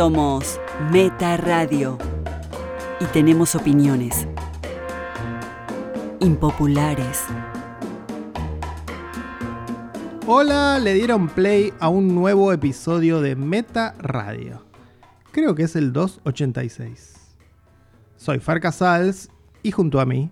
Somos 0.00 0.58
Meta 0.90 1.36
Radio 1.36 1.98
y 3.00 3.04
tenemos 3.12 3.54
opiniones 3.54 4.26
impopulares. 6.20 7.24
Hola, 10.26 10.78
le 10.78 10.94
dieron 10.94 11.28
play 11.28 11.74
a 11.80 11.90
un 11.90 12.14
nuevo 12.14 12.50
episodio 12.50 13.20
de 13.20 13.36
Meta 13.36 13.94
Radio. 13.98 14.64
Creo 15.32 15.54
que 15.54 15.64
es 15.64 15.76
el 15.76 15.92
286. 15.92 17.36
Soy 18.16 18.38
Far 18.38 18.58
Casals 18.60 19.28
y 19.62 19.70
junto 19.70 20.00
a 20.00 20.06
mí. 20.06 20.30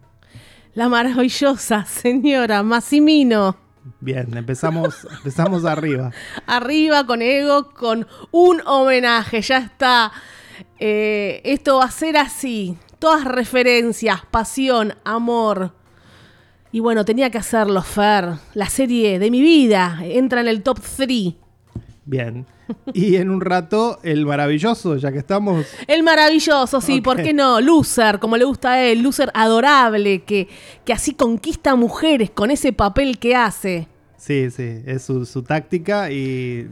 La 0.72 0.88
maravillosa 0.88 1.84
señora 1.84 2.62
Massimino. 2.62 3.67
Bien, 4.00 4.36
empezamos, 4.36 5.06
empezamos 5.18 5.64
arriba. 5.64 6.12
Arriba 6.46 7.06
con 7.06 7.22
ego, 7.22 7.70
con 7.72 8.06
un 8.30 8.60
homenaje, 8.66 9.40
ya 9.40 9.58
está. 9.58 10.12
Eh, 10.78 11.40
esto 11.44 11.78
va 11.78 11.84
a 11.84 11.90
ser 11.90 12.16
así. 12.16 12.76
Todas 12.98 13.24
referencias, 13.24 14.22
pasión, 14.30 14.94
amor. 15.04 15.72
Y 16.70 16.80
bueno, 16.80 17.04
tenía 17.04 17.30
que 17.30 17.38
hacerlo, 17.38 17.82
Fer. 17.82 18.34
La 18.54 18.68
serie 18.68 19.18
de 19.18 19.30
mi 19.30 19.40
vida 19.40 20.00
entra 20.02 20.40
en 20.40 20.48
el 20.48 20.62
top 20.62 20.80
3. 20.80 21.34
Bien. 22.04 22.46
Y 22.92 23.16
en 23.16 23.30
un 23.30 23.40
rato, 23.40 23.98
el 24.02 24.26
maravilloso, 24.26 24.96
ya 24.96 25.12
que 25.12 25.18
estamos. 25.18 25.66
El 25.86 26.02
maravilloso, 26.02 26.80
sí, 26.80 27.00
¿por 27.00 27.22
qué 27.22 27.32
no? 27.32 27.60
Loser, 27.60 28.18
como 28.18 28.36
le 28.36 28.44
gusta 28.44 28.72
a 28.72 28.84
él, 28.84 29.02
loser 29.02 29.30
adorable, 29.34 30.22
que, 30.22 30.48
que 30.84 30.92
así 30.92 31.14
conquista 31.14 31.74
mujeres 31.76 32.30
con 32.30 32.50
ese 32.50 32.72
papel 32.72 33.18
que 33.18 33.36
hace. 33.36 33.88
Sí, 34.16 34.50
sí, 34.50 34.82
es 34.84 35.02
su, 35.02 35.24
su 35.26 35.42
táctica 35.42 36.10
y 36.10 36.68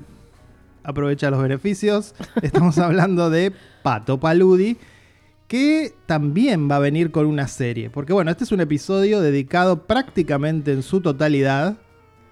aprovecha 0.82 1.30
los 1.30 1.42
beneficios. 1.42 2.14
Estamos 2.42 2.78
hablando 2.78 3.30
de 3.30 3.52
Pato 3.82 4.18
Paludi, 4.18 4.76
que 5.48 5.94
también 6.06 6.70
va 6.70 6.76
a 6.76 6.80
venir 6.80 7.10
con 7.10 7.26
una 7.26 7.48
serie. 7.48 7.90
Porque 7.90 8.12
bueno, 8.12 8.30
este 8.30 8.44
es 8.44 8.52
un 8.52 8.60
episodio 8.60 9.20
dedicado 9.20 9.86
prácticamente 9.86 10.72
en 10.72 10.82
su 10.82 11.00
totalidad 11.00 11.76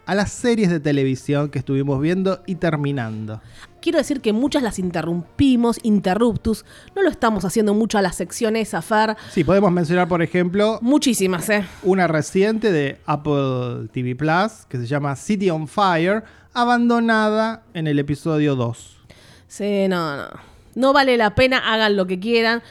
a 0.07 0.15
las 0.15 0.31
series 0.33 0.71
de 0.71 0.81
televisión 0.81 1.49
que 1.51 1.59
estuvimos 1.59 2.01
viendo 2.01 2.43
y 2.47 2.57
terminando. 2.57 3.41
Quiero 3.81 3.99
decir 3.99 4.21
que 4.21 4.33
muchas 4.33 4.63
las 4.63 4.79
interrumpimos, 4.79 5.79
interruptus. 5.83 6.65
No 6.97 7.03
lo 7.03 7.11
estamos 7.11 7.45
haciendo 7.45 7.75
mucho 7.75 7.99
a 7.99 8.03
las 8.03 8.17
secciones 8.17 8.75
Fer. 8.83 9.17
Sí, 9.31 9.45
podemos 9.45 9.71
mencionar, 9.71 10.09
por 10.09 10.23
ejemplo, 10.23 10.79
Muchísimas, 10.81 11.49
¿eh? 11.51 11.67
una 11.83 12.07
reciente 12.07 12.73
de 12.73 12.99
Apple 13.07 13.89
TV 13.93 14.17
Plus 14.17 14.67
que 14.69 14.79
se 14.79 14.87
llama 14.87 15.17
City 15.17 15.51
on 15.51 15.69
Fire, 15.69 16.25
abandonada 16.55 17.63
en 17.75 17.87
el 17.87 17.99
episodio 17.99 18.57
2. 18.57 18.97
Sí, 19.49 19.87
no, 19.89 20.17
no. 20.17 20.29
No 20.75 20.93
vale 20.93 21.17
la 21.17 21.35
pena, 21.35 21.73
hagan 21.73 21.97
lo 21.97 22.07
que 22.07 22.19
quieran. 22.19 22.63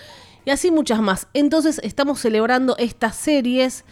Y 0.45 0.49
así 0.49 0.71
muchas 0.71 1.01
más. 1.01 1.27
Entonces 1.33 1.79
estamos 1.83 2.19
celebrando 2.19 2.75
estas 2.77 3.15
series 3.15 3.85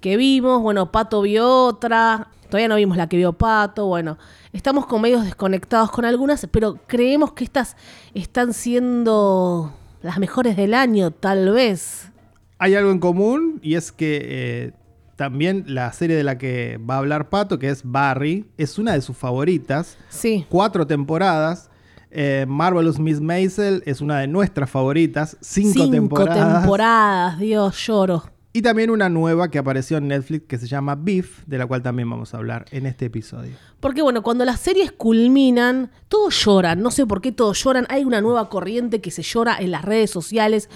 que 0.00 0.16
vimos. 0.16 0.62
Bueno, 0.62 0.92
Pato 0.92 1.22
vio 1.22 1.64
otra. 1.64 2.28
Todavía 2.48 2.68
no 2.68 2.76
vimos 2.76 2.96
la 2.96 3.08
que 3.08 3.16
vio 3.16 3.32
Pato. 3.34 3.86
Bueno, 3.86 4.16
estamos 4.52 4.86
con 4.86 5.02
medios 5.02 5.24
desconectados 5.24 5.90
con 5.90 6.04
algunas, 6.04 6.46
pero 6.50 6.78
creemos 6.86 7.32
que 7.32 7.44
estas 7.44 7.76
están 8.14 8.52
siendo 8.52 9.72
las 10.02 10.18
mejores 10.18 10.56
del 10.56 10.74
año, 10.74 11.10
tal 11.10 11.50
vez. 11.52 12.10
Hay 12.58 12.74
algo 12.74 12.90
en 12.90 12.98
común 12.98 13.60
y 13.62 13.74
es 13.74 13.92
que 13.92 14.18
eh, 14.22 14.72
también 15.16 15.64
la 15.66 15.92
serie 15.92 16.16
de 16.16 16.24
la 16.24 16.38
que 16.38 16.78
va 16.78 16.94
a 16.94 16.98
hablar 16.98 17.28
Pato, 17.28 17.58
que 17.58 17.68
es 17.68 17.82
Barry, 17.84 18.46
es 18.56 18.78
una 18.78 18.92
de 18.92 19.02
sus 19.02 19.16
favoritas. 19.16 19.98
Sí. 20.08 20.46
Cuatro 20.48 20.86
temporadas. 20.86 21.70
Eh, 22.10 22.46
Marvelous 22.48 22.98
Miss 22.98 23.20
Maisel 23.20 23.82
es 23.84 24.00
una 24.00 24.20
de 24.20 24.26
nuestras 24.28 24.70
favoritas. 24.70 25.36
Cinco, 25.40 25.72
Cinco 25.74 25.90
temporadas. 25.90 26.60
temporadas, 26.62 27.38
Dios, 27.38 27.76
lloro. 27.86 28.24
Y 28.52 28.62
también 28.62 28.90
una 28.90 29.08
nueva 29.10 29.50
que 29.50 29.58
apareció 29.58 29.98
en 29.98 30.08
Netflix 30.08 30.46
que 30.48 30.58
se 30.58 30.66
llama 30.66 30.94
Beef, 30.96 31.44
de 31.46 31.58
la 31.58 31.66
cual 31.66 31.82
también 31.82 32.08
vamos 32.08 32.32
a 32.32 32.38
hablar 32.38 32.64
en 32.70 32.86
este 32.86 33.06
episodio. 33.06 33.52
Porque 33.78 34.00
bueno, 34.02 34.22
cuando 34.22 34.44
las 34.44 34.58
series 34.60 34.90
culminan, 34.90 35.90
todos 36.08 36.44
lloran. 36.44 36.80
No 36.82 36.90
sé 36.90 37.06
por 37.06 37.20
qué 37.20 37.30
todos 37.30 37.62
lloran. 37.62 37.86
Hay 37.90 38.04
una 38.04 38.20
nueva 38.22 38.48
corriente 38.48 39.00
que 39.00 39.10
se 39.10 39.22
llora 39.22 39.58
en 39.60 39.70
las 39.70 39.84
redes 39.84 40.10
sociales. 40.10 40.70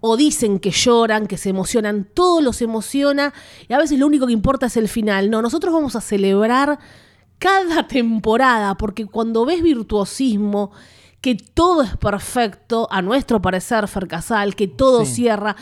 O 0.00 0.16
dicen 0.16 0.58
que 0.58 0.72
lloran, 0.72 1.26
que 1.28 1.38
se 1.38 1.48
emocionan. 1.50 2.08
Todo 2.12 2.40
los 2.40 2.60
emociona. 2.60 3.32
Y 3.68 3.72
a 3.72 3.78
veces 3.78 3.98
lo 3.98 4.06
único 4.06 4.26
que 4.26 4.32
importa 4.32 4.66
es 4.66 4.76
el 4.76 4.88
final. 4.88 5.30
No, 5.30 5.40
nosotros 5.42 5.72
vamos 5.72 5.94
a 5.96 6.00
celebrar 6.00 6.78
cada 7.38 7.86
temporada. 7.86 8.74
Porque 8.76 9.06
cuando 9.06 9.46
ves 9.46 9.62
virtuosismo, 9.62 10.72
que 11.20 11.36
todo 11.36 11.82
es 11.82 11.96
perfecto, 11.96 12.88
a 12.90 13.00
nuestro 13.00 13.40
parecer, 13.40 13.86
Fercasal, 13.88 14.54
que 14.56 14.66
todo 14.68 15.04
Sí. 15.04 15.14
cierra, 15.14 15.56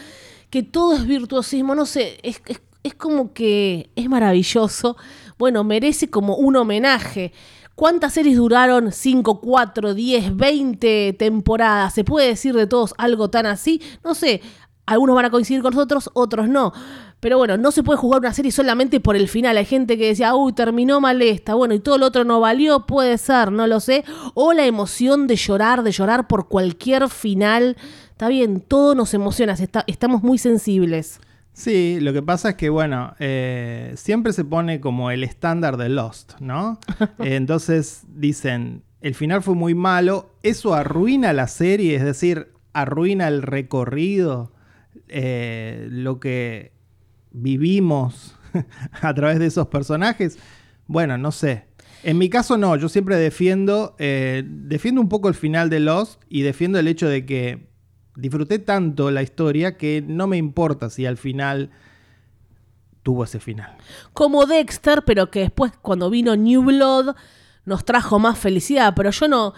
que 0.54 0.62
todo 0.62 0.94
es 0.94 1.04
virtuosismo, 1.04 1.74
no 1.74 1.84
sé, 1.84 2.20
es, 2.22 2.40
es- 2.46 2.62
es 2.84 2.94
como 2.94 3.32
que 3.32 3.90
es 3.96 4.08
maravilloso. 4.08 4.96
Bueno, 5.36 5.64
merece 5.64 6.10
como 6.10 6.36
un 6.36 6.54
homenaje. 6.54 7.32
¿Cuántas 7.74 8.12
series 8.12 8.36
duraron? 8.36 8.92
5, 8.92 9.40
4, 9.40 9.94
10, 9.94 10.36
20 10.36 11.16
temporadas. 11.18 11.92
¿Se 11.94 12.04
puede 12.04 12.28
decir 12.28 12.54
de 12.54 12.68
todos 12.68 12.94
algo 12.98 13.30
tan 13.30 13.46
así? 13.46 13.80
No 14.04 14.14
sé. 14.14 14.42
Algunos 14.86 15.16
van 15.16 15.24
a 15.24 15.30
coincidir 15.30 15.60
con 15.62 15.74
nosotros, 15.74 16.08
otros 16.14 16.46
no. 16.46 16.72
Pero 17.18 17.38
bueno, 17.38 17.56
no 17.56 17.72
se 17.72 17.82
puede 17.82 17.98
jugar 17.98 18.20
una 18.20 18.34
serie 18.34 18.52
solamente 18.52 19.00
por 19.00 19.16
el 19.16 19.28
final. 19.28 19.56
Hay 19.56 19.64
gente 19.64 19.96
que 19.98 20.08
decía, 20.08 20.34
uy, 20.36 20.52
terminó 20.52 21.00
mal 21.00 21.20
esta. 21.22 21.54
Bueno, 21.54 21.74
y 21.74 21.80
todo 21.80 21.96
lo 21.98 22.06
otro 22.06 22.22
no 22.24 22.38
valió, 22.38 22.86
puede 22.86 23.16
ser, 23.18 23.50
no 23.50 23.66
lo 23.66 23.80
sé. 23.80 24.04
O 24.34 24.52
la 24.52 24.66
emoción 24.66 25.26
de 25.26 25.34
llorar, 25.36 25.82
de 25.82 25.90
llorar 25.90 26.28
por 26.28 26.48
cualquier 26.48 27.08
final. 27.08 27.76
Está 28.14 28.28
bien, 28.28 28.60
todo 28.60 28.94
nos 28.94 29.12
emociona, 29.12 29.54
está- 29.54 29.82
estamos 29.88 30.22
muy 30.22 30.38
sensibles. 30.38 31.18
Sí, 31.52 31.98
lo 32.00 32.12
que 32.12 32.22
pasa 32.22 32.50
es 32.50 32.54
que, 32.54 32.68
bueno, 32.68 33.14
eh, 33.18 33.92
siempre 33.96 34.32
se 34.32 34.44
pone 34.44 34.80
como 34.80 35.10
el 35.10 35.24
estándar 35.24 35.76
de 35.76 35.88
Lost, 35.88 36.34
¿no? 36.40 36.78
Entonces 37.18 38.02
dicen, 38.08 38.84
el 39.00 39.16
final 39.16 39.42
fue 39.42 39.54
muy 39.56 39.74
malo, 39.74 40.30
eso 40.44 40.74
arruina 40.74 41.32
la 41.32 41.48
serie, 41.48 41.96
es 41.96 42.04
decir, 42.04 42.52
arruina 42.72 43.26
el 43.26 43.42
recorrido, 43.42 44.52
eh, 45.08 45.88
lo 45.90 46.20
que 46.20 46.72
vivimos 47.32 48.36
a 49.02 49.12
través 49.14 49.38
de 49.40 49.46
esos 49.46 49.66
personajes. 49.68 50.38
Bueno, 50.86 51.18
no 51.18 51.32
sé. 51.32 51.64
En 52.04 52.18
mi 52.18 52.28
caso 52.28 52.56
no, 52.58 52.76
yo 52.76 52.88
siempre 52.88 53.16
defiendo, 53.16 53.96
eh, 53.98 54.44
defiendo 54.46 55.00
un 55.00 55.08
poco 55.08 55.28
el 55.28 55.34
final 55.34 55.68
de 55.70 55.80
Lost 55.80 56.22
y 56.28 56.42
defiendo 56.42 56.78
el 56.78 56.86
hecho 56.86 57.08
de 57.08 57.24
que 57.26 57.73
disfruté 58.16 58.58
tanto 58.58 59.10
la 59.10 59.22
historia 59.22 59.76
que 59.76 60.02
no 60.06 60.26
me 60.26 60.36
importa 60.36 60.90
si 60.90 61.06
al 61.06 61.16
final 61.16 61.70
tuvo 63.02 63.24
ese 63.24 63.40
final. 63.40 63.76
Como 64.12 64.46
Dexter, 64.46 65.02
pero 65.04 65.30
que 65.30 65.40
después 65.40 65.72
cuando 65.82 66.08
vino 66.10 66.36
New 66.36 66.62
Blood 66.62 67.14
nos 67.66 67.84
trajo 67.84 68.18
más 68.18 68.38
felicidad. 68.38 68.94
Pero 68.96 69.10
yo 69.10 69.28
no, 69.28 69.52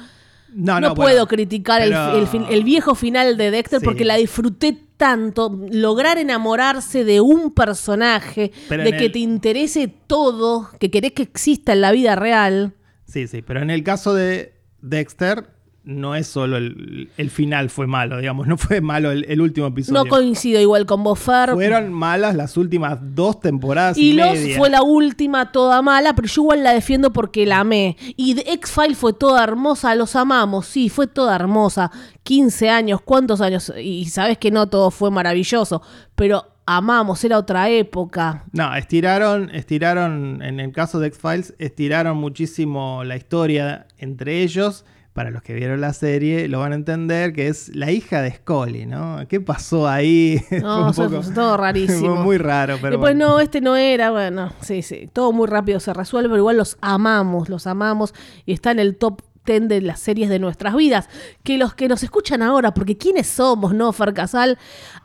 No, 0.52 0.80
no, 0.80 0.88
no, 0.88 0.94
puedo 0.94 1.08
bueno, 1.10 1.26
criticar 1.28 1.82
el, 1.82 1.90
pero- 1.90 2.48
el 2.48 2.64
viejo 2.64 2.94
final 2.94 3.36
de 3.36 3.50
Dexter 3.50 3.80
Sí. 3.80 3.84
porque 3.84 4.04
la 4.04 4.16
disfruté 4.16 4.76
tanto. 4.96 5.56
Lograr 5.70 6.18
enamorarse 6.18 7.04
de 7.04 7.20
un 7.20 7.52
personaje, 7.52 8.52
Pero 8.68 8.82
de 8.84 8.96
que 8.96 9.06
el- 9.06 9.12
te 9.12 9.18
interese 9.18 9.88
todo, 10.06 10.70
que 10.80 10.90
querés 10.90 11.12
que 11.12 11.22
exista 11.24 11.72
en 11.72 11.82
la 11.82 11.92
vida 11.92 12.16
real. 12.16 12.72
Sí, 13.04 13.28
sí, 13.28 13.42
pero 13.42 13.60
en 13.60 13.70
el 13.70 13.84
caso 13.84 14.14
de 14.14 14.54
Dexter 14.80 15.50
no 15.86 16.16
es 16.16 16.26
solo 16.26 16.56
el, 16.56 17.10
el 17.16 17.30
final 17.30 17.70
fue 17.70 17.86
malo, 17.86 18.18
digamos, 18.18 18.46
no 18.48 18.58
fue 18.58 18.80
malo 18.80 19.12
el, 19.12 19.24
el 19.28 19.40
último 19.40 19.68
episodio. 19.68 20.02
No 20.02 20.10
coincido 20.10 20.60
igual 20.60 20.84
con 20.84 21.02
Bofer. 21.04 21.52
Fueron 21.52 21.92
malas 21.92 22.34
las 22.34 22.56
últimas 22.56 22.98
dos 23.00 23.40
temporadas 23.40 23.96
y, 23.96 24.10
Y 24.10 24.12
Los 24.14 24.32
media. 24.32 24.58
fue 24.58 24.68
la 24.68 24.82
última 24.82 25.52
toda 25.52 25.80
mala, 25.82 26.14
pero 26.14 26.26
yo 26.28 26.42
igual 26.42 26.64
la 26.64 26.72
defiendo 26.72 27.12
porque 27.12 27.46
la 27.46 27.60
amé. 27.60 27.96
Y 28.16 28.34
The 28.34 28.52
X-File 28.54 28.96
fue 28.96 29.12
toda 29.12 29.44
hermosa, 29.44 29.94
los 29.94 30.16
amamos, 30.16 30.66
sí, 30.66 30.88
fue 30.88 31.06
toda 31.06 31.36
hermosa. 31.36 31.90
15 32.24 32.68
años, 32.68 33.00
¿cuántos 33.02 33.40
años? 33.40 33.72
Y 33.80 34.06
sabes 34.06 34.38
que 34.38 34.50
no 34.50 34.66
todo 34.68 34.90
fue 34.90 35.12
maravilloso, 35.12 35.82
pero 36.16 36.44
amamos, 36.66 37.22
era 37.22 37.38
otra 37.38 37.70
época. 37.70 38.44
No, 38.50 38.74
estiraron, 38.74 39.54
estiraron, 39.54 40.42
en 40.42 40.58
el 40.58 40.72
caso 40.72 40.98
de 40.98 41.06
X-Files, 41.06 41.54
estiraron 41.60 42.16
muchísimo 42.16 43.04
la 43.04 43.16
historia 43.16 43.86
entre 43.98 44.42
ellos. 44.42 44.84
Para 45.16 45.30
los 45.30 45.42
que 45.42 45.54
vieron 45.54 45.80
la 45.80 45.92
serie, 45.94 46.46
lo 46.46 46.60
van 46.60 46.72
a 46.72 46.74
entender 46.74 47.32
que 47.32 47.48
es 47.48 47.74
la 47.74 47.90
hija 47.90 48.20
de 48.20 48.32
Scully, 48.34 48.84
¿no? 48.84 49.18
¿Qué 49.28 49.40
pasó 49.40 49.88
ahí? 49.88 50.38
Fue 50.48 50.60
No, 50.60 50.84
un 50.84 50.90
eso 50.90 51.08
poco- 51.08 51.22
fue 51.22 51.34
todo 51.34 51.56
rarísimo. 51.56 52.14
Fue 52.16 52.22
muy 52.24 52.36
raro, 52.38 52.74
pero 52.80 52.90
Después, 52.98 53.14
bueno. 53.14 53.28
no, 53.30 53.40
este 53.40 53.60
no 53.62 53.76
era, 53.76 54.10
bueno, 54.10 54.52
sí, 54.60 54.82
sí, 54.82 55.08
todo 55.12 55.32
muy 55.32 55.46
rápido 55.48 55.80
se 55.80 55.92
resuelve, 55.94 56.28
pero 56.28 56.38
igual 56.40 56.58
los 56.58 56.76
amamos, 56.82 57.48
los 57.48 57.66
amamos 57.66 58.12
y 58.44 58.52
está 58.52 58.70
en 58.72 58.78
el 58.78 58.94
top 58.96 59.22
10 59.46 59.68
de 59.68 59.80
las 59.80 60.00
series 60.00 60.28
de 60.28 60.38
nuestras 60.38 60.76
vidas. 60.76 61.08
Que 61.42 61.56
los 61.56 61.72
que 61.74 61.88
nos 61.88 62.02
escuchan 62.02 62.42
ahora, 62.42 62.74
porque 62.74 62.98
¿quiénes 62.98 63.26
somos, 63.26 63.72
no, 63.74 63.92
Fer 63.94 64.12
Casal? 64.12 64.58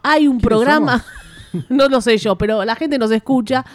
Hay 0.03 0.27
un 0.27 0.41
programa, 0.41 1.05
no 1.69 1.87
lo 1.87 2.01
sé 2.01 2.17
yo, 2.17 2.37
pero 2.37 2.65
la 2.65 2.75
gente 2.75 2.97
nos 2.99 3.11
escucha. 3.11 3.65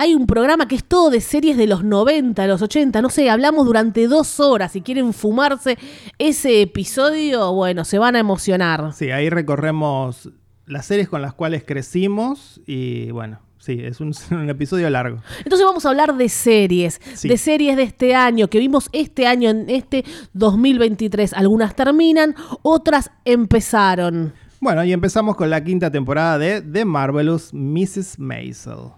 Hay 0.00 0.14
un 0.14 0.26
programa 0.26 0.68
que 0.68 0.76
es 0.76 0.84
todo 0.84 1.10
de 1.10 1.20
series 1.20 1.56
de 1.56 1.66
los 1.66 1.82
90, 1.82 2.46
los 2.46 2.62
80, 2.62 3.02
no 3.02 3.10
sé, 3.10 3.28
hablamos 3.28 3.66
durante 3.66 4.06
dos 4.06 4.38
horas. 4.38 4.72
Si 4.72 4.80
quieren 4.80 5.12
fumarse 5.12 5.76
ese 6.18 6.62
episodio, 6.62 7.52
bueno, 7.52 7.84
se 7.84 7.98
van 7.98 8.14
a 8.16 8.20
emocionar. 8.20 8.92
Sí, 8.94 9.10
ahí 9.10 9.28
recorremos 9.28 10.30
las 10.66 10.86
series 10.86 11.08
con 11.08 11.20
las 11.20 11.34
cuales 11.34 11.64
crecimos 11.64 12.60
y 12.66 13.10
bueno, 13.10 13.40
sí, 13.58 13.78
es 13.82 14.00
un, 14.00 14.12
un 14.30 14.48
episodio 14.50 14.88
largo. 14.88 15.18
Entonces 15.38 15.66
vamos 15.66 15.84
a 15.84 15.88
hablar 15.88 16.14
de 16.16 16.28
series, 16.28 17.00
Sí. 17.14 17.28
de 17.28 17.36
series 17.36 17.76
de 17.76 17.82
este 17.82 18.14
año, 18.14 18.48
que 18.48 18.58
vimos 18.60 18.88
este 18.92 19.26
año, 19.26 19.50
en 19.50 19.68
este 19.68 20.04
2023. 20.34 21.32
Algunas 21.32 21.74
terminan, 21.74 22.34
otras 22.62 23.10
empezaron. 23.24 24.32
Bueno, 24.60 24.84
y 24.84 24.92
empezamos 24.92 25.36
con 25.36 25.50
la 25.50 25.62
quinta 25.64 25.90
temporada 25.90 26.38
de 26.38 26.60
The 26.62 26.84
Marvelous 26.84 27.52
Mrs. 27.52 28.18
Maisel. 28.18 28.90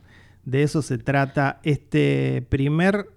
De 0.44 0.62
eso 0.62 0.82
se 0.82 0.98
trata 0.98 1.60
este 1.62 2.46
primer 2.48 3.10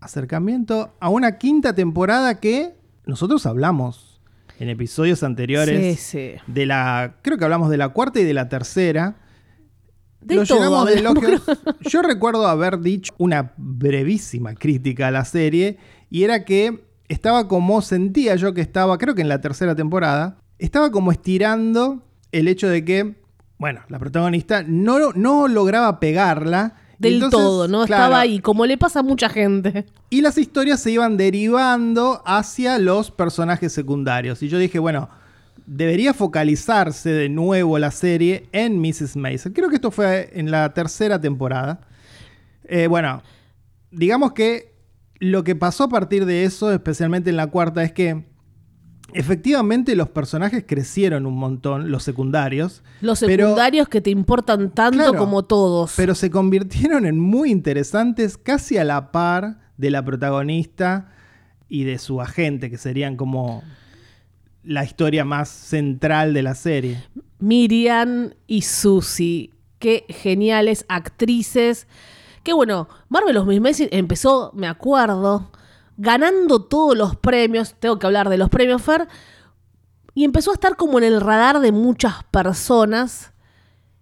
acercamiento 0.00 0.94
a 1.00 1.08
una 1.08 1.38
quinta 1.38 1.74
temporada 1.74 2.40
que 2.40 2.76
nosotros 3.06 3.46
hablamos 3.46 4.20
en 4.58 4.68
episodios 4.68 5.22
anteriores 5.22 5.98
Sí, 5.98 6.02
sí. 6.36 6.42
de 6.46 6.66
la, 6.66 7.16
creo 7.22 7.38
que 7.38 7.44
hablamos 7.44 7.70
de 7.70 7.76
la 7.76 7.90
cuarta 7.90 8.20
y 8.20 8.24
de 8.24 8.34
la 8.34 8.48
tercera. 8.48 9.16
De 10.20 10.36
Lo 10.36 10.44
todo 10.44 10.58
llenamos 10.58 10.86
de 10.86 10.96
hablamos, 10.96 11.22
elogios. 11.24 11.42
Yo 11.80 12.02
recuerdo 12.02 12.46
haber 12.46 12.80
dicho 12.80 13.14
una 13.18 13.52
brevísima 13.56 14.54
crítica 14.54 15.08
a 15.08 15.10
la 15.10 15.24
serie 15.24 15.78
y 16.10 16.24
era 16.24 16.44
que 16.44 16.84
estaba 17.08 17.46
como 17.48 17.82
sentía 17.82 18.34
yo 18.34 18.52
que 18.54 18.60
estaba, 18.60 18.98
creo 18.98 19.14
que 19.14 19.22
en 19.22 19.28
la 19.28 19.40
tercera 19.40 19.76
temporada, 19.76 20.38
estaba 20.58 20.90
como 20.90 21.12
estirando 21.12 22.02
el 22.32 22.48
hecho 22.48 22.68
de 22.68 22.84
que, 22.84 23.14
bueno, 23.58 23.80
la 23.88 23.98
protagonista 23.98 24.62
no, 24.66 25.12
no 25.12 25.48
lograba 25.48 25.98
pegarla. 26.00 26.74
Del 26.98 27.14
Entonces, 27.14 27.38
todo, 27.38 27.68
¿no? 27.68 27.84
claro, 27.84 28.04
Estaba 28.04 28.20
ahí, 28.20 28.38
como 28.40 28.64
le 28.64 28.78
pasa 28.78 29.00
a 29.00 29.02
mucha 29.02 29.28
gente. 29.28 29.84
y 30.08 30.22
las 30.22 30.38
historias 30.38 30.80
se 30.80 30.90
iban 30.90 31.16
derivando 31.18 32.22
hacia 32.24 32.78
los 32.78 33.10
personajes 33.10 33.72
secundarios. 33.72 34.42
Y 34.42 34.48
yo 34.48 34.58
dije, 34.58 34.78
bueno, 34.78 35.10
debería 35.66 36.14
focalizarse 36.14 37.10
de 37.10 37.28
nuevo 37.28 37.78
la 37.78 37.90
serie 37.90 38.48
en 38.52 38.80
Mrs. 38.80 39.16
Maisel. 39.16 39.52
Creo 39.52 39.68
que 39.68 39.74
esto 39.76 39.90
fue 39.90 40.30
en 40.32 40.50
la 40.50 40.72
tercera 40.72 41.20
temporada. 41.20 41.80
Eh, 42.64 42.86
bueno, 42.86 43.22
digamos 43.90 44.32
que 44.32 44.74
lo 45.18 45.44
que 45.44 45.54
pasó 45.54 45.84
a 45.84 45.88
partir 45.88 46.24
de 46.24 46.44
eso, 46.44 46.72
especialmente 46.72 47.30
en 47.30 47.36
la 47.36 47.48
cuarta, 47.48 47.82
es 47.82 47.92
que 47.92 48.24
efectivamente 49.12 49.96
los 49.96 50.08
personajes 50.08 50.64
crecieron 50.66 51.26
un 51.26 51.34
montón, 51.36 51.90
los 51.90 52.02
secundarios. 52.02 52.82
Los 53.00 53.20
pero- 53.20 53.46
secundarios 53.48 53.88
que 53.88 54.00
te 54.00 54.10
importan 54.10 54.70
tanto 54.70 54.98
Claro, 54.98 55.16
como 55.18 55.44
todos. 55.44 55.94
Pero 55.96 56.14
se 56.14 56.30
convirtieron 56.30 57.06
en 57.06 57.18
muy 57.18 57.50
interesantes, 57.50 58.36
casi 58.38 58.78
a 58.78 58.84
la 58.84 59.12
par 59.12 59.58
de 59.76 59.90
la 59.90 60.04
protagonista 60.04 61.12
y 61.68 61.84
de 61.84 61.98
su 61.98 62.20
agente, 62.20 62.70
que 62.70 62.78
serían 62.78 63.16
como 63.16 63.62
la 64.62 64.84
historia 64.84 65.24
más 65.24 65.48
central 65.48 66.34
de 66.34 66.42
la 66.42 66.54
serie. 66.54 67.02
Miriam 67.38 68.30
y 68.46 68.62
Susie. 68.62 69.50
Qué 69.78 70.04
geniales 70.08 70.84
actrices. 70.88 71.86
Que 72.42 72.52
bueno, 72.52 72.88
Marvelous 73.08 73.46
Miss 73.46 73.60
Maisel 73.60 73.88
empezó, 73.92 74.52
me 74.54 74.66
acuerdo, 74.68 75.50
ganando 75.96 76.62
todos 76.62 76.96
los 76.96 77.16
premios. 77.16 77.74
Tengo 77.78 77.98
que 77.98 78.06
hablar 78.06 78.28
de 78.28 78.38
los 78.38 78.48
premios 78.50 78.82
Fer. 78.82 79.08
Y 80.14 80.24
empezó 80.24 80.50
a 80.50 80.54
estar 80.54 80.76
como 80.76 80.98
en 80.98 81.04
el 81.04 81.20
radar 81.20 81.60
de 81.60 81.72
muchas 81.72 82.24
personas. 82.30 83.32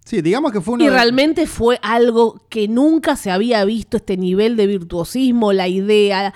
Sí, 0.05 0.21
digamos 0.23 0.53
que 0.53 0.61
fue 0.61 0.75
uno 0.75 0.85
Y 0.85 0.89
de- 0.89 0.93
realmente 0.93 1.47
fue 1.47 1.79
algo 1.83 2.41
que 2.51 2.69
nunca 2.69 3.17
se 3.17 3.31
había 3.31 3.65
visto, 3.65 3.97
este 3.97 4.17
nivel 4.17 4.55
de 4.57 4.67
virtuosismo, 4.67 5.53
la 5.53 5.67
idea, 5.67 6.35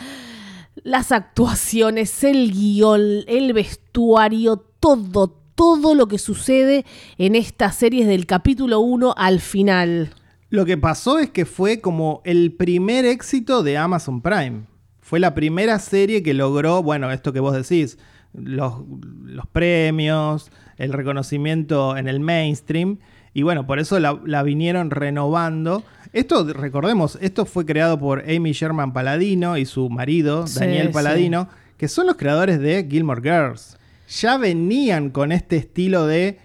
las 0.82 1.12
actuaciones, 1.12 2.24
el 2.24 2.50
guion, 2.50 3.24
el 3.26 3.52
vestuario, 3.52 4.56
todo, 4.80 5.36
todo 5.54 5.94
lo 5.94 6.08
que 6.08 6.18
sucede 6.18 6.86
en 7.18 7.34
esta 7.34 7.70
serie 7.72 8.06
del 8.06 8.26
capítulo 8.26 8.80
1 8.80 9.14
al 9.16 9.38
final. 9.40 10.14
Lo 10.50 10.64
que 10.64 10.78
pasó 10.78 11.18
es 11.18 11.30
que 11.30 11.44
fue 11.44 11.80
como 11.80 12.22
el 12.24 12.54
primer 12.54 13.04
éxito 13.04 13.62
de 13.62 13.76
Amazon 13.76 14.22
Prime. 14.22 14.62
Fue 15.08 15.20
la 15.20 15.34
primera 15.34 15.78
serie 15.78 16.22
que 16.22 16.34
logró, 16.34 16.82
bueno, 16.82 17.10
esto 17.10 17.32
que 17.32 17.40
vos 17.40 17.54
decís, 17.54 17.96
los, 18.34 18.82
los 19.24 19.46
premios, 19.46 20.50
el 20.76 20.92
reconocimiento 20.92 21.96
en 21.96 22.08
el 22.08 22.20
mainstream. 22.20 22.98
Y 23.32 23.40
bueno, 23.42 23.66
por 23.66 23.78
eso 23.78 23.98
la, 24.00 24.20
la 24.26 24.42
vinieron 24.42 24.90
renovando. 24.90 25.82
Esto, 26.12 26.44
recordemos, 26.52 27.16
esto 27.22 27.46
fue 27.46 27.64
creado 27.64 27.98
por 27.98 28.22
Amy 28.28 28.52
Sherman 28.52 28.92
Paladino 28.92 29.56
y 29.56 29.64
su 29.64 29.88
marido, 29.88 30.46
Sí, 30.46 30.60
Daniel 30.60 30.88
sí. 30.88 30.92
Paladino, 30.92 31.48
que 31.78 31.88
son 31.88 32.06
los 32.06 32.16
creadores 32.16 32.60
de 32.60 32.86
Gilmore 32.90 33.22
Girls. 33.22 33.78
Ya 34.10 34.36
venían 34.36 35.08
con 35.08 35.32
este 35.32 35.56
estilo 35.56 36.06
de 36.06 36.38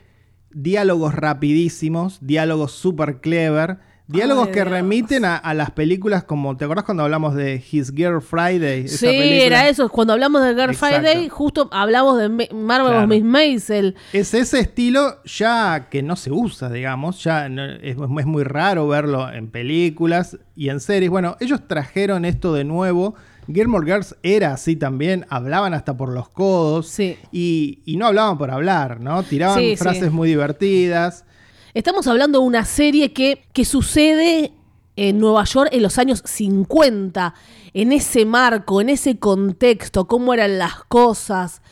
diálogos 0.53 1.13
rapidísimos, 1.15 2.19
diálogos 2.21 2.71
super 2.71 3.19
clever, 3.19 3.79
diálogos 4.07 4.47
Ay, 4.47 4.53
que 4.53 4.59
Dios. 4.61 4.69
remiten 4.71 5.25
a, 5.25 5.37
a 5.37 5.53
las 5.53 5.71
películas 5.71 6.23
como, 6.23 6.57
¿te 6.57 6.65
acordás 6.65 6.83
cuando 6.83 7.03
hablamos 7.03 7.35
de 7.35 7.63
His 7.71 7.91
Girl 7.95 8.21
Friday? 8.21 8.85
Esa 8.85 8.97
sí, 8.97 9.05
película? 9.07 9.43
era 9.45 9.69
eso. 9.69 9.89
Cuando 9.89 10.13
hablamos 10.13 10.41
de 10.43 10.49
Girl 10.53 10.71
Exacto. 10.71 10.97
Friday, 10.97 11.29
justo 11.29 11.69
hablamos 11.71 12.17
de 12.19 12.29
Marvelous 12.29 12.91
Claro. 12.91 13.07
Miss 13.07 13.23
Maisel. 13.23 13.95
Es 14.11 14.33
ese 14.33 14.59
estilo 14.59 15.23
ya 15.25 15.87
que 15.89 16.03
no 16.03 16.15
se 16.15 16.31
usa, 16.31 16.69
digamos, 16.69 17.23
ya 17.23 17.47
no- 17.49 17.65
es, 17.65 17.95
es 17.95 18.25
muy 18.25 18.43
raro 18.43 18.87
verlo 18.87 19.31
en 19.31 19.49
películas 19.49 20.37
y 20.55 20.69
en 20.69 20.79
series. 20.79 21.09
Bueno, 21.09 21.37
ellos 21.39 21.61
trajeron 21.67 22.25
esto 22.25 22.53
de 22.53 22.63
nuevo. 22.65 23.15
Gilmore 23.51 23.85
Girls 23.85 24.15
era 24.23 24.53
así 24.53 24.77
también, 24.77 25.25
hablaban 25.29 25.73
hasta 25.73 25.97
por 25.97 26.09
los 26.13 26.29
codos 26.29 26.87
Sí. 26.87 27.17
y, 27.33 27.79
y 27.85 27.97
no 27.97 28.07
hablaban 28.07 28.37
por 28.37 28.49
hablar, 28.51 29.01
¿no? 29.01 29.21
Tiraban 29.23 29.59
Sí, 29.59 29.71
sí. 29.71 29.75
frases 29.77 30.11
muy 30.11 30.29
divertidas. 30.29 31.25
Estamos 31.73 32.05
hablando 32.05 32.39
de 32.39 32.45
una 32.45 32.65
serie 32.65 33.13
que, 33.13 33.47
que 33.51 33.65
sucede 33.65 34.53
en 34.95 35.17
Nueva 35.17 35.43
York 35.43 35.69
en 35.71 35.81
los 35.81 35.97
años 35.97 36.21
50, 36.23 37.33
en 37.73 37.91
ese 37.91 38.25
marco, 38.25 38.79
en 38.79 38.89
ese 38.89 39.17
contexto, 39.17 40.05
cómo 40.07 40.35
eran 40.35 40.59
las 40.59 40.83
cosas 40.83 41.63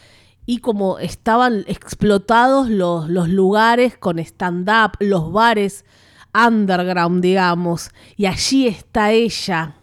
y 0.48 0.57
cómo 0.57 0.98
estaban 0.98 1.65
explotados 1.68 2.68
los, 2.68 3.09
los 3.09 3.30
lugares 3.30 3.95
con 3.95 4.18
stand-up, 4.18 4.98
los 5.00 5.31
bares 5.31 5.86
underground, 6.33 7.21
digamos. 7.21 7.92
Y 8.18 8.25
allí 8.25 8.65
está 8.65 9.12
ella, 9.12 9.75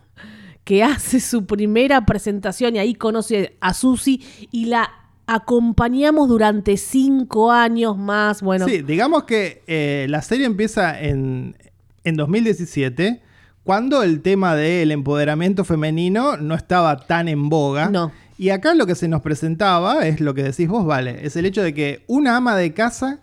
que 0.65 0.83
hace 0.83 1.21
su 1.21 1.47
primera 1.47 2.05
presentación 2.05 2.75
y 2.75 2.81
ahí 2.81 2.97
conoce 2.97 3.57
a 3.61 3.73
Susi 3.73 4.49
y 4.51 4.65
la 4.65 4.91
acompañamos 5.29 6.29
durante 6.29 6.77
cinco 6.77 7.53
años 7.53 7.97
más. 7.97 8.43
Bueno, 8.43 8.67
Sí, 8.67 8.83
digamos 8.83 9.25
que 9.25 9.63
eh, 9.67 10.07
la 10.09 10.23
serie 10.23 10.47
empieza 10.47 10.99
en, 11.01 11.55
en 12.03 12.17
2017, 12.17 13.21
cuando 13.63 14.03
el 14.03 14.23
tema 14.23 14.57
del 14.57 14.91
empoderamiento 14.91 15.65
femenino 15.65 16.37
no 16.39 16.55
estaba 16.55 16.97
tan 17.07 17.29
en 17.29 17.49
boga. 17.51 17.91
No. 17.91 18.11
Y 18.39 18.49
acá 18.51 18.75
lo 18.75 18.87
que 18.87 18.95
se 18.95 19.07
nos 19.09 19.21
presentaba 19.21 20.07
es 20.07 20.21
lo 20.21 20.33
que 20.33 20.43
decís 20.45 20.67
vos, 20.69 20.87
vale, 20.87 21.27
es 21.27 21.37
el 21.37 21.45
hecho 21.45 21.63
de 21.63 21.75
que 21.75 22.05
una 22.07 22.37
ama 22.37 22.57
de 22.57 22.73
casa 22.73 23.19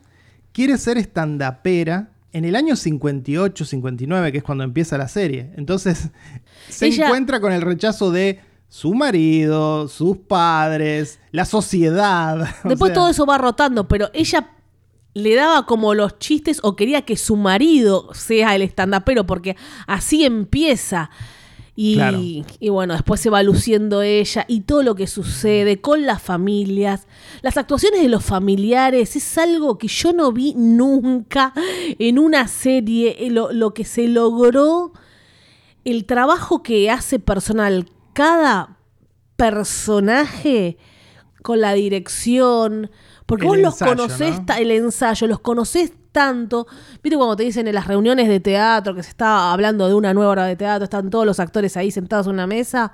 quiere 0.51 0.77
ser 0.77 0.97
estandapera 0.97 2.09
en 2.33 2.45
el 2.45 2.55
año 2.55 2.75
58, 2.75 3.65
59, 3.65 4.31
que 4.31 4.37
es 4.39 4.43
cuando 4.43 4.63
empieza 4.63 4.97
la 4.97 5.07
serie. 5.07 5.51
Entonces 5.55 6.09
se 6.69 6.87
Ella- 6.87 7.05
encuentra 7.07 7.39
con 7.39 7.51
el 7.53 7.61
rechazo 7.61 8.11
de 8.11 8.39
su 8.67 8.93
marido, 8.93 9.87
sus 9.87 10.17
padres, 10.17 11.19
la 11.31 11.45
sociedad. 11.45 12.41
o 12.63 12.69
Después 12.69 12.89
sea, 12.89 12.95
todo 12.95 13.09
eso 13.09 13.25
va 13.25 13.37
rotando, 13.37 13.87
pero 13.87 14.09
ella 14.13 14.49
le 15.13 15.33
daba 15.35 15.65
como 15.65 15.93
los 15.93 16.19
chistes 16.19 16.59
o 16.61 16.75
quería 16.75 17.03
que 17.03 17.15
su 17.15 17.37
marido 17.37 18.13
sea 18.13 18.53
el 18.55 18.61
estandapero, 18.61 19.25
porque 19.25 19.55
así 19.87 20.25
empieza. 20.25 21.09
Y, 21.77 21.95
Claro. 21.95 22.19
y 22.21 22.69
bueno, 22.69 22.93
después 22.93 23.19
se 23.19 23.29
va 23.29 23.43
luciendo 23.43 24.01
ella 24.01 24.45
y 24.47 24.61
todo 24.61 24.81
lo 24.81 24.95
que 24.95 25.07
sucede 25.07 25.81
con 25.81 26.05
las 26.05 26.21
familias. 26.21 27.07
Las 27.41 27.57
actuaciones 27.57 28.01
de 28.01 28.07
los 28.07 28.23
familiares 28.23 29.15
es 29.17 29.37
algo 29.37 29.77
que 29.77 29.87
yo 29.89 30.13
no 30.13 30.31
vi 30.31 30.53
nunca 30.55 31.53
en 31.99 32.17
una 32.17 32.47
serie. 32.47 33.27
Lo, 33.29 33.51
lo 33.51 33.73
que 33.73 33.83
se 33.83 34.07
logró, 34.07 34.93
el 35.83 36.05
trabajo 36.05 36.63
que 36.63 36.89
hace 36.89 37.19
personal 37.19 37.89
cada 38.15 38.77
personaje 39.35 40.77
con 41.43 41.61
la 41.61 41.73
dirección. 41.73 42.89
Porque 43.25 43.45
El 43.45 43.49
vos 43.49 43.57
los 43.59 43.77
conocés, 43.77 44.41
¿no? 44.47 44.55
el 44.55 44.71
ensayo, 44.71 45.27
los 45.27 45.41
conocés 45.41 45.91
tanto. 46.11 46.65
Viste 47.03 47.17
cuando 47.17 47.35
te 47.35 47.43
dicen 47.43 47.67
en 47.67 47.75
las 47.75 47.87
reuniones 47.87 48.29
de 48.29 48.39
teatro 48.39 48.95
que 48.95 49.03
se 49.03 49.09
está 49.09 49.51
hablando 49.51 49.87
de 49.87 49.93
una 49.93 50.13
nueva 50.13 50.31
obra 50.31 50.45
de 50.45 50.55
teatro, 50.55 50.85
están 50.85 51.09
todos 51.09 51.25
los 51.25 51.39
actores 51.39 51.75
ahí 51.75 51.91
sentados 51.91 52.27
en 52.27 52.33
una 52.33 52.47
mesa. 52.47 52.93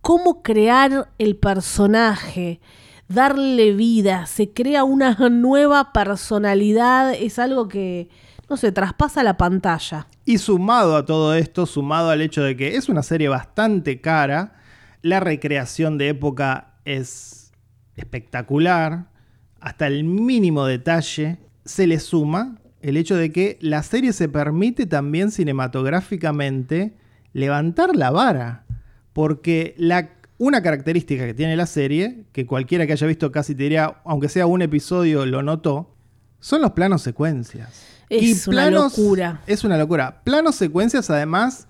¿Cómo 0.00 0.42
crear 0.42 1.08
el 1.18 1.36
personaje? 1.36 2.60
Darle 3.08 3.72
vida, 3.72 4.26
se 4.26 4.52
crea 4.52 4.82
una 4.84 5.14
nueva 5.30 5.92
personalidad, 5.92 7.14
es 7.14 7.38
algo 7.38 7.68
que, 7.68 8.08
no 8.50 8.56
sé, 8.56 8.72
traspasa 8.72 9.22
la 9.22 9.36
pantalla. 9.36 10.08
Y 10.28 10.36
sumado 10.36 10.94
a 10.94 11.06
todo 11.06 11.32
esto, 11.32 11.64
sumado 11.64 12.10
al 12.10 12.20
hecho 12.20 12.42
de 12.42 12.54
que 12.54 12.76
es 12.76 12.90
una 12.90 13.02
serie 13.02 13.30
bastante 13.30 14.02
cara, 14.02 14.56
la 15.00 15.20
recreación 15.20 15.96
de 15.96 16.10
época 16.10 16.74
es 16.84 17.50
espectacular, 17.96 19.08
hasta 19.58 19.86
el 19.86 20.04
mínimo 20.04 20.66
detalle, 20.66 21.38
se 21.64 21.86
le 21.86 21.98
suma 21.98 22.58
el 22.82 22.98
hecho 22.98 23.16
de 23.16 23.32
que 23.32 23.56
la 23.62 23.82
serie 23.82 24.12
se 24.12 24.28
permite 24.28 24.84
también 24.84 25.30
cinematográficamente 25.30 26.98
levantar 27.32 27.96
la 27.96 28.10
vara, 28.10 28.66
porque 29.14 29.76
una 30.36 30.62
característica 30.62 31.24
que 31.24 31.32
tiene 31.32 31.56
la 31.56 31.64
serie, 31.64 32.26
que 32.32 32.44
cualquiera 32.44 32.86
que 32.86 32.92
haya 32.92 33.06
visto 33.06 33.32
casi 33.32 33.54
te 33.54 33.62
diría, 33.62 34.02
aunque 34.04 34.28
sea 34.28 34.44
un 34.44 34.60
episodio, 34.60 35.24
lo 35.24 35.42
notó, 35.42 35.96
son 36.38 36.60
los 36.60 36.72
planos 36.72 37.00
secuencias. 37.00 37.97
Es 38.10 38.46
Y 38.46 38.50
una 38.50 38.70
locura. 38.70 39.42
Es 39.46 39.64
una 39.64 39.76
locura. 39.78 40.20
Planos 40.24 40.54
secuencias 40.54 41.10
además 41.10 41.66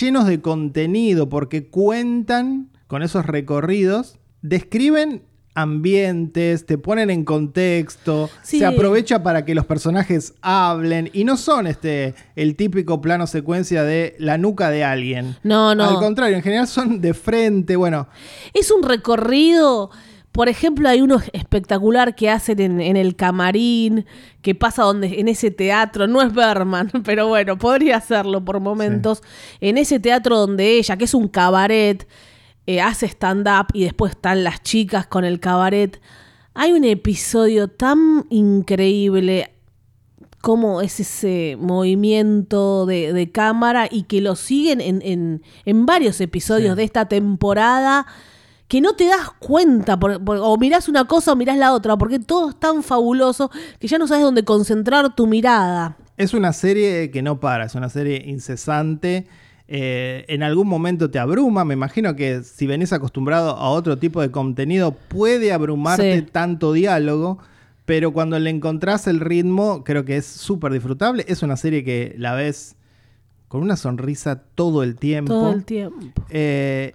llenos 0.00 0.26
de 0.26 0.40
contenido 0.40 1.28
porque 1.28 1.68
cuentan 1.68 2.68
con 2.86 3.02
esos 3.02 3.24
recorridos, 3.24 4.18
describen 4.42 5.22
ambientes, 5.54 6.64
te 6.66 6.78
ponen 6.78 7.10
en 7.10 7.24
contexto, 7.24 8.30
Sí. 8.42 8.58
se 8.58 8.66
aprovecha 8.66 9.22
para 9.22 9.44
que 9.44 9.54
los 9.54 9.66
personajes 9.66 10.34
hablen 10.42 11.10
y 11.12 11.24
no 11.24 11.36
son 11.36 11.66
este 11.66 12.14
el 12.36 12.56
típico 12.56 13.00
plano 13.00 13.26
secuencia 13.26 13.82
de 13.82 14.14
la 14.18 14.38
nuca 14.38 14.70
de 14.70 14.84
alguien. 14.84 15.36
No, 15.42 15.74
no. 15.74 15.84
Al 15.88 15.96
contrario, 15.96 16.36
en 16.36 16.42
general 16.42 16.68
son 16.68 17.00
de 17.00 17.14
frente, 17.14 17.76
bueno, 17.76 18.08
Es 18.54 18.70
un 18.70 18.82
recorrido. 18.82 19.90
Por 20.32 20.48
ejemplo, 20.48 20.88
hay 20.88 21.00
uno 21.00 21.20
espectacular 21.32 22.14
que 22.14 22.30
hacen 22.30 22.60
en, 22.60 22.80
en 22.80 22.96
el 22.96 23.16
camarín, 23.16 24.06
que 24.42 24.54
pasa 24.54 24.84
donde, 24.84 25.18
en 25.20 25.26
ese 25.28 25.50
teatro, 25.50 26.06
no 26.06 26.22
es 26.22 26.32
Berman, 26.32 26.90
pero 27.04 27.26
bueno, 27.28 27.58
podría 27.58 27.96
hacerlo 27.96 28.44
por 28.44 28.60
momentos. 28.60 29.22
En 29.60 29.76
ese 29.76 29.98
teatro 29.98 30.38
donde 30.38 30.78
ella, 30.78 30.96
que 30.96 31.04
es 31.04 31.14
un 31.14 31.26
cabaret, 31.28 32.06
eh, 32.66 32.80
hace 32.80 33.06
stand-up 33.06 33.66
y 33.72 33.82
después 33.84 34.12
están 34.12 34.44
las 34.44 34.62
chicas 34.62 35.06
con 35.06 35.24
el 35.24 35.40
cabaret. 35.40 36.00
Hay 36.54 36.72
un 36.72 36.84
episodio 36.84 37.66
tan 37.68 38.26
increíble 38.30 39.52
cómo 40.40 40.80
es 40.80 41.00
ese 41.00 41.56
movimiento 41.60 42.86
de, 42.86 43.12
de 43.12 43.30
cámara 43.30 43.88
y 43.90 44.04
que 44.04 44.20
lo 44.20 44.36
siguen 44.36 44.80
en, 44.80 45.02
en- 45.02 45.42
en 45.64 45.86
varios 45.86 46.20
episodios 46.20 46.70
Sí. 46.72 46.76
de 46.76 46.84
esta 46.84 47.06
temporada 47.08 48.06
que 48.70 48.80
no 48.80 48.92
te 48.94 49.06
das 49.08 49.30
cuenta, 49.40 49.98
por- 49.98 50.22
por- 50.24 50.38
o 50.40 50.56
mirás 50.56 50.88
una 50.88 51.04
cosa 51.06 51.32
o 51.32 51.36
mirás 51.36 51.58
la 51.58 51.72
otra, 51.74 51.96
porque 51.98 52.20
todo 52.20 52.50
es 52.50 52.56
tan 52.60 52.84
fabuloso 52.84 53.50
que 53.80 53.88
ya 53.88 53.98
no 53.98 54.06
sabes 54.06 54.22
dónde 54.22 54.44
concentrar 54.44 55.12
tu 55.16 55.26
mirada. 55.26 55.96
Es 56.16 56.34
una 56.34 56.52
serie 56.52 57.10
que 57.10 57.20
no 57.20 57.40
para, 57.40 57.64
es 57.64 57.74
una 57.74 57.88
serie 57.88 58.22
incesante. 58.26 59.26
Eh, 59.66 60.24
en 60.28 60.44
algún 60.44 60.68
momento 60.68 61.10
te 61.10 61.18
abruma, 61.18 61.64
me 61.64 61.74
imagino 61.74 62.14
que 62.14 62.44
si 62.44 62.68
venís 62.68 62.92
acostumbrado 62.92 63.50
a 63.56 63.70
otro 63.70 63.98
tipo 63.98 64.20
de 64.20 64.30
contenido 64.30 64.92
puede 64.92 65.52
abrumarte 65.52 66.20
Sí. 66.20 66.26
tanto 66.30 66.72
diálogo, 66.72 67.38
pero 67.86 68.12
cuando 68.12 68.38
le 68.38 68.50
encontrás 68.50 69.08
el 69.08 69.18
ritmo 69.18 69.82
creo 69.82 70.04
que 70.04 70.16
es 70.16 70.26
súper 70.26 70.72
disfrutable. 70.72 71.24
Es 71.26 71.42
una 71.42 71.56
serie 71.56 71.82
que 71.82 72.14
la 72.18 72.34
ves 72.34 72.76
con 73.48 73.62
una 73.62 73.74
sonrisa 73.76 74.42
todo 74.54 74.84
el 74.84 74.94
tiempo. 74.94 75.32
Todo 75.34 75.52
el 75.54 75.64
tiempo. 75.64 75.98
Eh, 76.30 76.94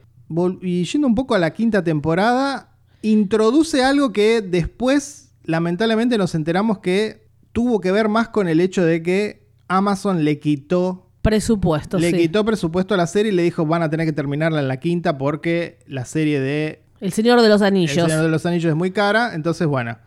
y 0.62 0.84
yendo 0.86 1.08
un 1.08 1.15
poco 1.15 1.36
a 1.36 1.39
la 1.39 1.53
quinta 1.53 1.84
temporada, 1.84 2.75
introduce 3.01 3.84
algo 3.84 4.12
que 4.12 4.41
después, 4.41 5.34
lamentablemente, 5.44 6.17
nos 6.17 6.36
enteramos 6.36 6.79
que 6.79 7.27
tuvo 7.51 7.79
que 7.79 7.91
ver 7.91 8.10
más 8.10 8.29
con 8.29 8.48
el 8.48 8.60
hecho 8.60 8.84
de 8.84 9.01
que 9.01 9.48
Amazon 9.67 10.24
le 10.24 10.39
quitó, 10.39 11.10
Presupuesto, 11.22 11.98
le 11.98 12.12
sí. 12.12 12.17
quitó 12.17 12.46
presupuesto 12.46 12.94
a 12.94 12.98
la 12.98 13.08
serie 13.08 13.32
y 13.32 13.36
le 13.36 13.41
dijo 13.41 13.65
van 13.65 13.82
a 13.82 13.89
tener 13.89 14.05
que 14.05 14.13
terminarla 14.13 14.60
en 14.60 14.67
la 14.67 14.77
quinta 14.77 15.17
porque 15.17 15.79
la 15.88 16.05
serie 16.05 16.39
de 16.39 16.84
El 17.00 17.13
Señor 17.13 17.41
de 17.41 17.50
los 17.50 17.62
El 17.62 17.67
Anillos. 17.67 17.96
Señor 17.96 18.22
de 18.22 18.29
los 18.29 18.46
Anillos 18.46 18.70
es 18.70 18.75
muy 18.75 18.91
cara, 18.91 19.34
entonces 19.34 19.65
bueno. 19.65 19.98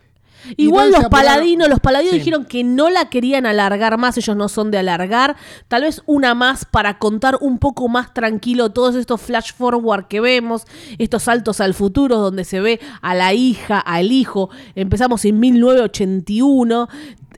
Igual 0.56 0.92
los 0.92 1.04
paladinos, 1.06 1.68
los 1.68 1.80
paladinos 1.80 2.12
Sí. 2.12 2.18
dijeron 2.18 2.44
que 2.44 2.64
no 2.64 2.90
la 2.90 3.10
querían 3.10 3.46
alargar 3.46 3.98
más, 3.98 4.16
ellos 4.16 4.36
no 4.36 4.48
son 4.48 4.70
de 4.70 4.78
alargar, 4.78 5.36
tal 5.68 5.82
vez 5.82 6.02
una 6.06 6.34
más 6.34 6.64
para 6.64 6.98
contar 6.98 7.38
un 7.40 7.58
poco 7.58 7.88
más 7.88 8.14
tranquilo 8.14 8.70
todos 8.70 8.94
estos 8.94 9.20
flash 9.20 9.52
forward 9.52 10.06
que 10.06 10.20
vemos, 10.20 10.64
estos 10.98 11.24
saltos 11.24 11.60
al 11.60 11.74
futuro 11.74 12.18
donde 12.18 12.44
se 12.44 12.60
ve 12.60 12.80
a 13.02 13.14
la 13.14 13.32
hija, 13.34 13.78
al 13.78 14.12
hijo, 14.12 14.50
empezamos 14.74 15.24
en 15.24 15.40
1981. 15.40 16.88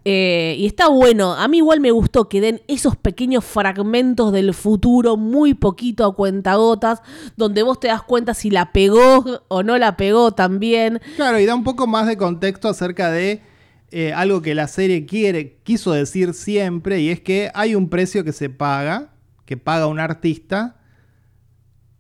Eh, 0.05 0.57
y 0.59 0.67
está 0.67 0.89
bueno, 0.89 1.35
a 1.35 1.47
mí 1.47 1.59
igual 1.59 1.81
me 1.81 1.91
gustó 1.91 2.29
que 2.29 2.41
den 2.41 2.63
esos 2.69 2.97
pequeños 2.97 3.45
fragmentos 3.45 4.33
del 4.33 4.55
futuro, 4.55 5.19
muy 5.19 5.53
poquito 5.53 6.07
a 6.07 6.15
cuentagotas, 6.15 7.03
donde 7.37 7.63
vos 7.63 7.79
te 7.79 7.89
das 7.89 8.03
cuenta 8.03 8.33
si 8.33 8.51
la 8.51 8.73
pegó 8.73 9.25
o 9.49 9.63
no 9.63 9.77
la 9.77 9.97
pegó 9.97 10.33
también. 10.33 11.01
Claro, 11.17 11.39
y 11.39 11.45
da 11.45 11.55
un 11.55 11.65
poco 11.65 11.87
más 11.87 12.07
de 12.07 12.17
contexto 12.17 12.69
acerca 12.69 13.11
de 13.11 13.43
eh, 13.91 14.13
algo 14.15 14.41
que 14.41 14.55
la 14.55 14.69
serie 14.69 15.05
quiere, 15.05 15.59
quiso 15.65 15.93
decir 15.93 16.33
siempre, 16.33 17.01
y 17.01 17.11
es 17.11 17.21
que 17.21 17.51
hay 17.55 17.75
un 17.75 17.91
precio 17.91 18.25
que 18.25 18.33
se 18.33 18.49
paga, 18.49 19.13
que 19.45 19.59
paga 19.59 19.87
un 19.87 20.01
artista 20.01 20.77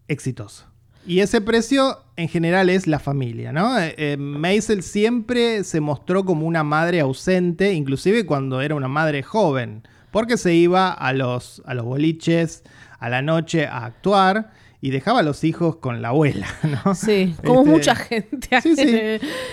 exitoso. 0.08 0.66
Y 1.06 1.20
ese 1.20 1.40
precio 1.40 1.98
en 2.20 2.28
general 2.28 2.68
es 2.70 2.86
la 2.86 2.98
familia, 2.98 3.52
¿no? 3.52 3.78
Eh, 3.78 3.94
eh, 3.96 4.16
Maisel 4.16 4.82
siempre 4.82 5.64
se 5.64 5.80
mostró 5.80 6.24
como 6.24 6.46
una 6.46 6.62
madre 6.64 7.00
ausente, 7.00 7.72
inclusive 7.72 8.26
cuando 8.26 8.60
era 8.60 8.74
una 8.74 8.88
madre 8.88 9.22
joven, 9.22 9.82
porque 10.10 10.36
se 10.36 10.54
iba 10.54 10.90
a 10.92 11.12
los, 11.12 11.62
a 11.66 11.74
los 11.74 11.84
boliches 11.84 12.62
a 12.98 13.08
la 13.08 13.22
noche 13.22 13.66
a 13.66 13.86
actuar 13.86 14.50
y 14.82 14.90
dejaba 14.90 15.20
a 15.20 15.22
los 15.22 15.44
hijos 15.44 15.76
con 15.76 16.00
la 16.02 16.08
abuela, 16.08 16.46
¿no? 16.84 16.94
Sí, 16.94 17.34
como 17.44 17.60
Este, 17.60 17.70
mucha 17.70 17.94
gente. 17.94 18.60
Sí, 18.62 18.76
sí. 18.76 18.98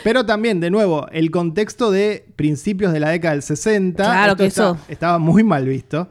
Pero 0.04 0.26
también, 0.26 0.60
de 0.60 0.70
nuevo, 0.70 1.08
el 1.12 1.32
contexto 1.32 1.92
de 1.92 2.26
principios 2.36 2.92
de 2.94 3.00
la 3.00 3.10
década 3.10 3.34
del 3.34 3.44
60 3.44 4.04
Claro 4.04 4.36
que 4.36 4.46
está- 4.46 4.72
eso- 4.72 4.78
estaba 4.90 5.18
muy 5.20 5.44
mal 5.44 5.66
visto. 5.66 6.10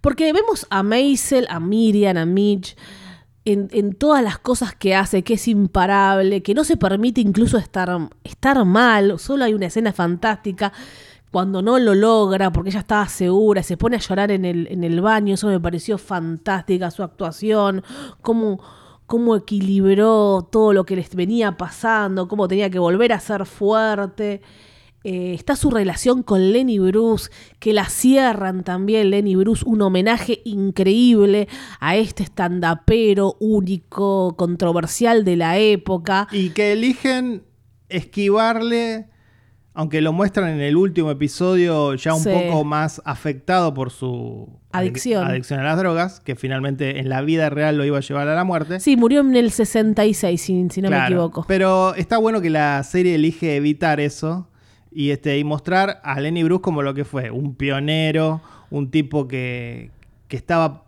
Porque 0.00 0.32
vemos 0.32 0.66
a 0.70 0.82
Maisel, 0.82 1.46
a 1.48 1.60
Miriam, 1.60 2.16
a 2.16 2.26
Mitch, 2.26 2.76
en, 3.44 3.68
en 3.72 3.94
todas 3.94 4.22
las 4.22 4.38
cosas 4.38 4.74
que 4.74 4.94
hace, 4.94 5.22
que 5.22 5.34
es 5.34 5.48
imparable, 5.48 6.42
que 6.42 6.54
no 6.54 6.64
se 6.64 6.76
permite 6.76 7.20
incluso 7.20 7.58
estar, 7.58 7.90
estar 8.24 8.64
mal. 8.64 9.18
Solo 9.18 9.44
hay 9.44 9.54
una 9.54 9.66
escena 9.66 9.92
fantástica 9.92 10.72
cuando 11.32 11.62
no 11.62 11.78
lo 11.78 11.94
logra, 11.94 12.52
porque 12.52 12.70
ella 12.70 12.80
estaba 12.80 13.08
segura, 13.08 13.62
se 13.62 13.78
pone 13.78 13.96
a 13.96 14.00
llorar 14.00 14.30
en 14.30 14.44
el, 14.44 14.68
en 14.70 14.84
el 14.84 15.00
baño. 15.00 15.34
Eso 15.34 15.48
me 15.48 15.58
pareció 15.58 15.96
fantástica, 15.96 16.90
su 16.90 17.02
actuación, 17.02 17.82
cómo, 18.20 18.60
cómo 19.06 19.34
equilibró 19.34 20.46
todo 20.52 20.74
lo 20.74 20.84
que 20.84 20.94
les 20.94 21.14
venía 21.14 21.56
pasando, 21.56 22.28
cómo 22.28 22.48
tenía 22.48 22.68
que 22.68 22.78
volver 22.78 23.14
a 23.14 23.20
ser 23.20 23.46
fuerte. 23.46 24.42
Eh, 25.04 25.34
está 25.34 25.56
su 25.56 25.70
relación 25.70 26.22
con 26.22 26.52
Lenny 26.52 26.78
Bruce, 26.78 27.30
que 27.58 27.72
la 27.72 27.86
cierran 27.86 28.62
también, 28.62 29.10
Lenny 29.10 29.34
Bruce, 29.36 29.64
un 29.66 29.82
homenaje 29.82 30.40
increíble 30.44 31.48
a 31.80 31.96
este 31.96 32.22
estandapero 32.22 33.36
único, 33.40 34.36
controversial 34.36 35.24
de 35.24 35.36
la 35.36 35.58
época. 35.58 36.28
Y 36.30 36.50
que 36.50 36.72
eligen 36.72 37.42
esquivarle, 37.88 39.06
aunque 39.74 40.00
lo 40.00 40.12
muestran 40.12 40.50
en 40.50 40.60
el 40.60 40.76
último 40.76 41.10
episodio 41.10 41.94
ya 41.94 42.14
un 42.14 42.22
Sí. 42.22 42.30
poco 42.30 42.62
más 42.64 43.00
afectado 43.04 43.72
por 43.74 43.90
su 43.90 44.48
Adicción. 44.70 45.26
adicción 45.26 45.60
a 45.60 45.64
las 45.64 45.78
drogas, 45.78 46.20
que 46.20 46.36
finalmente 46.36 46.98
en 47.00 47.08
la 47.08 47.22
vida 47.22 47.50
real 47.50 47.76
lo 47.76 47.84
iba 47.84 47.98
a 47.98 48.00
llevar 48.02 48.28
a 48.28 48.34
la 48.34 48.44
muerte. 48.44 48.80
Sí, 48.80 48.96
murió 48.96 49.20
en 49.20 49.34
el 49.34 49.50
66, 49.50 50.40
si, 50.40 50.66
si 50.70 50.80
no 50.82 50.90
me 50.90 51.04
equivoco. 51.04 51.44
Pero 51.48 51.94
está 51.94 52.18
bueno 52.18 52.40
que 52.40 52.50
la 52.50 52.82
serie 52.84 53.14
elige 53.16 53.56
evitar 53.56 53.98
eso 54.00 54.48
y, 54.94 55.10
este, 55.10 55.38
y 55.38 55.44
mostrar 55.44 56.00
a 56.04 56.20
Lenny 56.20 56.42
Bruce 56.42 56.62
como 56.62 56.82
lo 56.82 56.94
que 56.94 57.04
fue, 57.04 57.30
un 57.30 57.54
pionero, 57.54 58.40
un 58.70 58.90
tipo 58.90 59.28
que, 59.28 59.90
que 60.28 60.36
estaba 60.36 60.84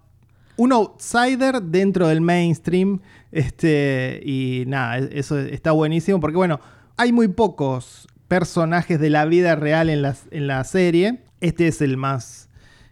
un 0.56 0.72
outsider 0.72 1.62
dentro 1.62 2.08
del 2.08 2.20
mainstream. 2.20 3.00
Este, 3.32 4.20
y 4.24 4.64
nada, 4.66 4.98
e- 4.98 5.18
eso 5.18 5.38
está 5.38 5.72
buenísimo 5.72 6.20
porque 6.20 6.36
bueno, 6.36 6.60
hay 6.96 7.12
muy 7.12 7.28
pocos 7.28 8.06
personajes 8.28 9.00
de 9.00 9.10
la 9.10 9.24
vida 9.24 9.56
real 9.56 9.90
en 9.90 10.02
la, 10.02 10.16
en 10.30 10.46
la 10.46 10.62
serie. 10.64 11.20
Este 11.40 11.66
es 11.66 11.80
el 11.80 11.96
más... 11.96 12.48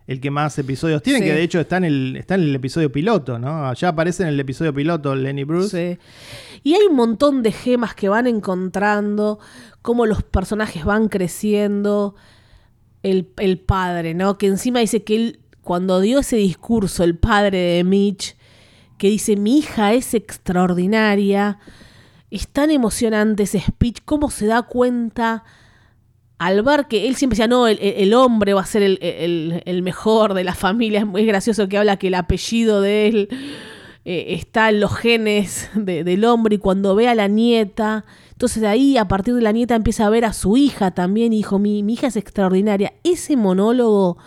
El 0.06 0.20
que 0.20 0.30
más 0.30 0.58
episodios 0.58 1.02
tiene, 1.02 1.20
Sí. 1.20 1.24
que 1.26 1.32
de 1.32 1.42
hecho 1.42 1.60
está 1.60 1.76
en, 1.76 1.84
el, 1.84 2.16
está 2.16 2.34
en 2.34 2.42
el 2.42 2.54
episodio 2.54 2.90
piloto, 2.90 3.38
¿no? 3.38 3.72
Ya 3.74 3.88
aparece 3.88 4.24
en 4.24 4.30
el 4.30 4.40
episodio 4.40 4.74
piloto 4.74 5.14
Lenny 5.14 5.44
Bruce. 5.44 5.96
Sí. 5.96 5.98
Y 6.64 6.74
hay 6.74 6.86
un 6.88 6.96
montón 6.96 7.42
de 7.42 7.52
gemas 7.52 7.94
que 7.94 8.08
van 8.08 8.26
encontrando, 8.26 9.38
cómo 9.80 10.06
los 10.06 10.22
personajes 10.22 10.84
van 10.84 11.08
creciendo. 11.08 12.14
El, 13.04 13.30
el 13.38 13.58
padre, 13.58 14.14
¿no? 14.14 14.38
Que 14.38 14.46
encima 14.46 14.78
dice 14.78 15.02
que 15.02 15.16
él, 15.16 15.40
cuando 15.62 16.00
dio 16.00 16.20
ese 16.20 16.36
discurso, 16.36 17.02
el 17.02 17.16
padre 17.16 17.58
de 17.58 17.82
Mitch, 17.84 18.36
que 18.96 19.08
dice, 19.08 19.34
mi 19.34 19.58
hija 19.58 19.92
es 19.92 20.14
extraordinaria, 20.14 21.58
es 22.30 22.46
tan 22.46 22.70
emocionante 22.70 23.42
ese 23.42 23.58
speech, 23.60 23.98
cómo 24.04 24.30
se 24.30 24.46
da 24.46 24.62
cuenta 24.62 25.42
al 26.46 26.62
ver 26.62 26.86
que 26.86 27.06
él 27.06 27.14
siempre 27.16 27.34
decía, 27.36 27.48
no, 27.48 27.66
el, 27.66 27.78
el 27.80 28.14
hombre 28.14 28.54
va 28.54 28.62
a 28.62 28.66
ser 28.66 28.82
el, 28.82 28.98
el- 29.64 29.82
mejor 29.82 30.34
de 30.34 30.44
la 30.44 30.54
familia, 30.54 31.00
es 31.00 31.06
muy 31.06 31.24
gracioso 31.26 31.68
que 31.68 31.78
habla 31.78 31.96
que 31.96 32.08
el 32.08 32.14
apellido 32.14 32.80
de 32.80 33.06
él 33.08 33.28
eh, 34.04 34.26
está 34.30 34.68
en 34.68 34.80
los 34.80 34.94
genes 34.96 35.70
de- 35.74 36.04
del 36.04 36.24
hombre 36.24 36.56
y 36.56 36.58
cuando 36.58 36.94
ve 36.94 37.08
a 37.08 37.14
la 37.14 37.28
nieta, 37.28 38.04
entonces 38.32 38.60
de 38.62 38.68
ahí 38.68 38.96
a 38.96 39.06
partir 39.06 39.34
de 39.34 39.42
la 39.42 39.52
nieta 39.52 39.74
empieza 39.76 40.06
a 40.06 40.10
ver 40.10 40.24
a 40.24 40.32
su 40.32 40.56
hija 40.56 40.90
también 40.90 41.32
y 41.32 41.36
dijo, 41.36 41.58
mi, 41.58 41.82
mi 41.82 41.92
hija 41.94 42.08
es 42.08 42.16
extraordinaria. 42.16 42.92
Ese 43.04 43.36
monólogo 43.36 44.18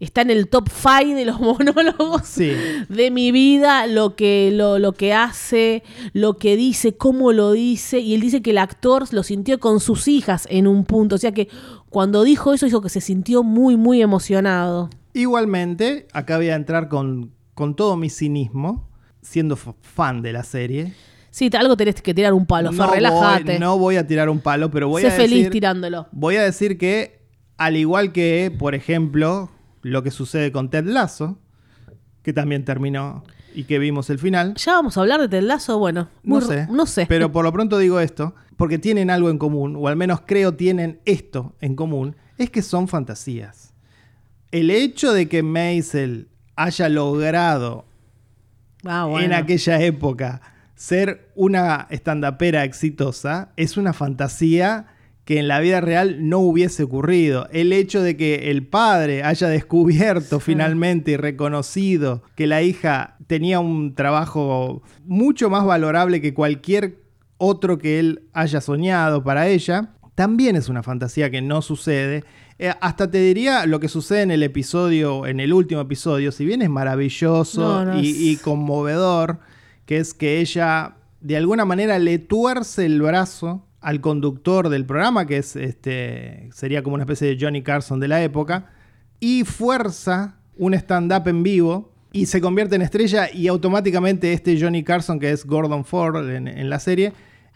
está 0.00 0.22
en 0.22 0.30
el 0.30 0.48
top 0.48 0.68
5 0.68 1.14
de 1.14 1.24
los 1.26 1.38
monólogos 1.40 2.22
Sí. 2.24 2.52
de 2.88 3.10
mi 3.10 3.30
vida, 3.32 3.86
lo 3.86 4.16
que, 4.16 4.50
lo, 4.52 4.78
lo 4.78 4.92
que 4.92 5.12
hace, 5.12 5.82
lo 6.12 6.36
que 6.38 6.56
dice, 6.56 6.96
cómo 6.96 7.32
lo 7.32 7.52
dice. 7.52 7.98
Y 8.00 8.14
él 8.14 8.20
dice 8.20 8.42
que 8.42 8.50
el 8.50 8.58
actor 8.58 9.04
lo 9.12 9.22
sintió 9.22 9.60
con 9.60 9.78
sus 9.80 10.08
hijas 10.08 10.46
en 10.50 10.66
un 10.66 10.84
punto. 10.84 11.14
O 11.16 11.18
sea 11.18 11.32
que 11.32 11.48
cuando 11.90 12.24
dijo 12.24 12.52
eso, 12.54 12.66
dijo 12.66 12.80
que 12.80 12.88
se 12.88 13.00
sintió 13.00 13.42
muy, 13.42 13.76
muy 13.76 14.00
emocionado. 14.02 14.90
Igualmente, 15.12 16.06
acá 16.12 16.36
voy 16.38 16.48
a 16.48 16.54
entrar 16.56 16.88
con, 16.88 17.32
con 17.54 17.76
todo 17.76 17.96
mi 17.96 18.10
cinismo, 18.10 18.88
siendo 19.22 19.56
fan 19.56 20.22
de 20.22 20.32
la 20.32 20.42
serie. 20.44 20.94
Sí, 21.30 21.48
algo 21.58 21.76
tenés 21.76 22.00
que 22.02 22.14
tirar 22.14 22.32
un 22.32 22.46
palo, 22.46 22.72
voy- 22.72 22.88
relájate. 22.94 23.58
no 23.58 23.78
voy 23.78 23.96
a 23.96 24.06
tirar 24.06 24.28
un 24.28 24.40
palo, 24.40 24.70
pero 24.70 24.88
voy 24.88 25.02
sé 25.02 25.08
a 25.08 25.10
feliz 25.12 25.36
decir, 25.38 25.52
tirándolo. 25.52 26.08
voy 26.10 26.36
a 26.36 26.42
decir 26.42 26.78
que, 26.78 27.20
al 27.56 27.76
igual 27.76 28.12
que, 28.12 28.52
por 28.58 28.74
ejemplo, 28.74 29.50
lo 29.82 30.02
que 30.02 30.10
sucede 30.10 30.52
con 30.52 30.70
Ted 30.70 30.84
Lasso, 30.84 31.38
que 32.22 32.32
también 32.32 32.64
terminó 32.64 33.24
y 33.54 33.64
que 33.64 33.78
vimos 33.78 34.10
el 34.10 34.18
final, 34.18 34.54
¿Ya 34.54 34.72
vamos 34.74 34.96
a 34.96 35.00
hablar 35.00 35.20
de 35.20 35.28
Ted 35.28 35.42
Lasso? 35.42 35.78
Bueno, 35.78 36.08
no 36.22 36.40
sé, 36.40 36.66
no 36.70 36.86
sé. 36.86 37.06
pero 37.08 37.32
por 37.32 37.44
lo 37.44 37.52
pronto 37.52 37.78
digo 37.78 37.98
esto, 38.00 38.34
porque 38.56 38.78
tienen 38.78 39.10
algo 39.10 39.30
en 39.30 39.38
común, 39.38 39.74
o 39.76 39.88
al 39.88 39.96
menos 39.96 40.20
creo 40.26 40.54
tienen 40.54 41.00
esto 41.04 41.56
en 41.60 41.74
común, 41.74 42.14
es 42.38 42.50
que 42.50 42.62
son 42.62 42.88
fantasías. 42.88 43.74
El 44.52 44.70
hecho 44.70 45.12
de 45.12 45.28
que 45.28 45.42
Maisel 45.42 46.28
haya 46.56 46.88
logrado 46.88 47.86
Ah, 48.84 49.04
bueno. 49.06 49.26
en 49.26 49.32
aquella 49.34 49.80
época 49.82 50.40
ser 50.74 51.30
una 51.34 51.86
estandapera 51.90 52.64
exitosa 52.64 53.52
es 53.56 53.76
una 53.76 53.92
fantasía 53.92 54.86
que 55.30 55.38
en 55.38 55.46
la 55.46 55.60
vida 55.60 55.80
real 55.80 56.28
no 56.28 56.40
hubiese 56.40 56.82
ocurrido. 56.82 57.46
El 57.52 57.72
hecho 57.72 58.02
de 58.02 58.16
que 58.16 58.50
el 58.50 58.66
padre 58.66 59.22
haya 59.22 59.46
descubierto 59.46 60.40
finalmente 60.40 61.12
y 61.12 61.16
reconocido 61.16 62.24
que 62.34 62.48
la 62.48 62.62
hija 62.62 63.16
tenía 63.28 63.60
un 63.60 63.94
trabajo 63.94 64.82
mucho 65.04 65.48
más 65.48 65.64
valorable 65.64 66.20
que 66.20 66.34
cualquier 66.34 67.04
otro 67.36 67.78
que 67.78 68.00
él 68.00 68.22
haya 68.32 68.60
soñado 68.60 69.22
para 69.22 69.46
ella, 69.46 69.90
también 70.16 70.56
es 70.56 70.68
una 70.68 70.82
fantasía 70.82 71.30
que 71.30 71.40
no 71.42 71.62
sucede. 71.62 72.24
Eh, 72.58 72.72
hasta 72.80 73.08
te 73.08 73.18
diría 73.18 73.66
lo 73.66 73.78
que 73.78 73.86
sucede 73.86 74.22
en 74.22 74.32
el 74.32 74.42
episodio, 74.42 75.26
en 75.28 75.38
el 75.38 75.52
último 75.52 75.80
episodio, 75.82 76.32
si 76.32 76.44
bien 76.44 76.60
es 76.60 76.70
maravilloso 76.70 77.60
No, 77.84 77.84
no, 77.84 78.00
y, 78.00 78.10
es- 78.10 78.20
y 78.20 78.36
conmovedor, 78.38 79.38
que 79.86 79.98
es 79.98 80.12
que 80.12 80.40
ella 80.40 80.96
de 81.20 81.36
alguna 81.36 81.64
manera 81.64 82.00
le 82.00 82.18
tuerce 82.18 82.84
el 82.84 83.00
brazo 83.00 83.64
al 83.80 84.00
conductor 84.00 84.68
del 84.68 84.84
programa, 84.84 85.26
que 85.26 85.38
es 85.38 85.56
este 85.56 86.50
sería 86.52 86.82
como 86.82 86.94
una 86.94 87.04
especie 87.04 87.28
de 87.28 87.38
Johnny 87.40 87.62
Carson 87.62 88.00
de 88.00 88.08
la 88.08 88.22
época, 88.22 88.70
y 89.20 89.44
fuerza 89.44 90.36
un 90.56 90.74
stand-up 90.74 91.26
en 91.28 91.42
vivo 91.42 91.92
y 92.12 92.26
se 92.26 92.40
convierte 92.40 92.76
en 92.76 92.82
estrella 92.82 93.28
y 93.32 93.48
automáticamente 93.48 94.32
este 94.32 94.60
Johnny 94.60 94.82
Carson, 94.82 95.18
que 95.18 95.30
es 95.30 95.46
Gordon 95.46 95.84
Ford 95.84 96.28
en, 96.28 96.48
en 96.48 96.68
la 96.68 96.80
serie, 96.80 97.12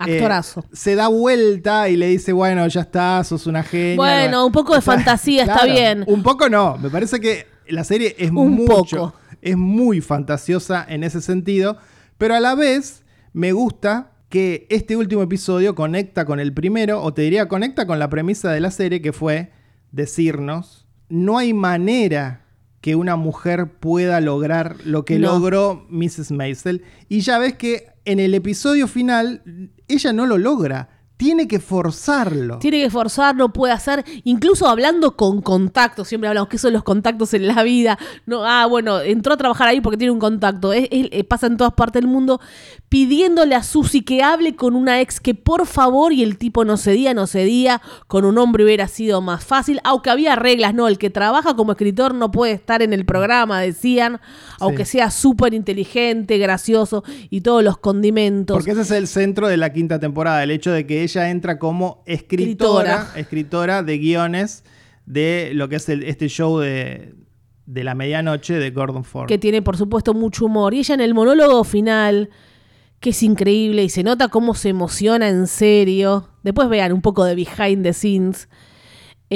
eh, 0.07 0.17
Actorazo. 0.17 0.65
se 0.73 0.95
da 0.95 1.09
vuelta 1.09 1.89
y 1.89 1.97
le 1.97 2.09
dice, 2.09 2.33
bueno, 2.33 2.67
ya 2.67 2.81
está, 2.81 3.23
sos 3.25 3.47
una 3.47 3.63
genia. 3.63 3.97
Bueno, 3.97 4.47
un 4.47 4.53
poco 4.53 4.75
de 4.75 4.81
fantasía, 4.81 5.45
está 5.45 5.65
bien. 5.67 6.05
Un 6.07 6.23
poco 6.23 6.49
no, 6.49 6.77
me 6.79 6.91
parece 6.91 7.21
que 7.21 7.47
la 7.69 7.85
serie 7.85 8.15
es 8.19 8.31
Un 8.31 8.53
mucho, 8.53 8.97
poco. 8.97 9.15
es 9.41 9.57
muy 9.57 10.01
fantasiosa 10.01 10.85
en 10.89 11.05
ese 11.05 11.21
sentido, 11.21 11.79
pero 12.19 12.35
a 12.35 12.41
la 12.41 12.55
vez 12.55 13.05
me 13.33 13.53
gusta 13.53 14.11
que 14.35 14.67
este 14.69 14.97
último 14.97 15.23
episodio 15.23 15.77
conecta 15.77 16.25
con 16.25 16.41
el 16.41 16.53
primero, 16.53 17.01
o 17.01 17.15
te 17.15 17.23
diría 17.23 17.47
conecta 17.47 17.87
con 17.87 18.01
la 18.01 18.11
premisa 18.11 18.51
de 18.51 18.59
la 18.59 18.73
serie 18.73 19.01
que 19.01 19.13
fue 19.13 19.53
decirnos, 19.93 20.89
no 21.09 21.39
hay 21.39 21.55
manera 21.55 22.45
que 22.81 22.97
una 22.97 23.15
mujer 23.15 23.79
pueda 23.79 24.21
lograr 24.21 24.79
lo 24.85 25.05
que 25.05 25.21
No. 25.21 25.35
logró 25.35 25.87
Mrs. 25.89 26.33
Maisel. 26.33 26.83
Y 27.09 27.21
ya 27.21 27.39
ves 27.39 27.55
que 27.55 27.87
en 28.05 28.19
el 28.19 28.35
episodio 28.35 28.89
final 28.89 29.71
ella 29.87 30.13
no 30.13 30.27
lo 30.27 30.37
logra, 30.37 30.94
tiene 31.17 31.47
que 31.47 31.61
forzarlo. 31.61 32.59
Tiene 32.59 32.83
que 32.83 32.91
forzar, 32.91 33.37
no 33.37 33.53
puede 33.53 33.73
hacer, 33.73 34.05
incluso 34.25 34.69
hablando 34.69 35.17
con 35.17 35.41
contactos, 35.43 36.09
siempre 36.09 36.29
hablamos 36.29 36.49
que 36.49 36.59
son 36.59 36.73
los 36.73 36.83
contactos 36.83 37.35
en 37.35 37.47
la 37.47 37.63
vida. 37.63 37.99
No, 38.27 38.45
ah, 38.45 38.67
bueno, 38.67 39.01
entró 39.01 39.35
a 39.35 39.37
trabajar 39.37 39.69
ahí 39.69 39.81
porque 39.81 39.97
tiene 39.97 40.11
un 40.11 40.19
contacto. 40.19 40.73
Es- 40.73 40.89
es- 40.91 41.09
eh, 41.13 41.23
pasa 41.25 41.47
en 41.47 41.57
todas 41.57 41.73
partes 41.75 42.03
del 42.03 42.11
mundo 42.11 42.41
pidiéndole 42.89 43.55
a 43.55 43.63
Susi 43.63 44.03
que 44.03 44.23
hable 44.23 44.55
con 44.57 44.75
una 44.77 45.01
ex 45.01 45.21
que 45.21 45.35
por 45.35 45.67
favor, 45.67 46.13
y 46.13 46.23
el 46.23 46.37
tipo 46.39 46.65
no 46.65 46.77
cedía, 46.77 47.15
no 47.15 47.27
cedía, 47.27 47.81
con 48.07 48.25
un 48.25 48.39
hombre 48.39 48.65
hubiera 48.65 48.89
sido 48.89 49.21
más 49.21 49.45
fácil, 49.45 49.81
aunque 49.85 50.11
había 50.11 50.37
reglas, 50.37 50.75
no, 50.75 50.87
el 50.89 50.99
que 50.99 51.11
trabaja 51.11 51.55
como 51.57 51.73
escritor 51.73 52.15
no 52.15 52.31
puede 52.31 52.53
estar 52.53 52.83
en 52.83 52.93
el 52.93 53.05
programa, 53.05 53.61
decían, 53.61 54.21
aunque 54.61 54.85
sea 54.85 55.11
súper 55.11 55.55
inteligente, 55.55 56.39
gracioso 56.39 57.03
y 57.31 57.41
todos 57.41 57.63
los 57.65 57.79
condimentos. 57.79 58.55
Porque 58.57 58.73
ese 58.73 58.83
es 58.83 58.91
el 58.91 59.07
centro 59.09 59.49
de 59.49 59.57
la 59.57 59.73
quinta 59.73 59.99
temporada, 59.99 60.43
el 60.43 60.51
hecho 60.51 60.71
de 60.71 60.87
que 60.87 61.04
ella 61.05 61.31
entra 61.31 61.59
como 61.59 62.03
escritora, 62.07 62.93
Escritora. 62.95 63.21
escritora, 63.21 63.83
de 63.83 63.99
guiones 63.99 64.65
de 65.07 65.51
lo 65.55 65.69
que 65.69 65.77
es 65.77 65.89
el- 65.89 66.03
este 66.03 66.29
show 66.29 66.59
de, 66.59 67.15
de 67.67 67.85
la 67.85 67.95
medianoche 67.95 68.55
de 68.55 68.71
Gordon 68.71 69.05
Ford. 69.05 69.29
que 69.29 69.39
tiene 69.39 69.63
por 69.63 69.77
supuesto 69.77 70.15
mucho 70.15 70.47
humor. 70.47 70.75
Y 70.75 70.79
ella 70.81 70.95
en 70.95 71.01
el 71.01 71.15
monólogo 71.15 71.63
final, 71.65 72.31
que 73.01 73.11
es 73.11 73.23
increíble 73.23 73.85
y 73.85 73.89
se 73.91 74.03
nota 74.03 74.29
cómo 74.29 74.55
se 74.55 74.71
emociona 74.71 75.29
en 75.29 75.47
serio. 75.47 76.29
Después 76.43 76.69
vean 76.69 76.93
un 76.93 77.03
poco 77.03 77.25
de 77.25 77.35
behind 77.35 77.83
the 77.83 77.93
scenes. 77.93 78.49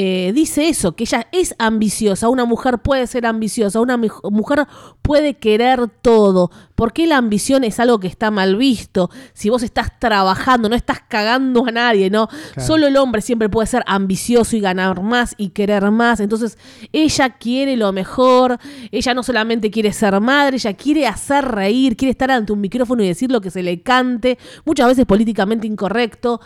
Eh, 0.01 0.31
dice 0.33 0.69
eso, 0.69 0.95
que 0.95 1.03
ella 1.03 1.27
es 1.33 1.57
ambiciosa, 1.59 2.29
una 2.29 2.45
mujer 2.45 2.79
puede 2.79 3.05
ser 3.09 3.27
ambiciosa, 3.27 3.81
una 3.81 3.97
mujer 3.97 4.69
puede 5.03 5.35
querer 5.35 5.89
todo. 5.89 6.53
¿Por 6.77 6.93
qué 6.93 7.09
la 7.09 7.17
ambición 7.17 7.65
es 7.65 7.81
algo 7.81 7.99
que 7.99 8.07
está 8.07 8.31
mal 8.31 8.55
visto? 8.55 9.11
Si 9.33 9.51
vos 9.51 9.65
estás 9.65 9.99
trabajando, 9.99 10.69
no 10.69 10.77
estás 10.77 11.01
cagando 11.09 11.67
a 11.67 11.73
nadie, 11.73 12.11
¿no? 12.11 12.29
Claro. 12.29 12.65
Solo 12.65 12.87
el 12.87 12.97
hombre 12.97 13.23
siempre 13.23 13.49
puede 13.49 13.67
ser 13.67 13.83
ambicioso 13.89 14.55
y 14.55 14.61
ganar 14.61 15.03
más 15.03 15.35
y 15.37 15.49
querer 15.49 15.91
más. 15.91 16.21
Entonces, 16.21 16.59
ella 16.93 17.31
quiere 17.31 17.77
lo 17.77 17.93
mejor, 17.93 18.57
ella 18.93 19.15
no 19.15 19.25
solamente 19.25 19.69
quiere 19.69 19.93
ser 19.93 20.21
madre, 20.21 20.59
ella 20.59 20.75
quiere 20.75 21.09
hacer 21.09 21.45
reír, 21.45 21.97
quiere 21.97 22.13
estar 22.13 22.31
ante 22.31 22.53
un 22.53 22.61
micrófono 22.61 23.03
y 23.03 23.09
decir 23.09 23.33
lo 23.33 23.41
que 23.41 23.51
se 23.51 23.65
le 23.65 23.83
cante, 23.83 24.39
muchas 24.65 24.87
veces 24.87 25.07
políticamente 25.07 25.67
incorrecto. 25.67 26.41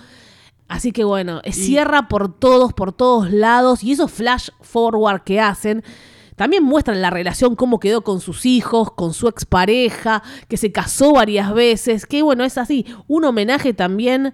Así 0.73 0.91
que 0.91 1.05
bueno, 1.05 1.43
cierra 1.51 2.09
por 2.09 2.35
todos, 2.35 2.73
por 2.73 2.95
todos 2.95 3.31
lados. 3.31 3.85
Y 3.85 3.93
esos 3.93 4.11
flash 4.11 4.49
forward 4.63 5.23
que 5.23 5.39
hacen 5.39 5.85
también 6.35 6.65
muestran 6.65 7.03
la 7.03 7.11
relación, 7.11 7.57
cómo 7.57 7.79
quedó 7.79 8.01
con 8.01 8.21
sus 8.21 8.47
hijos, 8.47 8.91
con 8.93 9.13
su 9.13 9.29
expareja, 9.29 10.23
que 10.49 10.57
se 10.57 10.73
casó 10.73 11.13
varias 11.13 11.53
veces. 11.53 12.07
Que 12.07 12.23
bueno, 12.23 12.43
es 12.43 12.57
así. 12.57 12.87
Un 13.07 13.27
homenaje 13.27 13.75
también 13.75 14.33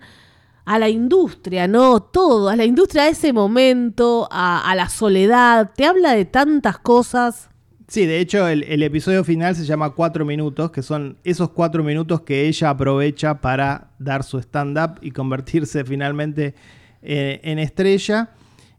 a 0.65 0.79
la 0.79 0.89
industria, 0.89 1.67
¿no? 1.67 1.99
Todo, 1.99 2.51
a 2.51 2.55
la 2.55 2.65
industria 2.65 3.03
de 3.03 3.11
ese 3.11 3.33
momento, 3.33 4.29
a, 4.31 4.71
a 4.71 4.77
la 4.77 4.89
soledad. 4.91 5.73
Te 5.75 5.87
habla 5.87 6.13
de 6.13 6.25
tantas 6.25 6.79
cosas. 6.79 7.51
Sí, 7.89 8.05
de 8.05 8.21
hecho 8.21 8.47
el, 8.47 8.83
episodio 8.83 9.25
final 9.25 9.57
se 9.57 9.65
llama 9.65 9.95
Cuatro 9.95 10.27
Minutos, 10.27 10.71
que 10.71 10.83
son 10.83 11.17
esos 11.25 11.51
cuatro 11.53 11.83
minutos 11.83 12.21
que 12.21 12.47
ella 12.47 12.69
aprovecha 12.69 13.41
para 13.41 13.93
dar 13.99 14.25
su 14.25 14.39
stand-up 14.39 14.99
y 15.01 15.11
convertirse 15.11 15.85
finalmente 15.87 16.55
eh, 17.01 17.41
en 17.43 17.59
estrella. 17.59 18.35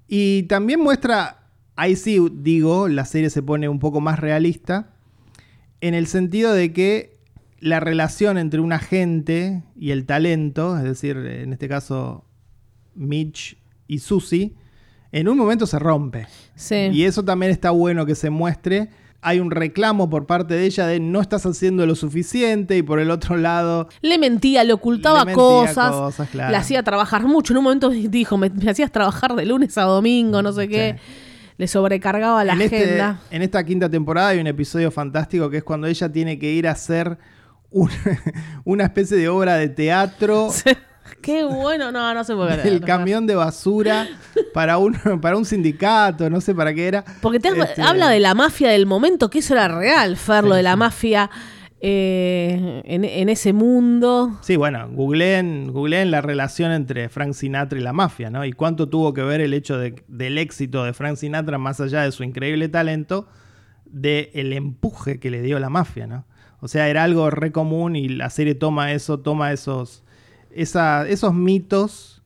Y 0.07 0.43
también 0.43 0.79
muestra, 0.79 1.39
ahí 1.75 1.95
sí 1.95 2.19
digo, 2.31 2.87
la 2.87 3.03
serie 3.03 3.31
se 3.31 3.41
pone 3.41 3.67
un 3.67 3.79
poco 3.79 3.99
más 3.99 4.19
realista, 4.19 4.93
en 5.81 5.95
el 5.95 6.05
sentido 6.05 6.53
de 6.53 6.71
que 6.71 7.17
la 7.59 7.79
relación 7.79 8.37
entre 8.37 8.59
un 8.59 8.73
agente 8.73 9.63
y 9.75 9.89
el 9.89 10.05
talento, 10.05 10.77
es 10.77 10.83
decir, 10.83 11.17
en 11.17 11.51
este 11.51 11.67
caso 11.67 12.25
Mitch 12.93 13.57
y 13.87 13.99
Susie, 13.99 14.53
en 15.11 15.27
un 15.27 15.37
momento 15.37 15.65
se 15.67 15.79
rompe. 15.79 16.27
Sí. 16.55 16.89
Y 16.91 17.03
eso 17.05 17.23
también 17.23 17.51
está 17.51 17.71
bueno 17.71 18.05
que 18.05 18.15
se 18.15 18.29
muestre. 18.29 18.89
Hay 19.21 19.39
un 19.41 19.51
reclamo 19.51 20.09
por 20.09 20.25
parte 20.27 20.53
de 20.53 20.65
ella 20.65 20.87
de 20.87 20.99
no 21.01 21.19
estás 21.19 21.45
haciendo 21.45 21.85
lo 21.85 21.95
suficiente 21.95 22.77
y 22.77 22.83
por 22.83 22.99
el 22.99 23.11
otro 23.11 23.35
lado... 23.35 23.89
Le 24.01 24.17
mentía, 24.17 24.63
le 24.63 24.71
ocultaba 24.71 25.19
Le 25.19 25.25
mentía 25.25 25.35
cosas, 25.43 25.91
cosas, 25.91 26.29
claro. 26.29 26.51
le 26.51 26.57
hacía 26.57 26.83
trabajar 26.83 27.23
mucho. 27.25 27.51
En 27.53 27.57
un 27.57 27.63
momento 27.65 27.89
dijo, 27.89 28.37
me, 28.37 28.49
me 28.49 28.71
hacías 28.71 28.91
trabajar 28.91 29.35
de 29.35 29.45
lunes 29.45 29.77
a 29.77 29.81
domingo, 29.83 30.41
no 30.41 30.53
sé 30.53 30.69
qué. 30.69 30.95
Le 31.57 31.67
sobrecargaba 31.67 32.45
la 32.45 32.53
en, 32.53 32.61
este- 32.61 32.83
agenda. 32.85 33.19
en 33.31 33.41
esta 33.41 33.61
quinta 33.65 33.89
temporada 33.89 34.29
hay 34.29 34.39
un 34.39 34.47
episodio 34.47 34.89
fantástico 34.91 35.49
que 35.49 35.57
es 35.57 35.63
cuando 35.65 35.87
ella 35.87 36.09
tiene 36.09 36.39
que 36.39 36.53
ir 36.53 36.65
a 36.69 36.71
hacer 36.71 37.17
un- 37.71 37.89
una 38.63 38.85
especie 38.85 39.17
de 39.17 39.27
obra 39.27 39.55
de 39.55 39.67
teatro 39.67 40.49
Sí. 40.53 40.69
Qué 41.21 41.43
bueno, 41.43 41.91
no, 41.91 42.13
no 42.13 42.23
se 42.23 42.35
puede 42.35 42.53
creer. 42.59 42.67
el 42.73 42.81
camión 42.81 43.27
de 43.27 43.35
basura 43.35 44.07
para 44.53 44.77
un, 44.77 44.93
para 45.21 45.37
un 45.37 45.45
sindicato, 45.45 46.29
no 46.29 46.41
sé 46.41 46.53
para 46.55 46.73
qué 46.73 46.87
era. 46.87 47.03
Porque 47.21 47.39
te 47.39 47.49
Este, 47.49 47.81
habla 47.81 48.09
de 48.09 48.19
la 48.19 48.33
mafia 48.33 48.69
del 48.69 48.85
momento, 48.85 49.29
que 49.29 49.39
eso 49.39 49.53
era 49.53 49.67
real, 49.67 50.17
Fer, 50.17 50.43
lo 50.43 50.55
de 50.55 50.63
la 50.63 50.73
sí. 50.73 50.77
mafia 50.79 51.29
eh, 51.81 52.81
en, 52.85 53.05
en 53.05 53.29
ese 53.29 53.53
mundo. 53.53 54.37
Sí, 54.41 54.55
bueno, 54.57 54.87
googleen, 54.91 55.71
googleen 55.71 56.11
la 56.11 56.21
relación 56.21 56.71
entre 56.71 57.09
Frank 57.09 57.33
Sinatra 57.33 57.79
y 57.79 57.81
la 57.81 57.93
mafia, 57.93 58.29
¿no? 58.29 58.43
Y 58.45 58.51
cuánto 58.53 58.89
tuvo 58.89 59.13
que 59.13 59.21
ver 59.23 59.41
el 59.41 59.53
hecho 59.53 59.77
de- 59.77 60.03
del 60.07 60.37
éxito 60.37 60.83
de 60.83 60.93
Frank 60.93 61.15
Sinatra, 61.17 61.57
más 61.57 61.79
allá 61.79 62.01
de 62.01 62.11
su 62.11 62.23
increíble 62.23 62.67
talento, 62.69 63.27
de 63.85 64.29
el 64.33 64.53
empuje 64.53 65.19
que 65.19 65.31
le 65.31 65.41
dio 65.41 65.57
la 65.59 65.69
mafia, 65.69 66.05
¿no? 66.05 66.25
O 66.59 66.67
sea, 66.67 66.89
era 66.89 67.03
algo 67.03 67.29
re 67.29 67.51
común 67.53 67.95
y 67.95 68.09
la 68.09 68.29
serie 68.29 68.53
toma 68.55 68.91
eso, 68.91 69.19
toma 69.21 69.53
esos, 69.53 70.03
esos 70.51 71.33
mitos, 71.33 72.21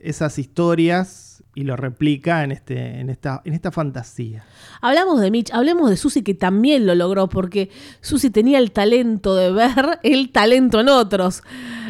esas 0.00 0.38
historias 0.38 1.26
y 1.56 1.64
lo 1.64 1.74
replica 1.74 2.44
en, 2.44 2.52
este, 2.52 3.00
en, 3.00 3.08
esta, 3.08 3.40
en 3.46 3.54
esta 3.54 3.72
fantasía. 3.72 4.44
Hablamos 4.82 5.22
de 5.22 5.30
Mitch, 5.30 5.50
hablemos 5.54 5.88
de 5.88 5.96
Susi 5.96 6.22
que 6.22 6.34
también 6.34 6.84
lo 6.84 6.94
logró, 6.94 7.30
porque 7.30 7.70
Susi 8.02 8.28
tenía 8.28 8.58
el 8.58 8.72
talento 8.72 9.34
de 9.34 9.50
ver 9.50 9.98
el 10.02 10.30
talento 10.32 10.80
en 10.80 10.90
otros. 10.90 11.42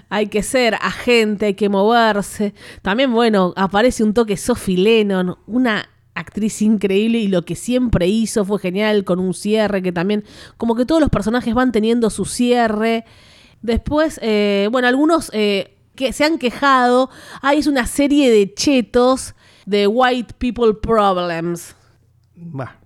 Hay 0.08 0.28
que 0.28 0.44
ser 0.44 0.76
agente, 0.76 1.46
hay 1.46 1.54
que 1.54 1.68
moverse. 1.68 2.54
También, 2.80 3.12
bueno, 3.12 3.52
aparece 3.56 4.04
un 4.04 4.14
toque 4.14 4.36
Sophie 4.36 4.78
Lennon, 4.78 5.36
una 5.48 5.88
actriz 6.14 6.62
increíble 6.62 7.18
y 7.18 7.26
lo 7.26 7.44
que 7.44 7.56
siempre 7.56 8.06
hizo 8.06 8.44
fue 8.44 8.60
genial 8.60 9.02
con 9.02 9.18
un 9.18 9.34
cierre 9.34 9.82
que 9.82 9.90
también, 9.90 10.22
como 10.56 10.76
que 10.76 10.86
todos 10.86 11.00
los 11.00 11.10
personajes 11.10 11.54
van 11.54 11.72
teniendo 11.72 12.08
su 12.10 12.24
cierre. 12.24 13.04
Después, 13.62 14.18
eh, 14.22 14.68
bueno, 14.70 14.88
algunos 14.88 15.30
eh, 15.32 15.76
que 15.94 16.12
se 16.12 16.24
han 16.24 16.38
quejado, 16.38 17.10
hay 17.42 17.58
es 17.58 17.66
una 17.66 17.86
serie 17.86 18.30
de 18.30 18.52
chetos 18.54 19.34
de 19.64 19.86
White 19.86 20.34
People 20.38 20.74
Problems. 20.74 21.74
Bah, 22.36 22.76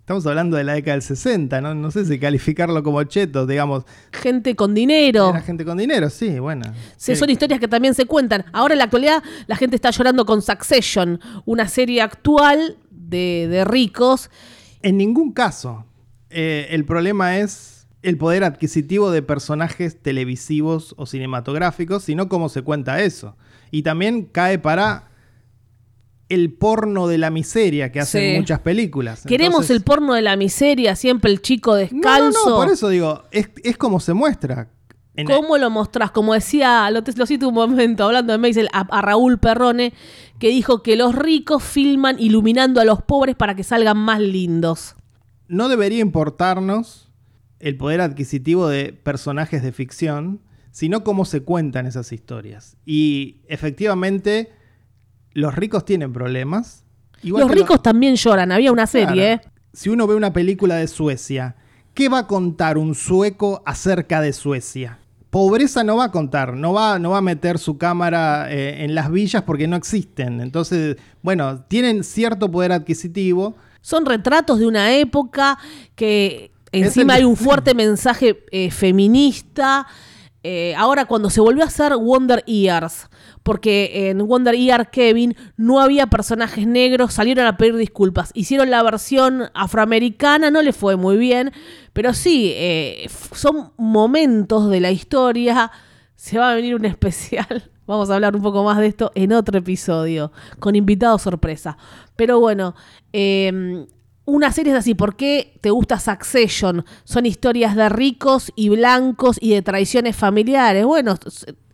estamos 0.00 0.24
hablando 0.26 0.56
de 0.56 0.64
la 0.64 0.74
década 0.74 0.92
del 0.94 1.02
60, 1.02 1.60
¿no? 1.60 1.74
No 1.74 1.90
sé 1.90 2.04
si 2.04 2.18
calificarlo 2.18 2.82
como 2.82 3.02
cheto, 3.04 3.46
digamos. 3.46 3.84
gente 4.12 4.54
con 4.56 4.74
dinero. 4.74 5.30
Era 5.30 5.42
gente 5.42 5.64
con 5.64 5.76
dinero, 5.76 6.08
sí, 6.08 6.38
bueno. 6.38 6.64
Sí, 6.96 7.14
Sí. 7.14 7.16
son 7.16 7.28
historias 7.30 7.58
que 7.60 7.68
también 7.68 7.94
se 7.94 8.06
cuentan. 8.06 8.44
Ahora 8.52 8.74
en 8.74 8.78
la 8.78 8.84
actualidad 8.84 9.22
la 9.46 9.56
gente 9.56 9.76
está 9.76 9.90
llorando 9.90 10.24
con 10.24 10.40
Succession, 10.40 11.20
una 11.44 11.68
serie 11.68 12.00
actual 12.00 12.76
de, 12.90 13.48
de 13.50 13.64
ricos. 13.64 14.30
En 14.82 14.96
ningún 14.96 15.32
caso. 15.32 15.84
eh, 16.30 16.68
el 16.70 16.84
problema 16.86 17.36
es 17.38 17.81
el 18.02 18.18
poder 18.18 18.42
adquisitivo 18.44 19.10
de 19.10 19.22
personajes 19.22 20.00
televisivos 20.02 20.94
o 20.98 21.06
cinematográficos, 21.06 22.02
sino 22.04 22.28
cómo 22.28 22.48
se 22.48 22.62
cuenta 22.62 23.00
eso. 23.00 23.36
Y 23.70 23.82
también 23.82 24.24
cae 24.24 24.58
para 24.58 25.08
el 26.28 26.52
porno 26.52 27.08
de 27.08 27.18
la 27.18 27.30
miseria 27.30 27.92
que 27.92 28.00
hacen 28.00 28.32
Sí. 28.34 28.38
muchas 28.40 28.60
películas. 28.60 29.24
Queremos 29.26 29.56
Entonces- 29.62 29.76
el 29.76 29.82
porno 29.82 30.14
de 30.14 30.22
la 30.22 30.36
miseria, 30.36 30.96
siempre 30.96 31.30
el 31.30 31.42
chico 31.42 31.74
descalzo. 31.74 32.38
no, 32.46 32.50
no, 32.50 32.56
por 32.56 32.70
eso 32.72 32.88
digo, 32.88 33.22
es, 33.30 33.50
es 33.62 33.76
como 33.76 34.00
se 34.00 34.14
muestra. 34.14 34.68
En- 35.14 35.26
¿Cómo 35.26 35.58
lo 35.58 35.68
mostrás? 35.68 36.10
Como 36.10 36.32
decía, 36.32 36.90
lo, 36.90 37.04
te- 37.04 37.12
lo 37.12 37.26
cito 37.26 37.48
un 37.48 37.54
momento, 37.54 38.04
hablando 38.04 38.32
de 38.32 38.38
Maisel, 38.38 38.68
a, 38.72 38.80
a 38.80 39.02
Raúl 39.02 39.38
Perrone, 39.38 39.92
que 40.38 40.48
dijo 40.48 40.82
que 40.82 40.96
los 40.96 41.14
ricos 41.14 41.62
filman 41.62 42.16
iluminando 42.18 42.80
a 42.80 42.86
los 42.86 43.02
pobres 43.02 43.36
para 43.36 43.54
que 43.54 43.62
salgan 43.62 43.98
más 43.98 44.20
lindos. 44.20 44.96
no 45.48 45.68
debería 45.68 45.98
importarnos 46.00 47.10
el 47.62 47.76
poder 47.76 48.00
adquisitivo 48.00 48.68
de 48.68 48.92
personajes 48.92 49.62
de 49.62 49.72
ficción, 49.72 50.40
sino 50.72 51.04
cómo 51.04 51.24
se 51.24 51.42
cuentan 51.42 51.86
esas 51.86 52.12
historias. 52.12 52.76
Y 52.84 53.36
efectivamente, 53.46 54.52
los 55.32 55.54
ricos 55.54 55.84
tienen 55.84 56.12
problemas. 56.12 56.84
Igual 57.22 57.44
los 57.44 57.50
ricos 57.52 57.82
también 57.82 58.16
lloran. 58.16 58.52
Había 58.52 58.72
una 58.72 58.86
serie, 58.86 59.06
Claro. 59.06 59.20
¿eh? 59.22 59.40
Si 59.72 59.88
uno 59.88 60.06
ve 60.06 60.14
una 60.14 60.32
película 60.32 60.74
de 60.76 60.86
Suecia, 60.88 61.56
¿qué 61.94 62.08
va 62.08 62.18
a 62.20 62.26
contar 62.26 62.76
un 62.76 62.94
sueco 62.94 63.62
acerca 63.64 64.20
de 64.20 64.32
Suecia? 64.32 64.98
Pobreza 65.30 65.82
no 65.82 65.96
va 65.96 66.04
a 66.06 66.10
contar, 66.10 66.54
no 66.54 66.74
va, 66.74 66.98
no 66.98 67.10
va 67.10 67.18
a 67.18 67.22
meter 67.22 67.58
su 67.58 67.78
cámara 67.78 68.52
eh, 68.52 68.84
en 68.84 68.94
las 68.94 69.10
villas 69.10 69.42
porque 69.44 69.66
no 69.66 69.76
existen. 69.76 70.42
Entonces, 70.42 70.96
bueno, 71.22 71.62
tienen 71.68 72.04
cierto 72.04 72.50
poder 72.50 72.72
adquisitivo. 72.72 73.56
Son 73.80 74.04
retratos 74.04 74.58
de 74.58 74.66
una 74.66 74.92
época 74.94 75.58
que 75.94 76.51
encima 76.72 77.14
el- 77.14 77.20
hay 77.20 77.24
un 77.24 77.36
fuerte 77.36 77.74
mensaje 77.74 78.44
eh, 78.50 78.70
feminista. 78.70 79.86
Eh, 80.44 80.74
ahora 80.76 81.04
cuando 81.04 81.30
se 81.30 81.40
volvió 81.40 81.62
a 81.62 81.68
hacer 81.68 81.94
Wonder 81.96 82.44
Years, 82.46 83.08
porque 83.44 84.10
en 84.10 84.26
Wonder 84.26 84.56
Year 84.56 84.90
Kevin 84.90 85.36
no 85.56 85.78
había 85.80 86.08
personajes 86.08 86.66
negros, 86.66 87.14
salieron 87.14 87.46
a 87.46 87.56
pedir 87.56 87.76
disculpas. 87.76 88.32
Hicieron 88.34 88.68
la 88.68 88.82
versión 88.82 89.44
afroamericana, 89.54 90.50
no 90.50 90.60
le 90.62 90.72
fue 90.72 90.96
muy 90.96 91.16
bien, 91.16 91.52
pero 91.92 92.12
sí, 92.12 92.50
eh, 92.56 93.08
son 93.32 93.70
momentos 93.76 94.68
de 94.68 94.80
la 94.80 94.90
historia. 94.90 95.70
Se 96.16 96.38
va 96.38 96.50
a 96.50 96.54
venir 96.56 96.74
un 96.74 96.84
especial. 96.86 97.70
Vamos 97.86 98.10
a 98.10 98.14
hablar 98.16 98.34
un 98.34 98.42
poco 98.42 98.64
más 98.64 98.78
de 98.78 98.86
esto 98.86 99.12
en 99.14 99.32
otro 99.32 99.58
episodio, 99.58 100.32
con 100.58 100.74
invitado 100.74 101.18
sorpresa. 101.18 101.76
Pero 102.16 102.40
bueno, 102.40 102.74
eh, 103.12 103.86
una 104.24 104.52
serie 104.52 104.72
es 104.72 104.78
así. 104.78 104.94
¿Por 104.94 105.16
qué 105.16 105.58
te 105.60 105.70
gusta 105.70 105.98
Succession? 105.98 106.84
Son 107.04 107.26
historias 107.26 107.74
de 107.76 107.88
ricos 107.88 108.52
y 108.56 108.68
blancos 108.68 109.36
y 109.40 109.50
de 109.50 109.62
traiciones 109.62 110.14
familiares. 110.16 110.84
Bueno, 110.84 111.18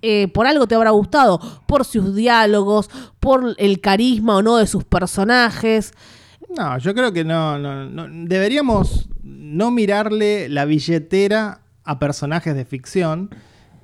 eh, 0.02 0.28
por 0.28 0.46
algo 0.46 0.66
te 0.66 0.74
habrá 0.74 0.90
gustado. 0.90 1.40
Por 1.66 1.84
sus 1.84 2.14
diálogos, 2.14 2.88
por 3.20 3.54
el 3.58 3.80
carisma 3.80 4.37
o 4.37 4.42
no 4.42 4.56
de 4.56 4.66
sus 4.66 4.84
personajes. 4.84 5.92
No, 6.56 6.78
yo 6.78 6.94
creo 6.94 7.12
que 7.12 7.24
no, 7.24 7.58
no, 7.58 7.84
no- 7.88 8.06
deberíamos 8.26 9.08
no 9.22 9.70
mirarle 9.70 10.48
la 10.48 10.64
billetera 10.64 11.61
a 11.84 11.98
personajes 11.98 12.54
de 12.54 12.64
ficción 12.64 13.30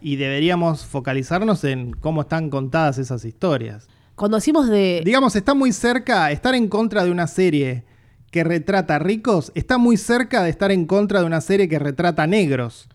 y 0.00 0.16
deberíamos 0.16 0.84
focalizarnos 0.86 1.64
en 1.64 1.92
cómo 1.92 2.22
están 2.22 2.48
contadas 2.50 2.96
esas 2.98 3.24
historias. 3.24 3.88
Cuando 4.14 4.36
decimos 4.36 4.68
de... 4.68 5.02
Digamos, 5.04 5.34
está 5.36 5.54
muy 5.54 5.72
cerca, 5.72 6.30
estar 6.30 6.54
en 6.54 6.68
contra 6.68 7.04
de 7.04 7.10
una 7.10 7.26
serie 7.26 7.84
que 8.34 8.42
retrata 8.42 8.98
ricos, 8.98 9.52
está 9.54 9.78
muy 9.78 9.96
cerca 9.96 10.42
de 10.42 10.50
estar 10.50 10.72
en 10.72 10.86
contra 10.86 11.20
de 11.20 11.26
una 11.26 11.40
serie 11.40 11.68
que 11.68 11.78
retrata 11.78 12.26
negros 12.26 12.88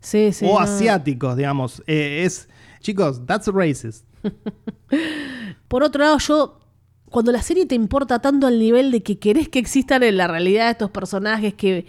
Sí, 0.00 0.32
sí, 0.32 0.44
o 0.44 0.54
no. 0.54 0.58
asiáticos, 0.58 1.36
digamos. 1.36 1.80
Eh, 1.86 2.24
es, 2.24 2.48
chicos, 2.80 3.24
that's 3.24 3.46
racist. 3.46 4.04
Por 5.68 5.84
otro 5.84 6.02
lado, 6.02 6.18
yo, 6.18 6.58
cuando 7.08 7.30
la 7.30 7.40
serie 7.40 7.66
te 7.66 7.76
importa 7.76 8.18
tanto 8.18 8.48
al 8.48 8.58
nivel 8.58 8.90
de 8.90 9.04
que 9.04 9.20
querés 9.20 9.48
que 9.48 9.60
existan 9.60 10.02
en 10.02 10.16
la 10.16 10.26
realidad 10.26 10.70
estos 10.70 10.90
personajes, 10.90 11.54
que, 11.54 11.86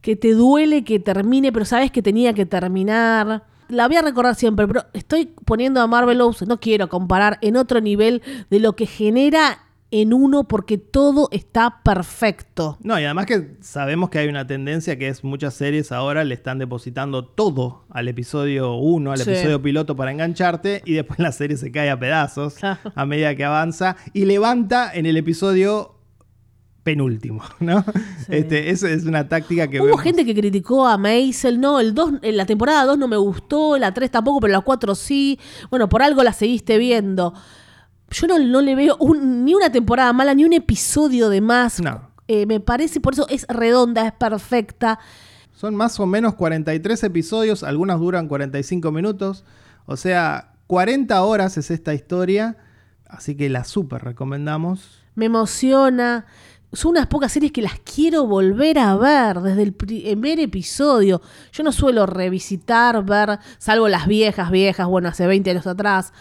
que 0.00 0.14
te 0.14 0.32
duele 0.32 0.84
que 0.84 1.00
termine, 1.00 1.50
pero 1.50 1.64
sabes 1.64 1.90
que 1.90 2.00
tenía 2.00 2.32
que 2.32 2.46
terminar. 2.46 3.42
La 3.68 3.88
voy 3.88 3.96
a 3.96 4.02
recordar 4.02 4.36
siempre, 4.36 4.68
pero 4.68 4.84
estoy 4.92 5.32
poniendo 5.44 5.80
a 5.80 5.88
Marvelous, 5.88 6.46
no 6.46 6.60
quiero 6.60 6.88
comparar, 6.88 7.38
en 7.40 7.56
otro 7.56 7.80
nivel 7.80 8.22
de 8.50 8.60
lo 8.60 8.76
que 8.76 8.86
genera 8.86 9.65
en 10.02 10.12
uno 10.12 10.44
porque 10.44 10.78
todo 10.78 11.28
está 11.30 11.80
perfecto. 11.82 12.78
No, 12.82 12.98
y 13.00 13.04
además 13.04 13.26
que 13.26 13.56
sabemos 13.60 14.10
que 14.10 14.18
hay 14.18 14.28
una 14.28 14.46
tendencia 14.46 14.98
que 14.98 15.08
es 15.08 15.22
muchas 15.24 15.54
series 15.54 15.92
ahora 15.92 16.24
le 16.24 16.34
están 16.34 16.58
depositando 16.58 17.24
todo 17.24 17.84
al 17.90 18.08
episodio 18.08 18.74
1, 18.74 19.12
al 19.12 19.18
Sí. 19.18 19.30
episodio 19.30 19.60
piloto 19.62 19.96
para 19.96 20.10
engancharte 20.12 20.82
y 20.84 20.92
después 20.94 21.18
la 21.18 21.32
serie 21.32 21.56
se 21.56 21.70
cae 21.72 21.90
a 21.90 21.98
pedazos 21.98 22.54
Claro. 22.54 22.78
a 22.94 23.06
medida 23.06 23.34
que 23.34 23.44
avanza 23.44 23.96
y 24.12 24.24
levanta 24.24 24.90
en 24.94 25.06
el 25.06 25.16
episodio 25.16 25.92
penúltimo, 26.82 27.42
¿no? 27.60 27.84
Este, 28.28 28.70
eso 28.70 28.86
es 28.86 29.04
una 29.06 29.28
táctica 29.28 29.66
que 29.68 29.78
Hubo 29.80 29.86
vemos. 29.86 30.02
gente 30.02 30.24
que 30.24 30.34
criticó 30.34 30.86
a 30.86 30.96
Maisel, 30.96 31.60
no, 31.60 31.80
el 31.80 31.94
2, 31.94 32.12
en 32.22 32.36
la 32.36 32.46
temporada 32.46 32.84
2 32.84 32.96
no 32.96 33.08
me 33.08 33.16
gustó, 33.16 33.76
la 33.76 33.92
3 33.92 34.08
tampoco, 34.10 34.38
pero 34.40 34.52
la 34.52 34.60
4 34.60 34.94
sí. 34.94 35.38
Bueno, 35.70 35.88
por 35.88 36.02
algo 36.02 36.22
la 36.22 36.32
seguiste 36.32 36.78
viendo. 36.78 37.34
Yo 38.10 38.26
no, 38.26 38.38
no 38.38 38.60
le 38.60 38.74
veo 38.74 38.96
un- 39.00 39.44
ni 39.44 39.54
una 39.54 39.70
temporada 39.70 40.12
mala, 40.12 40.34
ni 40.34 40.44
un 40.44 40.52
episodio 40.52 41.28
de 41.28 41.40
más. 41.40 41.80
No. 41.80 42.10
Eh, 42.28 42.46
me 42.46 42.60
parece, 42.60 43.00
por 43.00 43.14
eso 43.14 43.26
es 43.28 43.46
redonda, 43.48 44.06
es 44.06 44.12
perfecta. 44.12 44.98
Son 45.54 45.74
más 45.74 45.98
o 46.00 46.06
menos 46.06 46.34
43 46.34 47.02
episodios, 47.04 47.62
algunas 47.62 47.98
duran 47.98 48.28
45 48.28 48.92
minutos, 48.92 49.44
o 49.86 49.96
sea, 49.96 50.52
40 50.66 51.22
horas 51.22 51.56
es 51.56 51.70
esta 51.70 51.94
historia, 51.94 52.56
así 53.08 53.36
que 53.36 53.48
la 53.48 53.64
súper 53.64 54.02
recomendamos. 54.04 54.98
Me 55.14 55.26
emociona. 55.26 56.26
Son 56.72 56.90
unas 56.90 57.06
pocas 57.06 57.32
series 57.32 57.52
que 57.52 57.62
las 57.62 57.78
quiero 57.80 58.26
volver 58.26 58.78
a 58.80 58.96
ver 58.96 59.40
desde 59.40 59.62
el 59.62 59.72
primer 59.72 60.40
episodio. 60.40 61.22
Yo 61.52 61.62
no 61.62 61.72
suelo 61.72 62.04
revisitar, 62.06 63.02
ver, 63.04 63.38
salvo 63.58 63.88
las 63.88 64.06
viejas, 64.06 64.50
viejas, 64.50 64.86
bueno, 64.88 65.08
hace 65.08 65.26
20 65.26 65.50
años 65.52 65.66
atrás. 65.66 66.12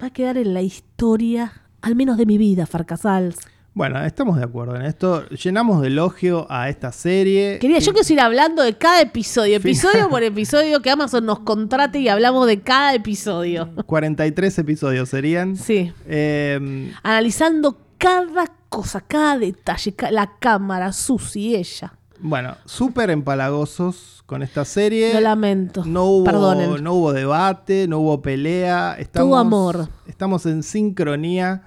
Va 0.00 0.08
a 0.08 0.10
quedar 0.10 0.36
en 0.38 0.54
la 0.54 0.62
historia, 0.62 1.52
al 1.82 1.94
menos 1.94 2.16
de 2.16 2.26
mi 2.26 2.36
vida, 2.38 2.66
Farcasals. 2.66 3.36
Bueno, 3.74 4.04
estamos 4.04 4.36
de 4.36 4.44
acuerdo 4.44 4.76
en 4.76 4.82
esto. 4.82 5.28
Llenamos 5.30 5.80
de 5.82 5.88
elogio 5.88 6.46
a 6.48 6.68
esta 6.68 6.92
serie. 6.92 7.58
Quería, 7.60 7.80
yo 7.80 7.92
Que- 7.92 8.00
quiero 8.00 8.14
ir 8.14 8.20
hablando 8.20 8.62
de 8.62 8.76
cada 8.76 9.00
episodio, 9.00 9.56
episodio 9.56 10.08
por 10.08 10.22
episodio, 10.22 10.80
que 10.80 10.90
Amazon 10.90 11.26
nos 11.26 11.40
contrate 11.40 11.98
y 11.98 12.08
hablamos 12.08 12.46
de 12.46 12.60
cada 12.60 12.94
episodio. 12.94 13.70
43 13.86 14.58
episodios 14.58 15.08
serían. 15.08 15.56
Sí. 15.56 15.92
Eh, 16.06 16.92
Analizando 17.02 17.78
cada 17.98 18.46
cosa, 18.68 19.00
cada 19.00 19.38
detalle, 19.38 19.94
la 20.10 20.38
cámara, 20.38 20.92
Susi, 20.92 21.56
ella. 21.56 21.94
Bueno, 22.20 22.56
súper 22.64 23.10
empalagosos 23.10 24.22
con 24.26 24.42
esta 24.42 24.64
serie. 24.64 25.12
Lo 25.14 25.20
lamento. 25.20 25.84
No 25.84 26.04
hubo, 26.04 26.24
Perdonen. 26.24 26.82
no 26.82 26.94
hubo 26.94 27.12
debate, 27.12 27.86
no 27.88 27.98
hubo 27.98 28.22
pelea. 28.22 28.96
Estamos, 28.98 29.38
amor. 29.38 29.88
Estamos 30.06 30.46
en 30.46 30.62
sincronía. 30.62 31.62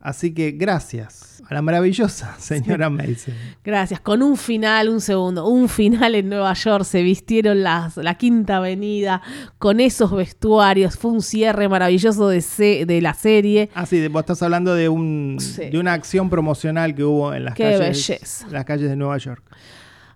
Así 0.00 0.32
que 0.32 0.52
gracias 0.52 1.29
a 1.50 1.54
la 1.54 1.62
maravillosa 1.62 2.36
señora 2.38 2.88
Mason. 2.88 3.34
Gracias. 3.64 4.00
Con 4.00 4.22
un 4.22 4.36
final, 4.36 4.88
un 4.88 5.00
segundo, 5.00 5.46
un 5.48 5.68
final 5.68 6.14
en 6.14 6.28
Nueva 6.28 6.52
York, 6.54 6.84
se 6.84 7.02
vistieron 7.02 7.62
las, 7.64 7.96
la 7.96 8.14
Quinta 8.14 8.58
Avenida 8.58 9.20
con 9.58 9.80
esos 9.80 10.12
vestuarios. 10.12 10.96
Fue 10.96 11.10
un 11.10 11.22
cierre 11.22 11.68
maravilloso 11.68 12.28
de, 12.28 12.40
se- 12.40 12.86
de 12.86 13.00
la 13.00 13.14
serie. 13.14 13.68
Ah, 13.74 13.84
sí, 13.84 14.06
vos 14.08 14.20
estás 14.20 14.42
hablando 14.42 14.74
de, 14.74 14.88
un, 14.88 15.36
Sí. 15.40 15.70
de 15.70 15.78
una 15.78 15.92
acción 15.92 16.30
promocional 16.30 16.94
que 16.94 17.02
hubo 17.02 17.34
en 17.34 17.44
las, 17.44 17.54
Qué 17.54 17.64
calles, 17.64 17.80
belleza. 18.08 18.46
las 18.50 18.64
calles 18.64 18.88
de 18.88 18.94
Nueva 18.96 19.18
York. 19.18 19.42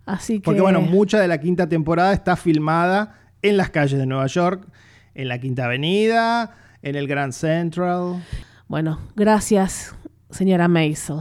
Así 0.07 0.35
que. 0.35 0.45
Porque 0.45 0.61
bueno, 0.61 0.81
mucha 0.83 1.19
de 1.19 1.27
la 1.29 1.39
quinta 1.39 1.69
temporada 1.69 2.13
está 2.13 2.37
filmada 2.37 3.19
en 3.43 3.57
las 3.57 3.71
calles 3.71 3.99
de 3.99 4.07
Nueva 4.07 4.27
York, 4.29 4.67
en 5.15 5.29
la 5.29 5.39
Quinta 5.39 5.65
Avenida, 5.65 6.55
en 6.83 6.95
el 6.95 7.09
Grand 7.09 7.33
Central. 7.33 8.23
Bueno, 8.69 8.99
gracias, 9.17 9.95
señora 10.35 10.67
Maisel. 10.67 11.21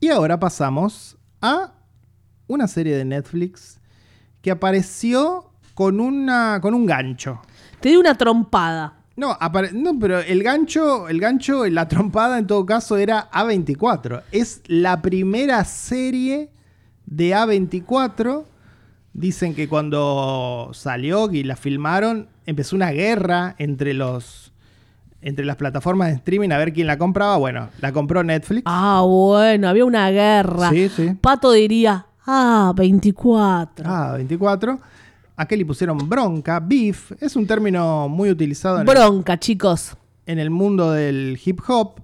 Y 0.00 0.08
ahora 0.08 0.38
pasamos 0.38 1.16
a 1.40 1.72
una 2.46 2.68
serie 2.68 2.94
de 2.94 3.04
Netflix 3.04 3.80
que 4.42 4.50
apareció 4.50 5.50
con, 5.74 5.98
una, 5.98 6.58
con 6.60 6.74
un 6.74 6.84
gancho. 6.84 7.40
Te 7.80 7.88
di 7.88 7.96
una 7.96 8.16
trompada. 8.16 8.98
No, 9.16 9.36
no, 9.72 9.98
pero 9.98 10.20
el 10.20 10.42
gancho, 10.42 11.08
el 11.08 11.20
gancho, 11.20 11.66
la 11.66 11.88
trompada 11.88 12.38
en 12.38 12.46
todo 12.46 12.66
caso 12.66 12.98
era 12.98 13.30
A24. 13.30 14.22
Es 14.30 14.60
la 14.66 15.00
primera 15.00 15.64
serie 15.64 16.50
de 17.06 17.34
A24. 17.34 18.44
Dicen 19.14 19.54
que 19.54 19.68
cuando 19.68 20.70
salió 20.74 21.32
y 21.32 21.42
la 21.44 21.56
filmaron, 21.56 22.28
empezó 22.44 22.76
una 22.76 22.90
guerra 22.90 23.56
entre 23.58 23.94
los 23.94 24.47
entre 25.20 25.44
las 25.44 25.56
plataformas 25.56 26.08
de 26.08 26.14
streaming 26.14 26.50
a 26.50 26.58
ver 26.58 26.72
quién 26.72 26.86
la 26.86 26.98
compraba. 26.98 27.36
Bueno, 27.36 27.68
la 27.80 27.92
compró 27.92 28.22
Netflix. 28.22 28.62
Ah, 28.66 29.02
bueno, 29.06 29.68
había 29.68 29.84
una 29.84 30.10
guerra. 30.10 30.70
Sí, 30.70 30.88
sí. 30.88 31.14
Pato 31.20 31.52
diría, 31.52 32.06
ah, 32.26 32.72
24. 32.76 33.84
Ah, 33.88 34.12
24. 34.16 34.80
¿A 35.36 35.46
le 35.48 35.64
pusieron 35.64 36.08
bronca? 36.08 36.58
Beef. 36.58 37.12
Es 37.20 37.36
un 37.36 37.46
término 37.46 38.08
muy 38.08 38.28
utilizado 38.28 38.80
en 38.80 38.88
el, 38.88 38.94
Bronca, 38.94 39.38
chicos. 39.38 39.96
en 40.26 40.40
el 40.40 40.50
mundo 40.50 40.90
del 40.90 41.38
hip 41.44 41.60
hop. 41.68 42.00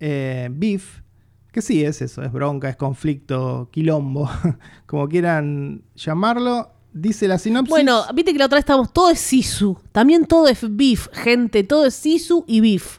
Eh, 0.00 0.48
beef. 0.52 1.00
Que 1.50 1.62
sí, 1.62 1.82
es 1.82 2.02
eso. 2.02 2.22
Es 2.22 2.30
bronca, 2.30 2.68
es 2.68 2.76
conflicto, 2.76 3.70
quilombo. 3.72 4.28
Como 4.86 5.08
quieran 5.08 5.82
llamarlo. 5.94 6.70
Dice 6.92 7.28
la 7.28 7.38
sinopsis. 7.38 7.70
Bueno, 7.70 8.02
viste 8.14 8.32
que 8.32 8.38
la 8.38 8.46
otra 8.46 8.56
vez 8.56 8.62
estábamos, 8.62 8.92
todo 8.92 9.10
es 9.10 9.18
sisu. 9.20 9.78
También 9.92 10.26
todo 10.26 10.48
es 10.48 10.64
beef, 10.68 11.08
gente. 11.12 11.62
Todo 11.64 11.86
es 11.86 11.94
sisu 11.94 12.44
y 12.46 12.60
beef. 12.60 12.98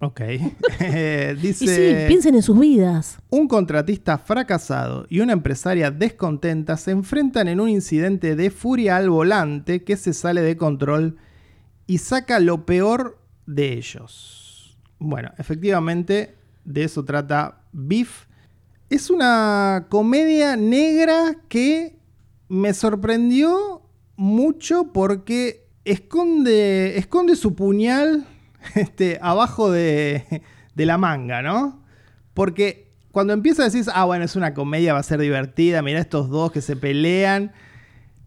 Ok. 0.00 0.20
Eh, 0.80 1.34
Y 1.42 1.52
sí, 1.52 1.66
dice... 1.66 2.04
piensen 2.06 2.34
en 2.34 2.42
sus 2.42 2.58
vidas. 2.58 3.18
Un 3.30 3.48
contratista 3.48 4.18
fracasado 4.18 5.06
y 5.08 5.20
una 5.20 5.32
empresaria 5.32 5.90
descontenta 5.90 6.76
se 6.76 6.90
enfrentan 6.90 7.48
en 7.48 7.60
un 7.60 7.68
incidente 7.68 8.36
de 8.36 8.50
furia 8.50 8.96
al 8.96 9.10
volante 9.10 9.84
que 9.84 9.96
se 9.96 10.12
sale 10.12 10.42
de 10.42 10.56
control 10.56 11.16
y 11.86 11.98
saca 11.98 12.38
lo 12.40 12.66
peor 12.66 13.18
de 13.46 13.72
ellos. 13.72 14.76
Bueno, 14.98 15.30
efectivamente, 15.38 16.36
de 16.64 16.84
eso 16.84 17.04
trata 17.04 17.62
Beef. 17.72 18.26
Es 18.90 19.10
una 19.10 19.86
comedia 19.88 20.56
negra 20.56 21.36
que 21.48 21.95
me 22.48 22.74
sorprendió 22.74 23.82
mucho 24.16 24.92
porque 24.92 25.66
esconde, 25.84 26.98
esconde 26.98 27.36
su 27.36 27.54
puñal 27.54 28.26
este, 28.74 29.18
abajo 29.22 29.70
de, 29.70 30.42
de 30.74 30.86
la 30.86 30.98
manga, 30.98 31.42
¿no? 31.42 31.82
Porque 32.34 32.86
cuando 33.12 33.32
empieza 33.32 33.62
a 33.62 33.64
decir, 33.66 33.84
ah, 33.94 34.04
bueno, 34.04 34.24
es 34.24 34.36
una 34.36 34.52
comedia, 34.54 34.92
va 34.92 34.98
a 35.00 35.02
ser 35.02 35.20
divertida, 35.20 35.82
mira 35.82 36.00
estos 36.00 36.28
dos 36.28 36.52
que 36.52 36.60
se 36.60 36.76
pelean 36.76 37.52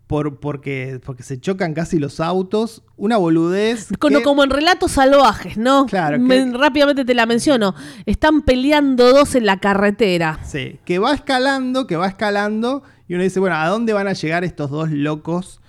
por, 0.08 0.40
porque, 0.40 1.00
porque 1.06 1.22
se 1.22 1.40
chocan 1.40 1.76
casi 1.76 2.00
los 2.00 2.20
autos, 2.20 2.82
una 2.98 3.18
boludez. 3.18 3.90
Como, 4.00 4.18
que- 4.18 4.24
como 4.24 4.44
en 4.44 4.50
relatos 4.50 4.94
salvajes, 4.94 5.58
¿no? 5.58 5.86
Claro, 5.86 6.18
que- 6.18 6.24
Me- 6.24 6.58
rápidamente 6.58 7.06
te 7.06 7.14
la 7.14 7.28
menciono. 7.28 7.76
Están 8.08 8.42
peleando 8.42 9.14
dos 9.14 9.36
en 9.36 9.46
la 9.46 9.60
carretera. 9.60 10.40
Sí, 10.44 10.80
que 10.86 10.98
va 10.98 11.14
escalando, 11.14 11.86
que 11.86 11.96
va 11.96 12.08
escalando, 12.08 12.82
y 13.10 13.16
uno 13.16 13.24
dice, 13.24 13.42
bueno, 13.42 13.58
¿a 13.58 13.68
dónde 13.68 13.92
van 13.92 14.08
a 14.08 14.14
llegar 14.14 14.44
estos 14.46 14.70
dos 14.72 14.90
locos 14.92 15.60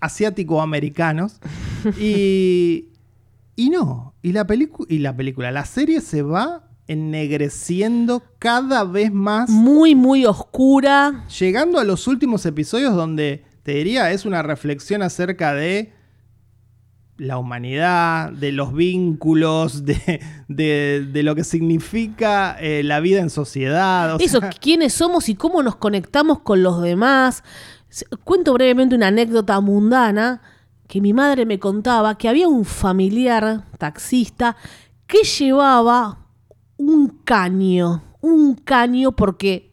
asiático-americanos? 0.00 1.40
Y, 1.98 2.88
y 3.56 3.70
no, 3.70 4.12
y 4.20 4.32
la, 4.32 4.46
y 4.88 4.98
la 4.98 5.16
película, 5.16 5.50
la 5.50 5.64
serie 5.64 6.02
se 6.02 6.20
va 6.20 6.68
ennegreciendo 6.88 8.22
cada 8.38 8.84
vez 8.84 9.10
más, 9.12 9.48
Muy, 9.48 9.94
muy 9.94 10.26
oscura. 10.26 11.24
llegando 11.38 11.78
a 11.78 11.84
los 11.84 12.06
últimos 12.06 12.44
episodios 12.44 12.94
donde, 12.94 13.44
te 13.62 13.72
diría, 13.72 14.10
es 14.10 14.26
una 14.26 14.42
reflexión 14.42 15.00
acerca 15.00 15.54
de 15.54 15.92
la 17.20 17.36
humanidad, 17.38 18.30
de 18.32 18.50
los 18.50 18.72
vínculos, 18.72 19.84
de, 19.84 20.20
de- 20.48 21.06
de 21.12 21.22
lo 21.22 21.34
que 21.34 21.44
significa 21.44 22.56
eh, 22.58 22.82
la 22.82 23.00
vida 23.00 23.20
en 23.20 23.30
sociedad. 23.30 24.14
o 24.14 24.18
Eso, 24.18 24.40
sea- 24.40 24.50
quiénes 24.50 24.94
somos 24.94 25.28
y 25.28 25.34
cómo 25.34 25.62
nos 25.62 25.76
conectamos 25.76 26.40
con 26.40 26.62
los 26.62 26.80
demás. 26.82 27.44
Cuento 28.24 28.52
brevemente 28.54 28.94
una 28.94 29.08
anécdota 29.08 29.60
mundana 29.60 30.40
que 30.88 31.00
mi 31.00 31.12
madre 31.12 31.44
me 31.46 31.58
contaba 31.58 32.16
que 32.16 32.28
había 32.28 32.48
un 32.48 32.64
familiar 32.64 33.64
taxista 33.78 34.56
que 35.06 35.22
llevaba 35.24 36.26
un 36.76 37.08
caño, 37.24 38.02
un 38.20 38.54
caño 38.54 39.12
porque 39.12 39.72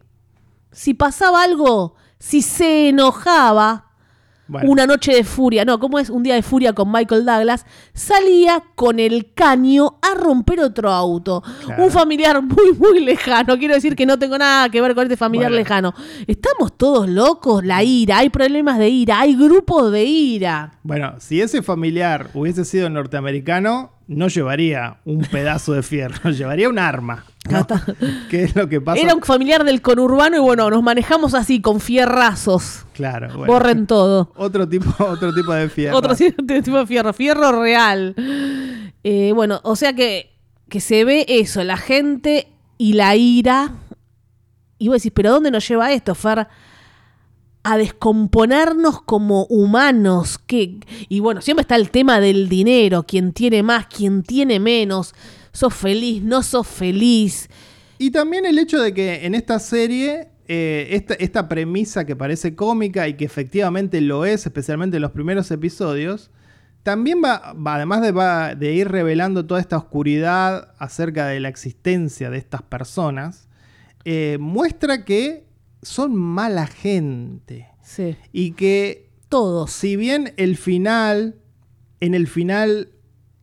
si 0.71 0.93
pasaba 0.93 1.43
algo, 1.43 1.95
si 2.19 2.41
se 2.41 2.89
enojaba, 2.89 3.87
Bueno. 4.47 4.71
una 4.71 4.86
noche 4.88 5.13
de 5.13 5.23
furia, 5.23 5.65
no, 5.65 5.79
¿cómo 5.79 5.99
es? 5.99 6.10
Un 6.10 6.23
día 6.23 6.36
de 6.36 6.41
furia 6.41 6.73
con 6.73 6.91
Michael 6.91 7.25
Douglas, 7.25 7.65
salía 7.93 8.63
con 8.75 8.99
el 8.99 9.33
caño 9.33 9.97
a 10.01 10.13
romper 10.15 10.60
otro 10.62 10.89
auto. 10.91 11.43
Claro. 11.65 11.83
Un 11.83 11.91
familiar 11.91 12.41
muy, 12.41 12.73
muy 12.77 12.99
lejano. 13.03 13.57
Quiero 13.57 13.73
decir 13.75 13.95
que 13.95 14.05
no 14.05 14.17
tengo 14.17 14.38
nada 14.38 14.69
que 14.69 14.79
ver 14.81 14.95
con 14.95 15.03
este 15.03 15.17
familiar 15.17 15.49
Bueno. 15.49 15.60
lejano. 15.63 15.93
Estamos 16.27 16.77
todos 16.77 17.10
locos, 17.10 17.65
la 17.65 17.83
ira, 17.83 18.19
hay 18.19 18.29
problemas 18.29 18.77
de 18.79 18.89
ira, 18.89 19.19
hay 19.19 19.36
grupos 19.36 19.91
de 19.91 20.03
ira. 20.05 20.73
Bueno, 20.83 21.15
si 21.19 21.41
ese 21.41 21.62
familiar 21.62 22.29
hubiese 22.33 22.63
sido 22.65 22.89
norteamericano, 22.89 23.91
no 24.07 24.29
llevaría 24.29 24.97
un 25.05 25.19
pedazo 25.19 25.73
de 25.73 25.83
fierro, 25.83 26.29
llevaría 26.31 26.69
un 26.69 26.79
arma. 26.79 27.25
¿Qué 28.29 28.43
es 28.43 28.55
lo 28.55 28.67
que 28.69 28.81
pasa? 28.81 29.01
Era 29.01 29.15
un 29.15 29.21
familiar 29.21 29.63
del 29.63 29.81
conurbano 29.81 30.38
y 30.38 30.39
bueno, 30.39 30.69
nos 30.69 30.83
manejamos 30.83 31.33
así, 31.33 31.62
con 31.62 31.79
fierrazos. 31.79 32.86
Claro, 32.93 33.27
bueno. 33.29 33.53
Borren 33.53 33.88
todo. 33.88 34.31
Otro 34.36 34.67
tipo, 34.67 34.91
otro 35.03 35.33
tipo 35.33 35.53
de 35.53 35.69
fierro. 35.69 35.97
Otro 35.97 36.15
tipo 36.15 36.43
de 36.77 36.86
fierro, 36.86 37.13
fierro 37.13 37.62
real. 37.62 38.15
Eh, 39.03 39.31
bueno, 39.33 39.62
o 39.63 39.75
sea 39.75 39.93
que, 39.93 40.31
que 40.69 40.79
se 40.79 41.05
ve 41.05 41.25
eso, 41.27 41.63
la 41.63 41.77
gente 41.77 42.47
y 42.77 42.93
la 42.93 43.15
ira. 43.15 43.73
Y 44.79 44.88
vos 44.88 44.97
decís, 44.97 45.12
¿pero 45.13 45.31
dónde 45.31 45.51
nos 45.51 45.67
lleva 45.67 45.91
esto, 45.91 46.15
Fer? 46.15 46.47
A 47.63 47.77
descomponernos 47.77 49.01
como 49.01 49.45
humanos. 49.45 50.39
Que, 50.39 50.79
y 51.10 51.19
bueno, 51.19 51.41
siempre 51.41 51.62
está 51.62 51.75
el 51.75 51.89
tema 51.91 52.19
del 52.19 52.49
dinero. 52.49 53.03
Quién 53.03 53.33
tiene 53.33 53.63
más, 53.63 53.88
quién 53.88 54.23
tiene 54.23 54.60
menos. 54.60 55.13
Sos 55.58 55.74
feliz, 55.74 56.22
no 56.22 56.43
sos 56.43 56.67
feliz. 56.67 57.50
Y 57.98 58.12
también 58.12 58.46
el 58.46 58.60
hecho 58.60 58.80
de 58.80 58.93
que 58.93 59.26
en 59.26 59.34
esta 59.34 59.58
serie, 59.58 60.28
eh, 60.48 60.89
esta, 60.91 61.15
esta 61.15 61.50
premisa 61.50 62.06
que 62.06 62.15
parece 62.15 62.54
cómica 62.56 63.08
y 63.08 63.15
que 63.15 63.26
efectivamente 63.26 64.00
lo 64.02 64.24
es, 64.26 64.46
especialmente 64.46 64.98
en 64.98 65.02
los 65.02 65.12
primeros 65.13 65.50
episodios, 65.50 66.30
también 66.84 67.22
va, 67.26 67.54
va- 67.54 67.74
además 67.76 68.04
de, 68.04 68.12
va- 68.12 68.54
de 68.54 68.72
ir 68.74 68.88
revelando 68.88 69.48
toda 69.48 69.60
esta 69.60 69.78
oscuridad 69.78 70.76
acerca 70.78 71.26
de 71.26 71.39
la 71.39 71.50
existencia 71.50 72.30
de 72.30 72.38
estas 72.38 72.62
personas, 72.62 73.50
eh, 74.06 74.38
muestra 74.39 75.06
que 75.06 75.48
son 75.82 76.15
mala 76.15 76.67
gente. 76.67 77.67
Sí. 77.82 78.15
Y 78.32 78.52
que 78.52 79.10
Todos. 79.28 79.72
si 79.72 79.96
bien 79.96 80.34
el 80.38 80.56
final, 80.56 81.36
en 82.00 82.13
el 82.13 82.28
final 82.28 82.89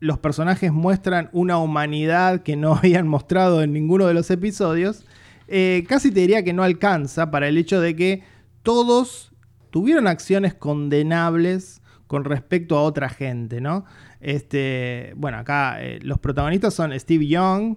los 0.05 0.19
personajes 0.19 0.73
muestran 0.73 1.31
una 1.33 1.59
humanidad 1.59 2.43
que 2.43 2.57
no 2.57 2.75
habían 2.77 3.09
mostrado 3.09 3.63
en 3.63 3.73
ninguno 3.73 4.07
de 4.07 4.15
los 4.15 4.31
episodios, 4.31 5.05
eh, 5.49 5.85
casi 5.89 6.11
te 6.11 6.21
diría 6.21 6.43
que 6.45 6.53
no 6.53 6.63
alcanza 6.63 7.31
para 7.31 7.49
el 7.49 7.57
hecho 7.59 7.81
de 7.81 7.97
que 7.97 8.23
todos 8.63 9.33
tuvieron 9.71 10.07
acciones 10.07 10.55
condenables 10.55 11.83
con 12.07 12.25
respecto 12.25 12.77
a 12.77 12.83
otra 12.83 13.09
gente, 13.09 13.61
¿no? 13.61 13.85
Este, 14.21 15.13
bueno, 15.17 15.39
acá 15.39 15.83
eh, 15.83 15.99
los 16.03 16.19
protagonistas 16.19 16.73
son 16.75 16.99
Steve 16.99 17.27
Young, 17.27 17.77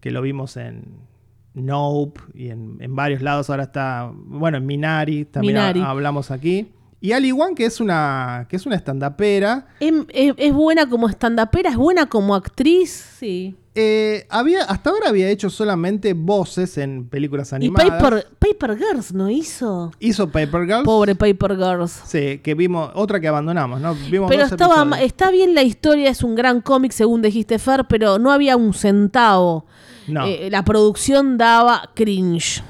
que 0.00 0.10
lo 0.10 0.22
vimos 0.22 0.56
en 0.56 1.00
Nope 1.54 2.20
y 2.34 2.48
en, 2.48 2.78
en 2.80 2.96
varios 2.96 3.22
lados, 3.22 3.48
ahora 3.50 3.64
está, 3.64 4.10
bueno, 4.14 4.58
en 4.58 4.66
Minari, 4.66 5.24
también 5.24 5.54
Minari. 5.54 5.80
ha- 5.80 5.90
hablamos 5.90 6.30
aquí. 6.30 6.72
Y 7.04 7.12
Ali 7.12 7.32
Wong, 7.32 7.54
que 7.54 7.66
es 7.66 7.80
una, 7.80 8.46
que 8.48 8.56
es 8.56 8.64
una 8.64 8.76
estandapera, 8.76 9.66
Es, 9.78 9.92
es- 10.08 10.32
es 10.38 10.52
buena 10.54 10.88
como 10.88 11.06
stand-upera, 11.10 11.68
es 11.68 11.76
buena 11.76 12.06
como 12.06 12.34
actriz, 12.34 12.90
sí. 13.18 13.54
eh, 13.74 14.26
había, 14.30 14.62
hasta 14.64 14.88
ahora 14.88 15.10
había 15.10 15.28
hecho 15.28 15.50
solamente 15.50 16.14
voces 16.14 16.78
en 16.78 17.06
películas 17.10 17.52
Y 17.52 17.56
animadas. 17.56 18.02
Paper, 18.02 18.26
Paper 18.38 18.78
Girls 18.78 19.12
no 19.12 19.28
hizo. 19.28 19.92
Hizo 20.00 20.28
Paper 20.30 20.64
Girls. 20.64 20.84
Pobre 20.84 21.14
Paper 21.14 21.56
Girls. 21.58 21.92
Sí, 22.06 22.38
que 22.42 22.54
vimos, 22.54 22.90
otra 22.94 23.20
que 23.20 23.28
abandonamos, 23.28 23.82
¿no? 23.82 23.94
Vimos 24.10 24.30
Pero 24.30 24.44
estaba, 24.44 24.76
episodios. 24.84 25.00
está 25.06 25.30
bien 25.30 25.54
la 25.54 25.62
historia, 25.62 26.08
es 26.08 26.22
un 26.22 26.34
gran 26.34 26.62
cómic, 26.62 26.92
según 26.92 27.20
dijiste 27.20 27.58
Fer, 27.58 27.84
pero 27.86 28.18
no 28.18 28.32
había 28.32 28.56
un 28.56 28.72
centavo. 28.72 29.66
No. 30.08 30.24
Eh, 30.24 30.48
la 30.50 30.64
producción 30.64 31.36
daba 31.36 31.90
cringe. 31.94 32.62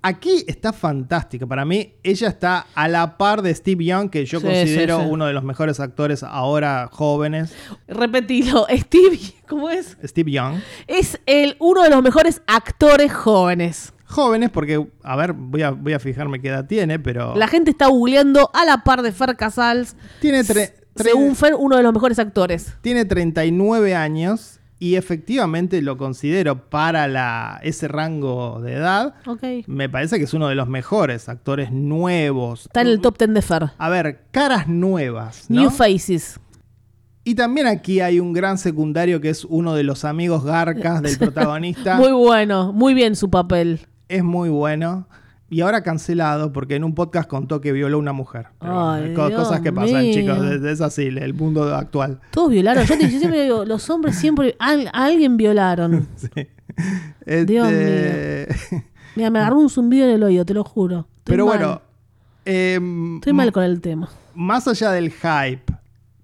Aquí 0.00 0.44
está 0.46 0.72
fantástica. 0.72 1.46
Para 1.46 1.64
mí, 1.64 1.94
ella 2.02 2.28
está 2.28 2.66
a 2.74 2.86
la 2.88 3.18
par 3.18 3.42
de 3.42 3.52
Steve 3.54 3.84
Young, 3.84 4.10
que 4.10 4.24
yo 4.24 4.38
Sí, 4.40 4.46
considero 4.46 4.98
sí, 4.98 5.04
sí. 5.04 5.10
uno 5.10 5.26
de 5.26 5.32
los 5.32 5.42
mejores 5.42 5.80
actores 5.80 6.22
ahora 6.22 6.88
jóvenes. 6.92 7.52
Repetilo, 7.88 8.66
Steve, 8.76 9.18
¿cómo 9.48 9.70
es? 9.70 9.96
Steve 10.04 10.30
Young. 10.30 10.56
Es 10.86 11.20
el, 11.26 11.56
uno 11.58 11.82
de 11.82 11.90
los 11.90 12.02
mejores 12.02 12.42
actores 12.46 13.12
jóvenes. 13.12 13.92
Jóvenes, 14.06 14.50
porque, 14.50 14.86
a 15.02 15.16
ver, 15.16 15.32
voy 15.34 15.62
a, 15.62 15.70
voy 15.70 15.92
a 15.92 15.98
fijarme 15.98 16.40
qué 16.40 16.48
edad 16.48 16.66
tiene, 16.66 16.98
pero. 16.98 17.34
La 17.36 17.46
gente 17.48 17.70
está 17.70 17.88
googleando 17.88 18.50
a 18.54 18.64
la 18.64 18.84
par 18.84 19.02
de 19.02 19.12
Fer 19.12 19.36
Casals. 19.36 19.96
Tiene, 20.20 20.40
tre- 20.44 20.72
tre- 20.94 21.02
Según 21.04 21.34
Fer, 21.36 21.54
uno 21.58 21.76
de 21.76 21.82
los 21.82 21.92
mejores 21.92 22.18
actores. 22.18 22.72
tiene 22.80 23.04
39 23.04 23.94
años 23.94 24.57
y 24.78 24.94
efectivamente 24.94 25.82
lo 25.82 25.96
considero 25.96 26.68
para 26.70 27.08
la, 27.08 27.58
ese 27.62 27.88
rango 27.88 28.60
de 28.60 28.74
edad. 28.74 29.14
Me 29.66 29.88
parece 29.88 30.18
que 30.18 30.24
es 30.24 30.34
uno 30.34 30.48
de 30.48 30.54
los 30.54 30.68
mejores 30.68 31.28
actores 31.28 31.72
nuevos. 31.72 32.66
Está 32.66 32.82
en 32.82 32.88
el 32.88 33.00
top 33.00 33.18
10 33.18 33.34
de 33.34 33.42
Fer. 33.42 33.70
A 33.76 33.88
ver, 33.88 34.24
caras 34.30 34.68
nuevas. 34.68 35.50
¿no? 35.50 35.62
New 35.62 35.70
Faces. 35.70 36.38
Y 37.24 37.34
también 37.34 37.66
aquí 37.66 38.00
hay 38.00 38.20
un 38.20 38.32
gran 38.32 38.56
secundario 38.56 39.20
que 39.20 39.30
es 39.30 39.44
uno 39.44 39.74
de 39.74 39.82
los 39.82 40.04
amigos 40.04 40.44
garcas 40.44 41.02
del 41.02 41.18
protagonista. 41.18 41.96
Muy 41.96 42.12
bueno, 42.12 42.72
muy 42.72 42.94
bien 42.94 43.16
su 43.16 43.28
papel. 43.28 43.80
Es 44.08 44.22
muy 44.22 44.48
bueno. 44.48 45.08
Y 45.50 45.62
ahora 45.62 45.82
cancelado 45.82 46.52
porque 46.52 46.74
en 46.76 46.84
un 46.84 46.94
podcast 46.94 47.28
contó 47.28 47.60
que 47.62 47.72
violó 47.72 47.96
a 47.96 48.00
una 48.00 48.12
mujer. 48.12 48.48
Ay, 48.60 49.14
bueno, 49.14 49.36
cosas 49.36 49.60
que 49.60 49.72
pasan, 49.72 50.02
mío. 50.02 50.12
chicos. 50.12 50.38
Es, 50.62 50.80
así 50.82 51.06
el 51.06 51.32
mundo 51.34 51.74
actual. 51.74 52.20
Todos 52.32 52.50
violaron. 52.50 52.84
Yo, 52.84 52.98
te- 52.98 53.10
yo 53.10 53.18
siempre 53.18 53.44
digo, 53.44 53.64
los 53.64 53.88
hombres 53.88 54.16
siempre 54.16 54.56
a 54.58 54.76
alguien 54.92 55.36
violaron. 55.36 56.06
Este, 57.26 57.44
Dios 57.44 57.66
Mira, 59.16 59.30
me 59.30 59.38
agarró 59.40 59.58
un 59.58 59.68
zumbido 59.68 60.06
en 60.06 60.14
el 60.14 60.22
oído, 60.22 60.44
te 60.44 60.54
lo 60.54 60.62
juro. 60.62 61.08
Estoy 61.18 61.32
Pero 61.32 61.46
mal. 61.46 61.58
bueno, 61.58 61.82
em, 62.44 63.16
Estoy 63.16 63.32
mal 63.32 63.50
con 63.52 63.64
el 63.64 63.80
tema. 63.80 64.08
más 64.34 64.68
allá 64.68 64.92
del 64.92 65.10
hype 65.10 65.62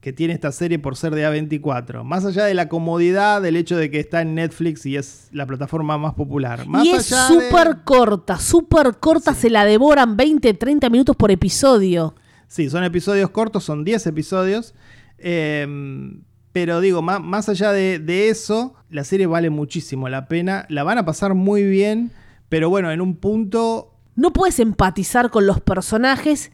que 0.05 0.13
tiene 0.13 0.35
esta 0.35 0.53
serie 0.53 0.79
por 0.79 0.97
ser 0.99 1.15
de 1.15 1.27
A24, 1.27 2.05
más 2.05 2.27
allá 2.27 2.45
de 2.45 2.53
la 2.53 2.69
comodidad 2.69 3.41
del 3.41 3.57
hecho 3.57 3.75
de 3.79 3.91
que 3.91 4.01
está 4.01 4.21
en 4.21 4.35
Netflix 4.35 4.85
y 4.85 4.97
es 4.99 5.31
la 5.33 5.47
plataforma 5.47 5.97
más 5.97 6.13
popular, 6.13 6.67
más 6.67 6.85
y 6.85 6.91
es 6.91 7.11
allá 7.11 7.35
de- 7.35 7.47
súper 7.49 7.79
corta, 7.85 8.39
súper 8.39 8.99
corta, 9.01 9.33
se 9.33 9.49
la 9.49 9.65
devoran 9.65 10.15
20, 10.19 10.53
30 10.53 10.91
minutos 10.91 11.17
por 11.17 11.31
episodio. 11.31 12.15
Sí, 12.49 12.69
son 12.69 12.85
episodios 12.85 13.31
cortos, 13.31 13.65
son 13.65 13.83
10 13.83 14.07
episodios. 14.07 14.75
em, 15.19 16.23
pero 16.53 16.81
digo, 16.81 17.01
má- 17.01 17.19
más, 17.19 17.49
allá 17.49 17.73
de, 17.73 17.99
de 17.99 18.29
eso, 18.29 18.75
la 18.91 19.05
serie 19.05 19.27
vale 19.27 19.49
muchísimo 19.49 20.09
la 20.11 20.29
pena. 20.29 20.67
La 20.69 20.83
van 20.85 20.99
a 20.99 21.05
pasar 21.07 21.33
muy 21.35 21.65
bien, 21.65 22.11
pero 22.51 22.69
bueno, 22.69 22.93
en 22.93 23.01
un 23.01 23.17
punto 23.17 23.95
No 24.17 24.33
puedes 24.35 24.61
empatizar 24.61 25.31
con 25.31 25.47
los 25.47 25.61
personajes 25.63 26.53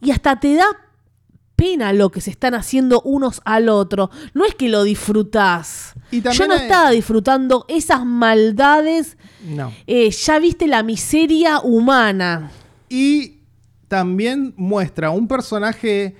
y 0.00 0.10
hasta 0.12 0.40
te 0.40 0.54
da 0.54 0.64
pena 1.56 1.92
lo 1.92 2.10
que 2.10 2.20
se 2.20 2.30
están 2.30 2.54
haciendo 2.54 3.00
unos 3.02 3.40
al 3.44 3.68
otro. 3.68 4.10
No 4.34 4.44
es 4.44 4.54
que 4.54 4.68
lo 4.68 4.84
disfrutás. 4.84 5.94
Y 6.10 6.20
Yo 6.20 6.46
no 6.46 6.54
hay- 6.54 6.60
estaba 6.60 6.90
disfrutando 6.90 7.64
esas 7.68 8.04
maldades. 8.06 9.16
no. 9.48 9.72
eh, 9.86 10.10
ya 10.10 10.38
viste 10.38 10.66
la 10.66 10.82
miseria 10.82 11.60
humana. 11.60 12.50
Y 12.88 13.40
también 13.88 14.52
muestra 14.56 15.10
un 15.10 15.26
personaje 15.28 16.14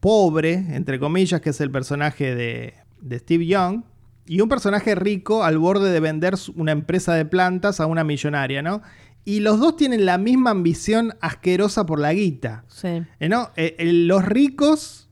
pobre, 0.00 0.52
entre 0.54 0.98
comillas, 0.98 1.40
que 1.40 1.50
es 1.50 1.60
el 1.60 1.70
personaje 1.70 2.34
de, 2.34 2.74
de 3.00 3.18
Steve 3.18 3.46
Young, 3.46 3.82
y 4.26 4.40
un 4.40 4.48
personaje 4.48 4.94
rico 4.94 5.42
al 5.44 5.58
borde 5.58 5.90
de 5.92 6.00
vender 6.00 6.34
una 6.56 6.72
empresa 6.72 7.14
de 7.14 7.24
plantas 7.24 7.80
a 7.80 7.86
una 7.86 8.04
millonaria, 8.04 8.62
¿no? 8.62 8.82
Y 9.24 9.40
los 9.40 9.60
dos 9.60 9.76
tienen 9.76 10.04
la 10.04 10.18
misma 10.18 10.50
ambición 10.50 11.14
asquerosa 11.20 11.86
por 11.86 12.00
la 12.00 12.12
guita. 12.12 12.64
Sí. 12.68 13.02
Eh, 13.20 13.28
¿no? 13.28 13.50
Eh, 13.56 13.76
eh, 13.78 13.92
los 13.92 14.24
ricos 14.24 15.08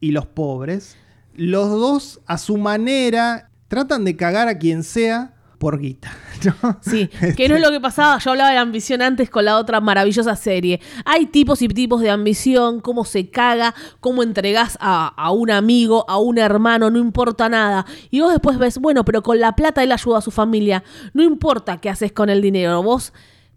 y 0.00 0.12
los 0.12 0.26
pobres, 0.26 0.96
los 1.34 1.68
dos 1.68 2.20
a 2.26 2.38
su 2.38 2.56
manera 2.56 3.50
tratan 3.68 4.04
de 4.04 4.16
cagar 4.16 4.48
a 4.48 4.58
quien 4.58 4.82
sea 4.82 5.34
por 5.58 5.78
guita. 5.78 6.10
¿no? 6.62 6.78
Sí, 6.80 7.08
que 7.36 7.48
no 7.48 7.56
es 7.56 7.60
lo 7.60 7.70
que 7.70 7.80
pasaba. 7.80 8.18
Yo 8.18 8.30
hablaba 8.30 8.50
de 8.50 8.56
ambición 8.56 9.02
antes 9.02 9.28
con 9.28 9.44
la 9.44 9.58
otra 9.58 9.80
maravillosa 9.80 10.36
serie. 10.36 10.80
Hay 11.04 11.26
tipos 11.26 11.60
y 11.60 11.68
tipos 11.68 12.00
de 12.00 12.08
ambición, 12.08 12.80
cómo 12.80 13.04
se 13.04 13.28
caga, 13.28 13.74
cómo 14.00 14.22
entregás 14.22 14.78
a, 14.80 15.08
a 15.08 15.30
un 15.32 15.50
amigo, 15.50 16.06
a 16.08 16.18
un 16.18 16.38
hermano, 16.38 16.90
no 16.90 16.98
importa 16.98 17.50
nada. 17.50 17.84
Y 18.10 18.20
vos 18.20 18.32
después 18.32 18.58
ves, 18.58 18.78
bueno, 18.78 19.04
pero 19.04 19.22
con 19.22 19.38
la 19.38 19.54
plata 19.54 19.82
él 19.82 19.92
ayuda 19.92 20.18
a 20.18 20.22
su 20.22 20.30
familia. 20.30 20.82
No 21.12 21.22
importa 21.22 21.78
qué 21.78 21.90
haces 21.90 22.12
con 22.12 22.30
el 22.30 22.40
dinero. 22.40 22.82
Vos 22.82 23.12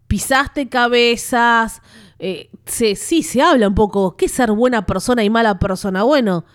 pisaste 0.08 0.70
cabezas. 0.70 1.82
eh, 2.20 2.50
se, 2.66 2.96
sí, 2.96 3.22
se 3.24 3.42
habla 3.42 3.68
un 3.68 3.76
poco. 3.76 4.16
¿Qué 4.18 4.28
ser 4.28 4.52
buena 4.52 4.86
persona 4.86 5.24
y 5.24 5.30
mala 5.30 5.60
persona? 5.60 6.04
Bueno 6.04 6.46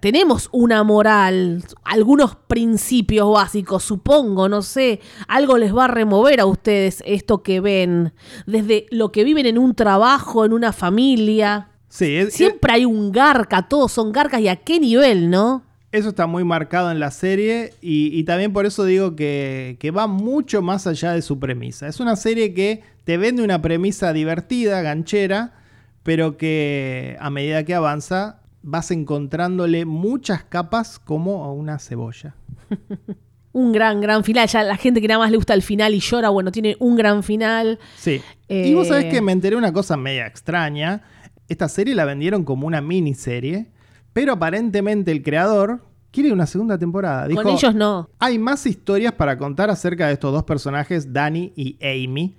tenemos 0.00 0.50
una 0.52 0.82
moral, 0.84 1.64
algunos 1.82 2.36
principios 2.36 3.32
básicos, 3.32 3.82
supongo, 3.82 4.46
no 4.46 4.60
sé, 4.60 5.00
algo 5.26 5.56
les 5.56 5.74
va 5.74 5.86
a 5.86 5.88
remover 5.88 6.38
a 6.40 6.44
ustedes 6.44 7.02
esto 7.06 7.42
que 7.42 7.60
ven, 7.60 8.12
desde 8.46 8.84
lo 8.90 9.10
que 9.10 9.24
viven 9.24 9.46
en 9.46 9.56
un 9.56 9.74
trabajo, 9.74 10.44
en 10.44 10.52
una 10.52 10.74
familia. 10.74 11.70
Sí, 11.88 12.14
es- 12.16 12.34
Siempre 12.34 12.74
hay 12.74 12.84
un 12.84 13.10
garca, 13.10 13.68
todos 13.68 13.90
son 13.90 14.12
garcas 14.12 14.40
y 14.42 14.48
a 14.48 14.56
qué 14.56 14.78
nivel, 14.80 15.30
¿no? 15.30 15.62
Eso 15.96 16.10
está 16.10 16.26
muy 16.26 16.44
marcado 16.44 16.90
en 16.90 17.00
la 17.00 17.10
serie 17.10 17.72
y, 17.80 18.16
y 18.18 18.24
también 18.24 18.52
por 18.52 18.66
eso 18.66 18.84
digo 18.84 19.16
que, 19.16 19.76
que 19.80 19.90
va 19.90 20.06
mucho 20.06 20.60
más 20.60 20.86
allá 20.86 21.12
de 21.12 21.22
su 21.22 21.38
premisa. 21.38 21.88
Es 21.88 22.00
una 22.00 22.16
serie 22.16 22.52
que 22.52 22.82
te 23.04 23.16
vende 23.16 23.42
una 23.42 23.62
premisa 23.62 24.12
divertida, 24.12 24.82
ganchera, 24.82 25.54
pero 26.02 26.36
que 26.36 27.16
a 27.18 27.30
medida 27.30 27.64
que 27.64 27.74
avanza 27.74 28.40
vas 28.62 28.90
encontrándole 28.90 29.86
muchas 29.86 30.44
capas 30.44 30.98
como 30.98 31.44
a 31.44 31.52
una 31.52 31.78
cebolla. 31.78 32.34
Un 33.52 33.72
gran, 33.72 34.02
gran 34.02 34.22
final. 34.22 34.46
Ya 34.48 34.62
la 34.64 34.76
gente 34.76 35.00
que 35.00 35.08
nada 35.08 35.20
más 35.20 35.30
le 35.30 35.38
gusta 35.38 35.54
el 35.54 35.62
final 35.62 35.94
y 35.94 36.00
llora, 36.00 36.28
bueno, 36.28 36.52
tiene 36.52 36.76
un 36.78 36.94
gran 36.94 37.22
final. 37.22 37.78
Sí. 37.96 38.20
Eh, 38.48 38.68
Y 38.68 38.74
vos 38.74 38.88
sabés 38.88 39.06
que 39.06 39.22
me 39.22 39.32
enteré 39.32 39.56
una 39.56 39.72
cosa 39.72 39.96
media 39.96 40.26
extraña. 40.26 41.00
Esta 41.48 41.66
serie 41.68 41.94
la 41.94 42.04
vendieron 42.04 42.44
como 42.44 42.66
una 42.66 42.82
miniserie, 42.82 43.68
pero 44.16 44.32
aparentemente 44.32 45.12
el 45.12 45.22
creador 45.22 45.84
quiere 46.10 46.32
una 46.32 46.46
segunda 46.46 46.78
temporada. 46.78 47.28
Dijo, 47.28 47.42
Con 47.42 47.52
ellos 47.52 47.74
no. 47.74 48.08
Hay 48.18 48.38
más 48.38 48.64
historias 48.64 49.12
para 49.12 49.36
contar 49.36 49.68
acerca 49.68 50.06
de 50.06 50.14
estos 50.14 50.32
dos 50.32 50.42
personajes, 50.44 51.12
Danny 51.12 51.52
y 51.54 51.76
Amy. 51.84 52.34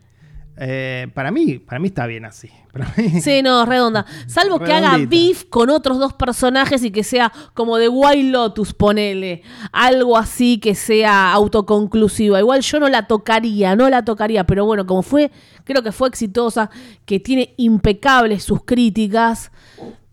Eh, 0.60 1.08
para 1.14 1.30
mí, 1.30 1.60
para 1.60 1.78
mí 1.78 1.90
está 1.90 2.08
bien 2.08 2.26
así. 2.26 2.50
Para 2.74 2.92
mí- 2.98 3.22
Sí, 3.22 3.44
no, 3.44 3.64
redonda. 3.64 4.08
Salvo 4.26 4.58
que 4.58 4.74
haga 4.74 4.98
beef 5.08 5.44
con 5.52 5.70
otros 5.70 6.00
dos 6.00 6.14
personajes 6.14 6.84
y 6.84 6.90
que 6.90 7.04
sea 7.04 7.32
como 7.54 7.78
de 7.78 7.90
Wild 7.90 8.32
Lotus, 8.32 8.74
ponele. 8.74 9.44
Algo 9.72 10.18
así 10.18 10.58
que 10.60 10.74
sea 10.74 11.32
autoconclusiva. 11.34 12.40
Igual 12.40 12.62
yo 12.62 12.80
no 12.80 12.90
la 12.90 13.06
tocaría, 13.06 13.76
no 13.76 13.88
la 13.88 14.04
tocaría. 14.04 14.46
Pero 14.48 14.66
bueno, 14.66 14.88
como 14.88 15.04
fue, 15.04 15.30
creo 15.64 15.84
que 15.84 15.92
fue 15.92 16.08
exitosa, 16.10 16.72
que 17.06 17.20
tiene 17.20 17.54
impecables 17.58 18.42
sus 18.44 18.64
críticas. 18.64 19.52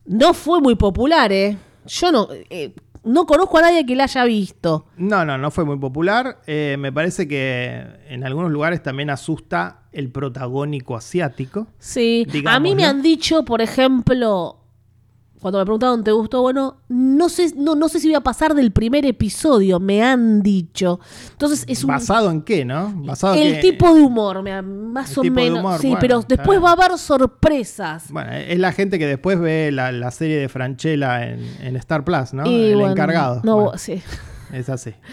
No 0.06 0.34
fue 0.34 0.60
muy 0.60 0.74
popular, 0.74 1.32
¿eh? 1.32 1.56
Yo 1.86 2.12
no, 2.12 2.28
eh, 2.50 2.74
no 3.04 3.26
conozco 3.26 3.58
a 3.58 3.62
nadie 3.62 3.84
que 3.86 3.96
la 3.96 4.04
haya 4.04 4.24
visto. 4.24 4.86
No, 4.96 5.24
no, 5.24 5.38
no 5.38 5.50
fue 5.50 5.64
muy 5.64 5.78
popular. 5.78 6.38
Eh, 6.46 6.76
me 6.78 6.92
parece 6.92 7.28
que 7.28 7.84
en 8.08 8.24
algunos 8.24 8.50
lugares 8.50 8.82
también 8.82 9.10
asusta 9.10 9.82
el 9.92 10.10
protagónico 10.10 10.96
asiático. 10.96 11.66
Sí, 11.78 12.26
Digamos, 12.30 12.56
a 12.56 12.60
mí 12.60 12.74
me 12.74 12.82
¿no? 12.82 12.88
han 12.88 13.02
dicho, 13.02 13.44
por 13.44 13.60
ejemplo, 13.60 14.63
cuando 15.44 15.58
me 15.58 15.66
preguntaron, 15.66 16.02
¿te 16.02 16.10
gustó? 16.10 16.40
Bueno, 16.40 16.78
no 16.88 17.28
sé, 17.28 17.52
no, 17.54 17.74
no 17.74 17.90
sé 17.90 18.00
si 18.00 18.08
voy 18.08 18.14
a 18.14 18.22
pasar 18.22 18.54
del 18.54 18.72
primer 18.72 19.04
episodio, 19.04 19.78
me 19.78 20.02
han 20.02 20.40
dicho. 20.40 21.00
Entonces 21.32 21.66
es 21.68 21.84
un... 21.84 21.88
¿Basado 21.88 22.30
en 22.30 22.40
qué, 22.40 22.64
no? 22.64 22.90
Basado 22.96 23.34
el 23.34 23.56
que- 23.56 23.60
tipo 23.60 23.94
de 23.94 24.00
humor, 24.00 24.42
más 24.42 25.12
El 25.12 25.18
o 25.18 25.20
tipo 25.20 25.34
de 25.34 25.40
menos. 25.42 25.58
humor, 25.60 25.78
sí, 25.80 25.88
bueno, 25.88 26.00
pero 26.00 26.22
después 26.26 26.62
va 26.64 26.70
a 26.70 26.72
haber 26.72 26.96
sorpresas. 26.96 28.06
Bueno, 28.10 28.32
es 28.32 28.58
la 28.58 28.72
gente 28.72 28.98
que 28.98 29.06
después 29.06 29.38
ve 29.38 29.70
la, 29.70 29.92
la 29.92 30.10
serie 30.10 30.38
de 30.38 30.48
Franchella 30.48 31.26
en, 31.28 31.40
en 31.60 31.76
Star 31.76 32.04
Plus, 32.06 32.32
¿no? 32.32 32.46
Y 32.50 32.70
el 32.70 32.76
bueno, 32.76 32.92
encargado. 32.92 33.42
No, 33.44 33.56
Bueno, 33.56 33.76
sí. 33.78 34.02
es 34.50 34.68
así. 34.70 34.94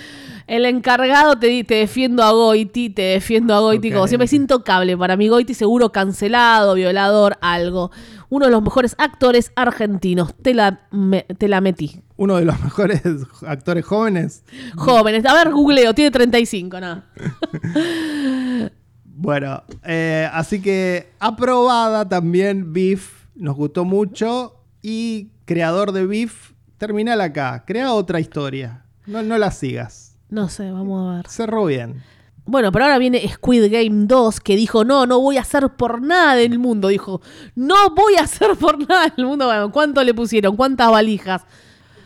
El 0.47 0.65
encargado 0.65 1.37
te, 1.37 1.63
te 1.63 1.75
defiendo 1.75 2.23
a 2.23 2.31
Goiti, 2.31 2.89
te 2.89 3.01
defiendo 3.03 3.53
a 3.53 3.59
Goiti. 3.59 3.89
Ok, 3.89 3.93
Como 3.95 4.07
siempre 4.07 4.25
es 4.25 4.33
intocable. 4.33 4.97
Para 4.97 5.15
mí, 5.17 5.27
Goiti 5.29 5.53
seguro 5.53 5.91
cancelado, 5.91 6.73
violador, 6.75 7.37
algo. 7.41 7.91
Uno 8.29 8.45
de 8.45 8.51
los 8.51 8.61
mejores 8.61 8.95
actores 8.97 9.51
argentinos. 9.55 10.33
Te 10.41 10.53
la, 10.53 10.87
me- 10.91 11.23
te 11.37 11.47
la 11.47 11.61
metí. 11.61 12.01
Uno 12.17 12.37
de 12.37 12.45
los 12.45 12.59
mejores 12.61 13.01
actores 13.45 13.85
jóvenes. 13.85 14.43
Jóvenes. 14.75 15.25
A 15.25 15.33
ver, 15.33 15.51
googleo. 15.51 15.93
Tiene 15.93 16.11
35, 16.11 16.79
nada. 16.79 17.05
Bueno, 19.13 19.61
eh, 19.83 20.27
así 20.33 20.61
que 20.61 21.09
aprobada 21.19 22.07
también 22.09 22.73
Beef. 22.73 23.25
Nos 23.35 23.55
gustó 23.55 23.85
mucho. 23.85 24.55
Y 24.81 25.29
creador 25.45 25.91
de 25.91 26.07
Beef, 26.07 26.53
terminala 26.79 27.25
acá. 27.25 27.63
Crea 27.67 27.93
otra 27.93 28.19
historia. 28.19 28.85
No, 29.05 29.21
no 29.21 29.37
la 29.37 29.51
sigas. 29.51 30.10
No 30.31 30.47
sé, 30.49 30.71
vamos 30.71 31.11
a 31.11 31.17
ver. 31.17 31.27
Cerró 31.27 31.65
bien. 31.65 32.01
Bueno, 32.45 32.71
pero 32.71 32.85
ahora 32.85 32.97
viene 32.97 33.27
Squid 33.27 33.69
Game 33.69 34.07
2 34.07 34.39
que 34.39 34.55
dijo, 34.55 34.83
no, 34.83 35.05
no 35.05 35.19
voy 35.19 35.37
a 35.37 35.41
hacer 35.41 35.69
por 35.69 36.01
nada 36.01 36.35
del 36.35 36.57
mundo. 36.57 36.87
Dijo, 36.87 37.21
no 37.55 37.91
voy 37.91 38.15
a 38.15 38.23
hacer 38.23 38.55
por 38.55 38.79
nada 38.87 39.13
del 39.15 39.25
mundo. 39.25 39.45
Bueno, 39.45 39.71
¿cuánto 39.71 40.03
le 40.03 40.13
pusieron? 40.13 40.55
¿Cuántas 40.55 40.89
valijas? 40.89 41.43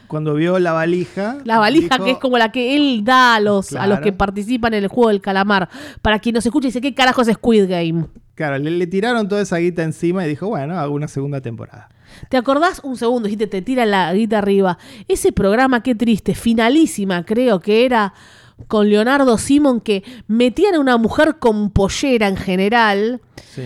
Cuando 0.07 0.33
vio 0.33 0.59
la 0.59 0.73
valija. 0.73 1.37
La 1.45 1.59
valija 1.59 1.95
dijo, 1.95 2.05
que 2.05 2.11
es 2.11 2.17
como 2.17 2.37
la 2.37 2.51
que 2.51 2.75
él 2.75 3.03
da 3.03 3.35
a 3.35 3.39
los, 3.39 3.73
a 3.73 3.87
los 3.87 3.99
que 3.99 4.11
participan 4.11 4.73
en 4.73 4.83
el 4.83 4.89
juego 4.89 5.09
del 5.09 5.21
calamar. 5.21 5.69
Para 6.01 6.19
quien 6.19 6.33
nos 6.35 6.45
escuche, 6.45 6.67
dice, 6.67 6.81
¿qué 6.81 6.93
carajo 6.93 7.21
es 7.21 7.27
Squid 7.27 7.69
Game? 7.69 8.07
Claro, 8.33 8.57
le, 8.57 8.71
le 8.71 8.87
tiraron 8.87 9.29
toda 9.29 9.41
esa 9.41 9.57
guita 9.57 9.83
encima 9.83 10.25
y 10.25 10.29
dijo, 10.29 10.47
bueno, 10.47 10.77
hago 10.77 10.93
una 10.93 11.07
segunda 11.07 11.41
temporada. 11.41 11.89
¿Te 12.29 12.37
acordás? 12.37 12.81
Un 12.83 12.97
segundo, 12.97 13.27
dijiste, 13.27 13.47
te 13.47 13.61
tira 13.61 13.85
la 13.85 14.13
guita 14.13 14.39
arriba. 14.39 14.77
Ese 15.07 15.31
programa, 15.31 15.83
qué 15.83 15.95
triste, 15.95 16.35
finalísima, 16.35 17.25
creo 17.25 17.59
que 17.59 17.85
era 17.85 18.13
con 18.67 18.89
Leonardo 18.89 19.37
Simon, 19.37 19.81
que 19.81 20.03
metían 20.27 20.75
a 20.75 20.79
una 20.79 20.97
mujer 20.97 21.37
con 21.39 21.69
pollera 21.71 22.27
en 22.27 22.37
general 22.37 23.21
Sí. 23.53 23.63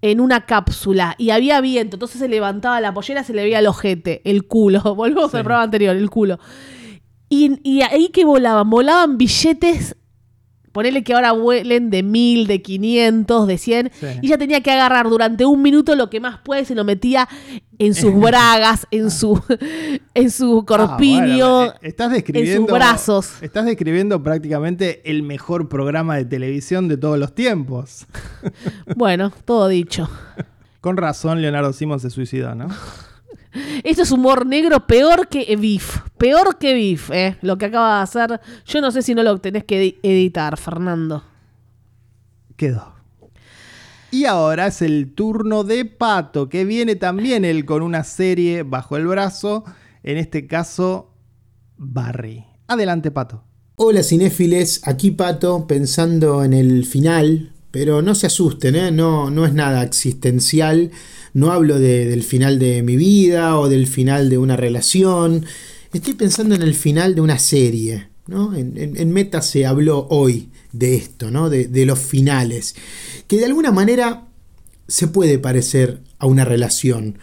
en 0.00 0.20
una 0.20 0.46
cápsula 0.46 1.14
y 1.18 1.30
había 1.30 1.60
viento, 1.60 1.96
entonces 1.96 2.18
se 2.18 2.28
levantaba 2.28 2.80
la 2.80 2.92
pollera, 2.94 3.22
se 3.24 3.34
le 3.34 3.42
veía 3.44 3.58
el 3.58 3.66
ojete, 3.66 4.20
el 4.24 4.46
culo. 4.46 4.80
Volvemos 4.96 5.30
Sí. 5.30 5.36
al 5.36 5.42
programa 5.44 5.64
anterior, 5.64 5.94
el 5.96 6.08
culo. 6.10 6.38
Y, 7.28 7.60
y 7.62 7.82
ahí 7.82 8.08
que 8.08 8.24
volaban, 8.24 8.68
volaban 8.68 9.16
billetes, 9.18 9.96
ponele 10.72 11.04
que 11.04 11.14
ahora 11.14 11.32
vuelen 11.32 11.90
de 11.90 12.02
mil, 12.02 12.46
de 12.46 12.62
500, 12.62 13.46
de 13.46 13.58
100, 13.58 13.90
Sí. 13.92 14.06
y 14.22 14.26
ella 14.26 14.38
tenía 14.38 14.60
que 14.62 14.70
agarrar 14.70 15.08
durante 15.08 15.44
un 15.44 15.62
minuto 15.62 15.94
lo 15.96 16.10
que 16.10 16.18
más 16.20 16.38
puede, 16.38 16.64
se 16.64 16.74
lo 16.74 16.84
metía 16.84 17.28
en 17.78 17.94
sus 17.94 18.14
bragas, 18.20 18.86
en 18.90 19.10
su, 19.10 19.40
en 20.14 20.30
su 20.30 20.64
corpiño. 20.66 21.46
Ah, 21.46 21.56
bueno, 21.58 21.72
eh, 21.82 21.88
estás 21.88 22.10
describiendo, 22.12 22.72
brazos. 22.72 23.42
Estás 23.42 23.66
describiendo 23.66 24.22
prácticamente 24.22 25.02
el 25.10 25.22
mejor 25.22 25.68
programa 25.68 26.16
de 26.16 26.24
televisión 26.24 26.88
de 26.88 26.96
todos 26.96 27.18
los 27.18 27.34
tiempos. 27.34 28.06
Bueno, 28.96 29.32
todo 29.44 29.68
dicho. 29.68 30.08
Con 30.80 30.96
razón, 30.96 31.40
Leonardo 31.42 31.72
Simon 31.72 32.00
se 32.00 32.10
suicidó, 32.10 32.54
¿no? 32.54 32.68
Esto 33.84 34.02
es 34.02 34.10
humor 34.10 34.46
negro 34.46 34.86
peor 34.86 35.28
que 35.28 35.56
Beef. 35.56 35.98
Peor 36.18 36.58
que 36.58 36.72
Beef, 36.74 37.10
eh. 37.10 37.36
Lo 37.42 37.58
que 37.58 37.66
acaba 37.66 37.96
de 37.98 38.02
hacer. 38.02 38.40
Yo 38.66 38.80
no 38.80 38.90
sé 38.90 39.02
si 39.02 39.14
no 39.14 39.22
lo 39.22 39.38
tenés 39.38 39.64
que 39.64 39.82
edi- 39.82 39.98
editar, 40.02 40.56
Fernando. 40.56 41.22
Quedó. 42.56 42.94
Y 44.10 44.26
ahora 44.26 44.66
es 44.66 44.82
el 44.82 45.14
turno 45.14 45.64
de 45.64 45.84
Pato, 45.86 46.48
que 46.48 46.64
viene 46.64 46.96
también 46.96 47.44
él 47.44 47.64
con 47.64 47.82
una 47.82 48.04
serie 48.04 48.62
bajo 48.62 48.96
el 48.96 49.06
brazo. 49.06 49.64
En 50.02 50.18
este 50.18 50.46
caso, 50.46 51.14
Barry. 51.76 52.44
Adelante, 52.68 53.10
Pato. 53.10 53.44
Hola 53.76 54.02
cinéfiles, 54.02 54.86
aquí 54.86 55.12
Pato 55.12 55.66
pensando 55.66 56.44
en 56.44 56.52
el 56.52 56.84
final, 56.84 57.51
pero 57.72 58.00
no 58.02 58.14
se 58.14 58.26
asusten, 58.28 58.76
¿eh? 58.76 58.90
no, 58.92 59.30
no 59.30 59.44
es 59.44 59.52
nada 59.54 59.82
existencial, 59.82 60.92
no 61.34 61.50
hablo 61.50 61.78
de- 61.80 62.06
del 62.06 62.22
final 62.22 62.58
de 62.60 62.82
mi 62.84 62.94
vida 62.96 63.58
o 63.58 63.68
del 63.68 63.86
final 63.88 64.28
de 64.30 64.38
una 64.38 64.56
relación, 64.56 65.44
estoy 65.92 66.14
pensando 66.14 66.54
en 66.54 66.62
el 66.62 66.74
final 66.74 67.14
de 67.16 67.20
una 67.22 67.38
serie. 67.40 68.08
¿no? 68.28 68.54
En, 68.54 68.78
en- 68.78 69.10
Meta 69.12 69.42
se 69.42 69.66
habló 69.66 70.06
hoy 70.10 70.50
de 70.72 70.94
esto, 70.94 71.30
¿no? 71.32 71.50
de, 71.50 71.66
de 71.66 71.84
los 71.86 71.98
finales, 71.98 72.76
que 73.26 73.38
de 73.38 73.46
alguna 73.46 73.72
manera 73.72 74.28
se 74.86 75.08
puede 75.08 75.38
parecer 75.38 76.00
a 76.18 76.26
una 76.26 76.44
relación 76.44 77.18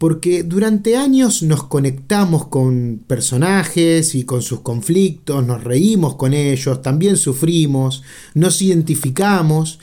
porque 0.00 0.44
durante 0.44 0.96
años 0.96 1.42
nos 1.42 1.64
conectamos 1.64 2.46
con 2.46 3.04
personajes 3.06 4.14
y 4.14 4.24
con 4.24 4.40
sus 4.40 4.60
conflictos, 4.60 5.46
nos 5.46 5.62
reímos 5.62 6.14
con 6.14 6.32
ellos, 6.32 6.80
también 6.80 7.18
sufrimos, 7.18 8.02
nos 8.32 8.62
identificamos, 8.62 9.78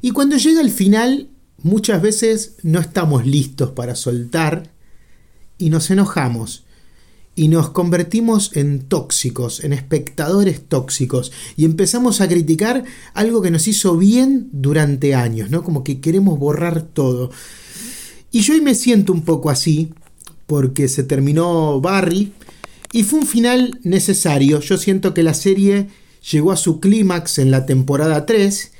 y 0.00 0.10
cuando 0.10 0.36
llega 0.38 0.60
el 0.60 0.72
final 0.72 1.28
muchas 1.62 2.02
veces 2.02 2.56
no 2.64 2.80
estamos 2.80 3.24
listos 3.24 3.70
para 3.70 3.94
soltar 3.94 4.72
y 5.56 5.70
nos 5.70 5.88
enojamos 5.92 6.64
y 7.36 7.46
nos 7.46 7.70
convertimos 7.70 8.56
en 8.56 8.80
tóxicos, 8.80 9.62
en 9.62 9.72
espectadores 9.72 10.64
tóxicos 10.66 11.30
y 11.56 11.64
empezamos 11.64 12.20
a 12.20 12.26
criticar 12.26 12.82
algo 13.14 13.40
que 13.40 13.52
nos 13.52 13.68
hizo 13.68 13.96
bien 13.96 14.48
durante 14.50 15.14
años, 15.14 15.48
¿no? 15.48 15.62
Como 15.62 15.84
que 15.84 16.00
queremos 16.00 16.40
borrar 16.40 16.82
todo. 16.82 17.30
Y 18.32 18.40
yo 18.40 18.54
hoy 18.54 18.60
me 18.60 18.74
siento 18.74 19.12
un 19.12 19.22
poco 19.22 19.50
así, 19.50 19.92
porque 20.46 20.88
se 20.88 21.02
terminó 21.02 21.80
Barry 21.80 22.32
y 22.92 23.04
fue 23.04 23.20
un 23.20 23.26
final 23.26 23.78
necesario. 23.82 24.60
Yo 24.60 24.78
siento 24.78 25.14
que 25.14 25.22
la 25.22 25.34
serie 25.34 25.88
llegó 26.30 26.52
a 26.52 26.56
su 26.56 26.80
clímax 26.80 27.38
en 27.38 27.50
la 27.50 27.66
temporada 27.66 28.26
3 28.26 28.72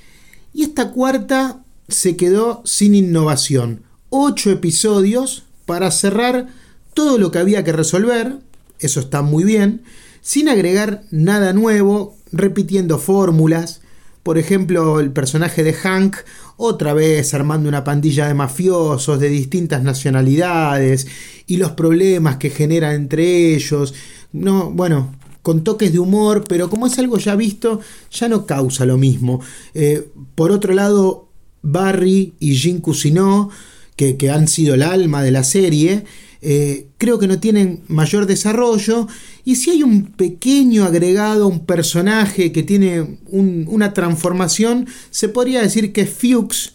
y 0.53 0.63
esta 0.63 0.91
cuarta 0.91 1.63
se 1.89 2.17
quedó 2.17 2.63
sin 2.65 2.95
innovación. 2.95 3.83
Ocho 4.09 4.51
episodios 4.51 5.45
para 5.67 5.91
cerrar 5.91 6.49
todo 6.95 7.19
lo 7.19 7.31
que 7.31 7.39
había 7.39 7.65
que 7.65 7.73
resolver, 7.73 8.39
eso 8.81 9.01
está 9.01 9.23
muy 9.23 9.45
bien, 9.45 9.83
sin 10.21 10.49
agregar 10.49 11.05
nada 11.11 11.53
nuevo, 11.53 12.17
repitiendo 12.33 12.99
fórmulas. 12.99 13.81
Por 14.23 14.39
ejemplo, 14.39 15.01
el 15.01 15.13
personaje 15.13 15.63
de 15.63 15.73
Hank, 15.73 16.17
otra 16.63 16.93
vez 16.93 17.33
armando 17.33 17.71
una 17.71 17.85
pandilla 17.85 18.29
de 18.29 18.35
mafiosos 18.35 19.19
de 19.19 19.31
distintas 19.31 19.83
nacionalidades 19.83 21.07
y 21.47 21.57
los 21.57 21.71
problemas 21.71 22.37
que 22.37 22.51
genera 22.51 22.95
entre 22.95 23.55
ellos. 23.55 23.95
No, 24.33 24.71
bueno, 24.71 25.15
con 25.41 25.65
toques 25.65 25.91
de 25.91 25.99
humor, 25.99 26.45
pero 26.47 26.69
como 26.69 26.87
es 26.87 26.99
algo 26.99 27.17
ya 27.17 27.35
visto, 27.35 27.81
ya 28.11 28.29
no 28.29 28.45
causa 28.45 28.85
lo 28.85 28.99
mismo. 28.99 29.41
Eh, 29.73 30.11
por 30.35 30.53
otro 30.53 30.75
lado, 30.75 31.31
Barry 31.63 32.35
y 32.39 32.55
Jean 32.57 32.81
Cousineau, 32.81 33.49
que, 33.97 34.19
que 34.19 34.31
han 34.31 34.47
sido 34.47 34.75
el 34.75 34.83
alma 34.83 35.23
de 35.23 35.31
la 35.31 35.45
serie, 35.45 36.05
eh, 36.43 36.89
creo 36.99 37.19
que 37.19 37.27
no 37.27 37.39
tienen 37.39 37.83
mayor 37.89 38.27
desarrollo. 38.27 39.09
Y 39.45 39.57
si 39.57 39.71
hay 39.71 39.83
un 39.83 40.07
pequeño 40.13 40.85
agregado, 40.85 41.49
un 41.49 41.65
personaje 41.67 42.53
que 42.53 42.63
tiene 42.63 43.19
un- 43.29 43.67
una 43.69 43.93
transformación, 43.95 44.87
se 45.11 45.29
podría 45.29 45.63
decir 45.63 45.93
que 45.93 46.07
Fuchs, 46.07 46.75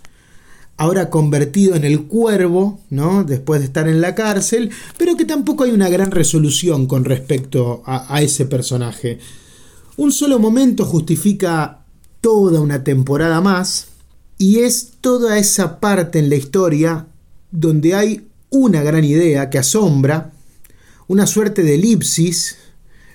ahora 0.77 1.09
convertido 1.09 1.75
en 1.75 1.85
el 1.85 2.03
cuervo, 2.03 2.81
¿no? 2.89 3.23
Después 3.23 3.61
de 3.61 3.67
estar 3.67 3.87
en 3.87 4.01
la 4.01 4.13
cárcel, 4.13 4.71
pero 4.97 5.15
que 5.15 5.25
tampoco 5.25 5.63
hay 5.63 5.71
una 5.71 5.89
gran 5.89 6.11
resolución 6.11 6.85
con 6.87 7.05
respecto 7.05 7.81
a 7.85 8.21
ese 8.21 8.45
personaje. 8.45 9.19
Un 9.97 10.11
solo 10.11 10.39
momento 10.39 10.83
justifica 10.85 11.85
toda 12.19 12.59
una 12.59 12.83
temporada 12.83 13.39
más, 13.39 13.87
y 14.37 14.59
es 14.59 14.93
toda 14.99 15.37
esa 15.37 15.79
parte 15.79 16.19
en 16.19 16.29
la 16.29 16.35
historia 16.35 17.07
donde 17.51 17.95
hay 17.95 18.27
una 18.49 18.83
gran 18.83 19.05
idea 19.05 19.49
que 19.49 19.59
asombra, 19.59 20.33
una 21.07 21.27
suerte 21.27 21.63
de 21.63 21.75
elipsis. 21.75 22.57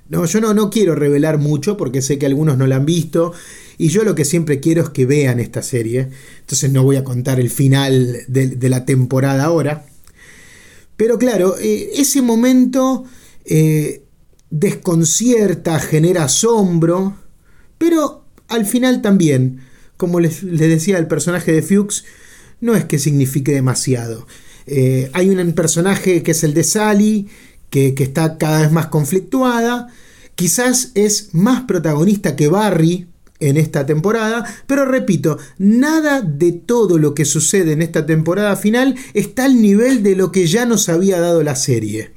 No, 0.08 0.24
yo 0.24 0.40
no, 0.40 0.54
no 0.54 0.70
quiero 0.70 0.94
revelar 0.94 1.38
mucho 1.38 1.76
porque 1.76 2.02
sé 2.02 2.18
que 2.18 2.26
algunos 2.26 2.58
no 2.58 2.66
la 2.66 2.76
han 2.76 2.86
visto 2.86 3.32
y 3.78 3.88
yo 3.88 4.04
lo 4.04 4.14
que 4.14 4.24
siempre 4.24 4.60
quiero 4.60 4.82
es 4.82 4.90
que 4.90 5.06
vean 5.06 5.40
esta 5.40 5.62
serie. 5.62 6.08
Entonces 6.40 6.70
no 6.70 6.82
voy 6.82 6.96
a 6.96 7.04
contar 7.04 7.40
el 7.40 7.48
final 7.48 8.18
de, 8.26 8.48
de 8.48 8.68
la 8.68 8.84
temporada 8.84 9.44
ahora. 9.44 9.86
Pero 10.96 11.18
claro, 11.18 11.56
eh, 11.58 11.92
ese 11.94 12.20
momento 12.20 13.04
eh, 13.46 14.02
desconcierta, 14.50 15.78
genera 15.78 16.24
asombro, 16.24 17.16
pero 17.78 18.26
al 18.48 18.66
final 18.66 19.00
también, 19.00 19.60
como 19.96 20.20
les, 20.20 20.42
les 20.42 20.68
decía 20.68 20.98
el 20.98 21.06
personaje 21.06 21.52
de 21.52 21.62
Fuchs, 21.62 22.04
no 22.60 22.74
es 22.74 22.84
que 22.84 22.98
signifique 22.98 23.52
demasiado. 23.52 24.26
Eh, 24.66 25.08
hay 25.14 25.30
un 25.30 25.52
personaje 25.52 26.22
que 26.22 26.32
es 26.32 26.44
el 26.44 26.52
de 26.52 26.64
Sally, 26.64 27.28
que, 27.70 27.94
está 27.98 28.36
cada 28.36 28.60
vez 28.62 28.72
más 28.72 28.86
conflictuada. 28.86 29.88
Quizás 30.34 30.92
es 30.94 31.30
más 31.32 31.62
protagonista 31.62 32.36
que 32.36 32.48
Barry 32.48 33.06
en 33.40 33.56
esta 33.56 33.86
temporada, 33.86 34.44
pero 34.66 34.84
repito, 34.84 35.38
nada 35.56 36.20
de 36.20 36.52
todo 36.52 36.98
lo 36.98 37.14
que 37.14 37.24
sucede 37.24 37.72
en 37.72 37.80
esta 37.80 38.04
temporada 38.04 38.54
final 38.56 38.96
está 39.14 39.46
al 39.46 39.62
nivel 39.62 40.02
de 40.02 40.14
lo 40.14 40.30
que 40.30 40.46
ya 40.46 40.66
nos 40.66 40.90
había 40.90 41.20
dado 41.20 41.42
la 41.42 41.56
serie. 41.56 42.12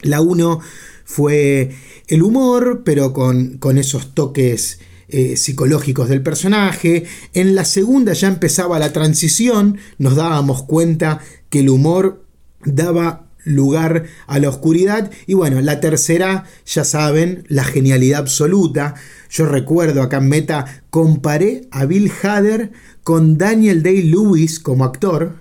La 0.00 0.22
1 0.22 0.60
fue 1.04 1.74
el 2.06 2.22
humor, 2.22 2.82
pero 2.84 3.12
con, 3.12 3.58
con 3.58 3.76
esos 3.76 4.14
toques 4.14 4.78
eh, 5.10 5.36
psicológicos 5.36 6.10
del 6.10 6.22
personaje. 6.22 7.04
En 7.32 7.54
la 7.54 7.64
segunda 7.64 8.12
ya 8.12 8.28
empezaba 8.28 8.78
la 8.78 8.92
transición, 8.92 9.78
nos 9.96 10.16
dábamos 10.16 10.64
cuenta 10.64 11.20
que 11.48 11.60
el 11.60 11.70
humor 11.70 12.24
daba 12.64 13.27
lugar 13.48 14.04
a 14.26 14.38
la 14.38 14.48
oscuridad. 14.48 15.10
Y 15.26 15.34
bueno, 15.34 15.60
la 15.60 15.80
tercera, 15.80 16.44
ya 16.66 16.84
saben, 16.84 17.44
la 17.48 17.64
genialidad 17.64 18.20
absoluta. 18.20 18.94
Yo 19.30 19.46
recuerdo 19.46 20.02
acá 20.02 20.18
en 20.18 20.28
Meta, 20.28 20.82
comparé 20.90 21.68
a 21.70 21.84
Bill 21.84 22.10
Hader 22.22 22.72
con 23.02 23.38
Daniel 23.38 23.82
Day-Lewis 23.82 24.60
como 24.60 24.84
actor 24.84 25.36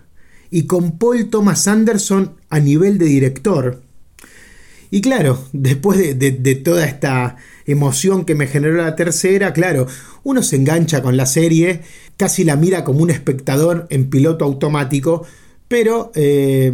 y 0.49 0.63
con 0.63 0.97
Paul 0.97 1.29
Thomas 1.29 1.67
Anderson 1.67 2.35
a 2.49 2.59
nivel 2.59 2.97
de 2.97 3.05
director. 3.05 3.81
Y 4.89 5.01
claro, 5.01 5.43
después 5.53 5.97
de, 6.17 6.55
toda 6.55 6.85
esta 6.85 7.37
emoción 7.65 8.25
que 8.25 8.35
me 8.35 8.47
generó 8.47 8.77
la 8.77 8.95
tercera, 8.95 9.53
claro, 9.53 9.87
uno 10.23 10.43
se 10.43 10.55
engancha 10.55 11.01
con 11.01 11.17
la 11.17 11.25
serie, 11.25 11.81
casi 12.15 12.43
la 12.43 12.55
mira 12.55 12.83
como 12.83 13.01
un 13.01 13.09
espectador 13.09 13.87
en 13.89 14.09
piloto 14.09 14.45
automático, 14.45 15.25
pero 15.67 16.11
eh, 16.15 16.73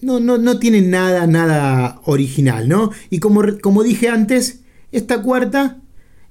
no, 0.00 0.20
no, 0.20 0.38
no, 0.38 0.58
tiene 0.58 0.82
nada, 0.82 1.26
nada 1.26 2.00
original, 2.04 2.68
¿no? 2.68 2.90
Y 3.10 3.18
como, 3.18 3.42
como 3.60 3.82
dije 3.82 4.08
antes, 4.08 4.60
esta 4.92 5.22
cuarta 5.22 5.78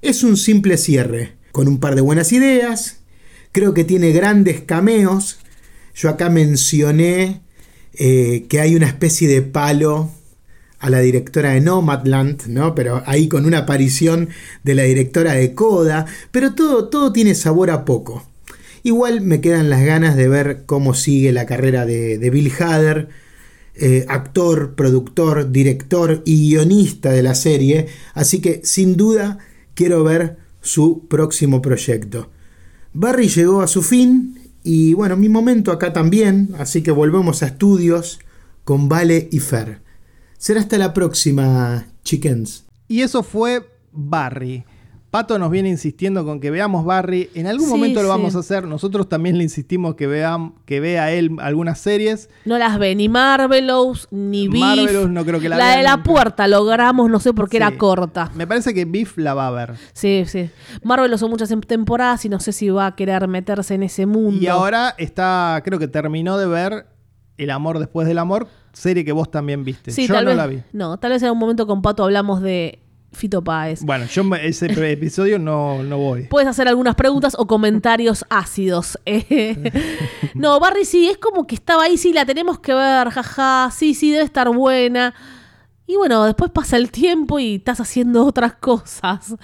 es 0.02 0.22
un 0.22 0.36
simple 0.36 0.76
cierre, 0.76 1.36
con 1.52 1.68
un 1.68 1.78
par 1.78 1.94
de 1.94 2.00
buenas 2.00 2.32
ideas, 2.32 3.00
creo 3.52 3.74
que 3.74 3.84
tiene 3.84 4.12
grandes 4.12 4.60
cameos, 4.60 5.38
yo 5.94 6.08
acá 6.08 6.30
mencioné 6.30 7.40
eh, 7.94 8.46
que 8.48 8.60
hay 8.60 8.76
una 8.76 8.86
especie 8.86 9.26
de 9.28 9.42
palo 9.42 10.10
a 10.78 10.90
la 10.90 11.00
directora 11.00 11.50
de 11.50 11.60
Nomadland, 11.60 12.46
¿no? 12.46 12.74
Pero 12.74 13.02
ahí 13.06 13.28
con 13.28 13.46
una 13.46 13.58
aparición 13.58 14.28
de 14.62 14.74
la 14.74 14.84
directora 14.84 15.34
de 15.34 15.54
Coda, 15.54 16.06
pero 16.30 16.54
todo, 16.54 16.88
todo 16.88 17.12
tiene 17.12 17.34
sabor 17.34 17.70
a 17.70 17.84
poco. 17.84 18.24
Igual 18.84 19.20
me 19.20 19.40
quedan 19.40 19.70
las 19.70 19.82
ganas 19.82 20.16
de 20.16 20.28
ver 20.28 20.62
cómo 20.66 20.94
sigue 20.94 21.32
la 21.32 21.46
carrera 21.46 21.84
de, 21.84 22.30
Bill 22.30 22.52
Hader, 22.58 23.08
eh, 23.80 24.04
actor, 24.08 24.74
productor, 24.74 25.50
director 25.50 26.22
y 26.24 26.50
guionista 26.50 27.10
de 27.10 27.22
la 27.22 27.34
serie, 27.34 27.86
así 28.14 28.40
que 28.40 28.60
sin 28.64 28.96
duda 28.96 29.38
quiero 29.74 30.04
ver 30.04 30.38
su 30.60 31.06
próximo 31.08 31.62
proyecto. 31.62 32.30
Barry 32.92 33.28
llegó 33.28 33.62
a 33.62 33.68
su 33.68 33.82
fin 33.82 34.52
y 34.64 34.94
bueno, 34.94 35.16
mi 35.16 35.28
momento 35.28 35.72
acá 35.72 35.92
también, 35.92 36.50
así 36.58 36.82
que 36.82 36.90
volvemos 36.90 37.42
a 37.42 37.46
estudios 37.46 38.18
con 38.64 38.88
Vale 38.88 39.28
y 39.30 39.38
Fer. 39.38 39.80
Será 40.36 40.60
hasta 40.60 40.78
la 40.78 40.92
próxima, 40.92 41.86
chickens. 42.04 42.64
Y 42.86 43.02
eso 43.02 43.22
fue 43.22 43.64
Barry. 43.92 44.64
Pato 45.10 45.38
nos 45.38 45.50
viene 45.50 45.70
insistiendo 45.70 46.22
con 46.24 46.38
que 46.38 46.50
veamos 46.50 46.84
Barry. 46.84 47.30
En 47.34 47.46
algún 47.46 47.68
momento 47.68 48.02
lo 48.02 48.08
vamos 48.08 48.36
a 48.36 48.40
hacer. 48.40 48.64
Nosotros 48.64 49.08
también 49.08 49.38
le 49.38 49.44
insistimos 49.44 49.94
que, 49.94 50.06
vean, 50.06 50.54
que 50.66 50.80
vea 50.80 51.10
él 51.12 51.36
algunas 51.40 51.78
series. 51.78 52.28
No 52.44 52.58
las 52.58 52.78
ve 52.78 52.94
ni 52.94 53.08
Marvelous, 53.08 54.06
ni 54.10 54.48
Beef. 54.48 54.60
Marvelous 54.60 55.08
no 55.08 55.24
creo 55.24 55.40
que 55.40 55.48
la 55.48 55.56
La 55.56 55.76
de 55.76 55.82
la 55.82 56.02
puerta 56.02 56.46
logramos, 56.46 57.08
no 57.08 57.20
sé 57.20 57.32
por 57.32 57.48
qué 57.48 57.56
era 57.56 57.78
corta. 57.78 58.30
Me 58.34 58.46
parece 58.46 58.74
que 58.74 58.84
Beef 58.84 59.16
la 59.16 59.32
va 59.32 59.48
a 59.48 59.50
ver. 59.50 59.74
Sí, 59.94 60.24
sí. 60.26 60.50
Marvelous 60.82 61.20
son 61.20 61.30
muchas 61.30 61.52
temporadas 61.66 62.26
y 62.26 62.28
no 62.28 62.38
sé 62.38 62.52
si 62.52 62.68
va 62.68 62.86
a 62.86 62.94
querer 62.94 63.26
meterse 63.28 63.74
en 63.74 63.84
ese 63.84 64.04
mundo. 64.04 64.42
Y 64.42 64.46
ahora 64.46 64.94
está, 64.98 65.62
creo 65.64 65.78
que 65.78 65.88
terminó 65.88 66.36
de 66.36 66.46
ver 66.46 66.86
El 67.38 67.50
amor 67.50 67.78
después 67.78 68.06
del 68.06 68.18
amor 68.18 68.48
serie 68.72 69.04
que 69.04 69.12
vos 69.12 69.30
también 69.30 69.64
viste. 69.64 69.90
Sí, 69.90 70.06
yo 70.06 70.22
no 70.22 70.34
la 70.34 70.46
vi. 70.46 70.62
No, 70.72 70.98
tal 70.98 71.12
vez 71.12 71.22
en 71.22 71.30
un 71.30 71.38
momento 71.38 71.66
con 71.66 71.82
Pato 71.82 72.04
hablamos 72.04 72.40
de 72.42 72.80
Fito 73.12 73.42
Páez. 73.42 73.82
Bueno, 73.82 74.06
yo 74.06 74.22
ese 74.34 74.66
episodio 74.92 75.38
no, 75.38 75.82
no 75.82 75.98
voy. 75.98 76.24
Puedes 76.24 76.48
hacer 76.48 76.68
algunas 76.68 76.94
preguntas 76.94 77.34
o 77.38 77.46
comentarios 77.46 78.24
ácidos. 78.28 78.98
no, 80.34 80.60
Barry 80.60 80.84
sí, 80.84 81.08
es 81.08 81.18
como 81.18 81.46
que 81.46 81.54
estaba 81.54 81.84
ahí, 81.84 81.96
sí, 81.96 82.12
la 82.12 82.24
tenemos 82.24 82.58
que 82.58 82.74
ver, 82.74 83.10
jaja, 83.10 83.70
sí, 83.72 83.94
sí, 83.94 84.10
debe 84.10 84.24
estar 84.24 84.48
buena. 84.50 85.14
Y 85.86 85.96
bueno, 85.96 86.24
después 86.24 86.50
pasa 86.50 86.76
el 86.76 86.90
tiempo 86.90 87.38
y 87.38 87.56
estás 87.56 87.80
haciendo 87.80 88.26
otras 88.26 88.54
cosas 88.54 89.34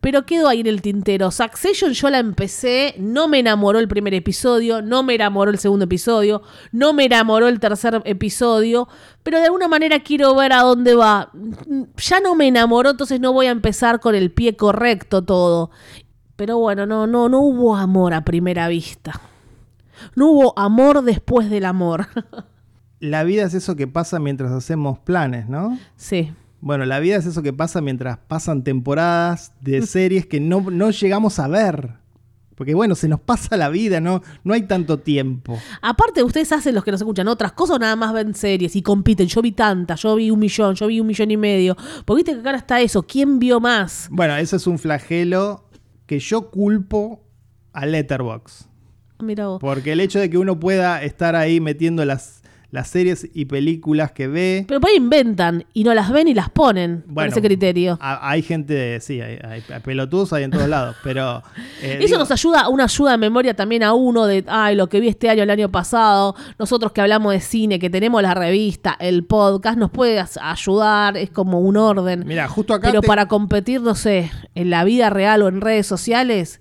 pero 0.00 0.26
quedó 0.26 0.48
ahí 0.48 0.60
en 0.60 0.66
el 0.66 0.80
tintero. 0.80 1.30
Succession 1.30 1.92
yo 1.92 2.10
la 2.10 2.18
empecé, 2.18 2.94
no 2.98 3.28
me 3.28 3.40
enamoró 3.40 3.78
el 3.78 3.88
primer 3.88 4.14
episodio, 4.14 4.80
no 4.80 5.02
me 5.02 5.14
enamoró 5.14 5.50
el 5.50 5.58
segundo 5.58 5.86
episodio, 5.86 6.42
no 6.72 6.92
me 6.92 7.06
enamoró 7.06 7.48
el 7.48 7.58
tercer 7.60 8.00
episodio, 8.04 8.88
pero 9.22 9.38
de 9.38 9.46
alguna 9.46 9.68
manera 9.68 10.00
quiero 10.00 10.34
ver 10.34 10.52
a 10.52 10.62
dónde 10.62 10.94
va. 10.94 11.30
Ya 11.96 12.20
no 12.20 12.34
me 12.34 12.46
enamoró, 12.46 12.90
entonces 12.90 13.20
no 13.20 13.32
voy 13.32 13.46
a 13.46 13.50
empezar 13.50 14.00
con 14.00 14.14
el 14.14 14.30
pie 14.30 14.56
correcto 14.56 15.22
todo. 15.22 15.70
Pero 16.36 16.58
bueno, 16.58 16.86
no, 16.86 17.06
no, 17.08 17.28
no 17.28 17.40
hubo 17.40 17.74
amor 17.74 18.14
a 18.14 18.24
primera 18.24 18.68
vista. 18.68 19.20
No 20.14 20.30
hubo 20.30 20.58
amor 20.58 21.02
después 21.02 21.50
del 21.50 21.64
amor. 21.64 22.06
La 23.00 23.24
vida 23.24 23.44
es 23.44 23.54
eso 23.54 23.76
que 23.76 23.86
pasa 23.86 24.18
mientras 24.18 24.52
hacemos 24.52 24.98
planes, 24.98 25.48
¿no? 25.48 25.78
Sí. 25.96 26.32
Bueno, 26.60 26.84
la 26.84 26.98
vida 27.00 27.16
es 27.16 27.26
eso 27.26 27.42
que 27.42 27.52
pasa 27.52 27.80
mientras 27.80 28.18
pasan 28.18 28.64
temporadas 28.64 29.52
de 29.60 29.82
series 29.86 30.26
que 30.26 30.40
no, 30.40 30.60
no 30.70 30.90
llegamos 30.90 31.38
a 31.38 31.48
ver. 31.48 31.98
Porque 32.58 32.74
bueno, 32.74 32.96
se 32.96 33.06
nos 33.06 33.20
pasa 33.20 33.56
la 33.56 33.68
vida, 33.68 34.00
¿no? 34.00 34.20
No 34.42 34.52
hay 34.52 34.62
tanto 34.62 34.98
tiempo. 34.98 35.56
Aparte, 35.80 36.24
ustedes 36.24 36.50
hacen 36.50 36.74
los 36.74 36.82
que 36.82 36.90
nos 36.90 37.00
escuchan 37.00 37.28
otras 37.28 37.52
cosas, 37.52 37.78
nada 37.78 37.94
más 37.94 38.12
ven 38.12 38.34
series 38.34 38.74
y 38.74 38.82
compiten. 38.82 39.28
Yo 39.28 39.40
vi 39.40 39.52
tantas, 39.52 40.02
yo 40.02 40.16
vi 40.16 40.32
un 40.32 40.40
millón, 40.40 40.74
yo 40.74 40.88
vi 40.88 40.98
un 40.98 41.06
millón 41.06 41.30
y 41.30 41.36
medio. 41.36 41.76
Porque 42.04 42.24
viste 42.24 42.34
que 42.34 42.40
acá 42.40 42.56
está 42.56 42.80
eso, 42.80 43.04
¿quién 43.04 43.38
vio 43.38 43.60
más? 43.60 44.08
Bueno, 44.10 44.36
eso 44.36 44.56
es 44.56 44.66
un 44.66 44.80
flagelo 44.80 45.68
que 46.06 46.18
yo 46.18 46.50
culpo 46.50 47.22
a 47.72 47.86
Letterbox. 47.86 48.68
Mira 49.20 49.46
vos. 49.46 49.60
Porque 49.60 49.92
el 49.92 50.00
hecho 50.00 50.18
de 50.18 50.28
que 50.28 50.38
uno 50.38 50.58
pueda 50.58 51.00
estar 51.04 51.36
ahí 51.36 51.60
metiendo 51.60 52.04
las 52.04 52.42
las 52.70 52.88
series 52.88 53.26
y 53.32 53.46
películas 53.46 54.12
que 54.12 54.28
ve. 54.28 54.64
Pero 54.68 54.80
por 54.80 54.90
ahí 54.90 54.96
inventan 54.96 55.64
y 55.72 55.84
no 55.84 55.94
las 55.94 56.10
ven 56.10 56.28
y 56.28 56.34
las 56.34 56.50
ponen 56.50 57.04
con 57.12 57.26
ese 57.26 57.40
criterio. 57.40 57.98
hay 58.00 58.42
gente, 58.42 59.00
sí, 59.00 59.20
hay, 59.20 59.62
pelotudos 59.82 60.32
hay 60.34 60.44
en 60.44 60.50
todos 60.50 60.68
lados, 60.68 60.96
pero... 61.02 61.42
Eh, 61.80 61.98
Eso 62.02 62.18
nos 62.18 62.30
ayuda, 62.30 62.68
una 62.68 62.84
ayuda 62.84 63.12
de 63.12 63.18
memoria 63.18 63.54
también 63.54 63.82
a 63.82 63.94
uno 63.94 64.26
de, 64.26 64.44
ay, 64.48 64.76
lo 64.76 64.88
que 64.88 65.00
vi 65.00 65.08
este 65.08 65.30
año, 65.30 65.42
el 65.42 65.50
año 65.50 65.70
pasado, 65.70 66.34
nosotros 66.58 66.92
que 66.92 67.00
hablamos 67.00 67.32
de 67.32 67.40
cine, 67.40 67.78
que 67.78 67.88
tenemos 67.88 68.20
la 68.20 68.34
revista, 68.34 68.96
el 69.00 69.24
podcast, 69.24 69.78
nos 69.78 69.90
puede 69.90 70.22
ayudar, 70.40 71.16
es 71.16 71.30
como 71.30 71.60
un 71.60 71.76
orden. 71.78 72.24
Mira, 72.26 72.48
justo 72.48 72.74
acá... 72.74 72.88
Pero 72.88 73.02
para 73.02 73.28
competir, 73.28 73.80
no 73.80 73.94
sé, 73.94 74.30
en 74.54 74.68
la 74.68 74.84
vida 74.84 75.08
real 75.08 75.42
o 75.42 75.48
en 75.48 75.60
redes 75.60 75.86
sociales... 75.86 76.60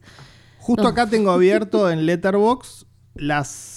Justo 0.60 0.88
acá 0.88 1.08
tengo 1.08 1.32
abierto 1.32 1.90
en 1.90 2.06
Letterbox 2.06 2.88
las 3.16 3.77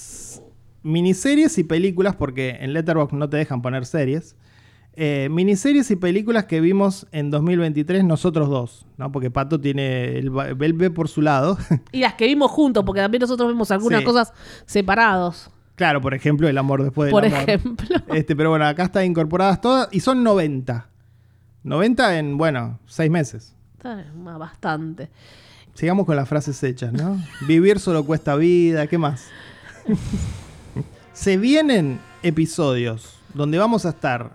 miniseries 0.83 1.57
y 1.57 1.63
películas, 1.63 2.15
porque 2.15 2.57
en 2.61 2.73
Letterboxd 2.73 3.13
no 3.15 3.29
te 3.29 3.37
dejan 3.37 3.61
poner 3.61 3.85
series. 3.85 4.35
Eh, 4.93 5.29
miniseries 5.31 5.89
y 5.91 5.95
películas 5.95 6.45
que 6.45 6.59
vimos 6.59 7.07
en 7.13 7.31
2023 7.31 8.03
nosotros 8.03 8.49
dos, 8.49 8.85
¿no? 8.97 9.11
Porque 9.11 9.31
Pato 9.31 9.59
tiene 9.59 10.17
el, 10.17 10.31
el 10.59 10.93
por 10.93 11.07
su 11.07 11.21
lado. 11.21 11.57
Y 11.91 11.99
las 11.99 12.15
que 12.15 12.27
vimos 12.27 12.51
juntos, 12.51 12.83
porque 12.85 13.01
también 13.01 13.21
nosotros 13.21 13.47
vemos 13.47 13.71
algunas 13.71 14.03
cosas 14.03 14.33
separados. 14.65 15.49
Claro, 15.75 16.01
por 16.01 16.13
ejemplo, 16.13 16.47
El 16.47 16.57
amor 16.57 16.83
después 16.83 17.07
del 17.07 17.11
por 17.11 17.25
amor. 17.25 17.39
ejemplo. 17.39 17.97
Este, 18.13 18.35
pero 18.35 18.49
bueno, 18.49 18.65
acá 18.65 18.83
están 18.83 19.05
incorporadas 19.05 19.61
todas 19.61 19.87
y 19.91 20.01
son 20.01 20.23
90. 20.23 20.87
90 21.63 22.19
en, 22.19 22.37
bueno, 22.37 22.79
6 22.85 23.09
meses. 23.09 23.55
Bastante. 24.13 25.09
Sigamos 25.73 26.05
con 26.05 26.15
las 26.15 26.27
frases 26.27 26.61
hechas, 26.63 26.91
¿no? 26.91 27.17
Vivir 27.47 27.79
solo 27.79 28.05
cuesta 28.05 28.35
vida, 28.35 28.87
¿qué 28.87 28.97
más? 28.97 29.27
Se 31.13 31.37
vienen 31.37 31.99
episodios 32.23 33.19
donde 33.33 33.57
vamos 33.57 33.85
a 33.85 33.89
estar 33.89 34.31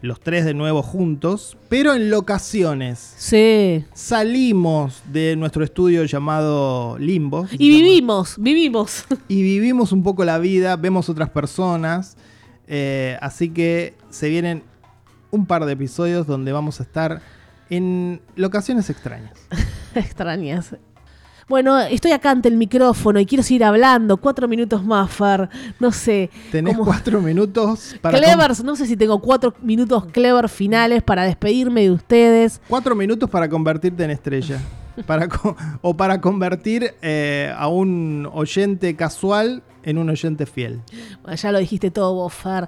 los 0.00 0.20
tres 0.20 0.44
de 0.44 0.54
nuevo 0.54 0.82
juntos, 0.82 1.56
pero 1.68 1.94
en 1.94 2.10
locaciones. 2.10 3.14
Sí. 3.16 3.84
Salimos 3.92 5.02
de 5.12 5.36
nuestro 5.36 5.62
estudio 5.62 6.04
llamado 6.04 6.96
Limbo. 6.98 7.46
Y 7.52 7.68
vivimos, 7.68 8.36
vivimos. 8.38 9.04
Y 9.28 9.42
vivimos 9.42 9.92
un 9.92 10.02
poco 10.02 10.24
la 10.24 10.38
vida, 10.38 10.76
vemos 10.76 11.08
otras 11.08 11.30
personas. 11.30 12.16
Eh, 12.66 13.18
así 13.20 13.50
que 13.50 13.94
se 14.10 14.28
vienen 14.28 14.62
un 15.30 15.46
par 15.46 15.66
de 15.66 15.72
episodios 15.72 16.26
donde 16.26 16.52
vamos 16.52 16.80
a 16.80 16.84
estar 16.84 17.20
en 17.68 18.20
locaciones 18.36 18.88
extrañas. 18.90 19.32
extrañas. 19.94 20.76
Bueno, 21.48 21.78
estoy 21.78 22.10
acá 22.10 22.32
ante 22.32 22.48
el 22.48 22.56
micrófono 22.56 23.20
y 23.20 23.26
quiero 23.26 23.44
seguir 23.44 23.62
hablando. 23.62 24.16
Cuatro 24.16 24.48
minutos 24.48 24.84
más, 24.84 25.08
Fer. 25.12 25.48
No 25.78 25.92
sé. 25.92 26.28
Tenés 26.50 26.74
como- 26.76 26.86
cuatro 26.90 27.20
minutos 27.20 27.94
para... 28.00 28.18
Clevers, 28.18 28.64
no 28.64 28.74
sé 28.74 28.84
si 28.86 28.96
tengo 28.96 29.20
cuatro 29.20 29.54
minutos 29.62 30.06
clever 30.06 30.48
finales 30.48 31.04
para 31.04 31.22
despedirme 31.22 31.82
de 31.82 31.92
ustedes. 31.92 32.60
Cuatro 32.68 32.96
minutos 32.96 33.30
para 33.30 33.48
convertirte 33.48 34.02
en 34.02 34.10
estrella. 34.10 34.60
Para 35.06 35.28
o 35.82 35.94
para 35.96 36.20
convertir 36.20 36.94
eh, 37.02 37.52
a 37.56 37.68
un 37.68 38.28
oyente 38.32 38.96
casual 38.96 39.62
en 39.84 39.98
un 39.98 40.08
oyente 40.10 40.46
fiel. 40.46 40.80
Bueno, 41.22 41.36
ya 41.36 41.52
lo 41.52 41.58
dijiste 41.58 41.90
todo 41.92 42.12
vos, 42.14 42.32
Fer. 42.34 42.66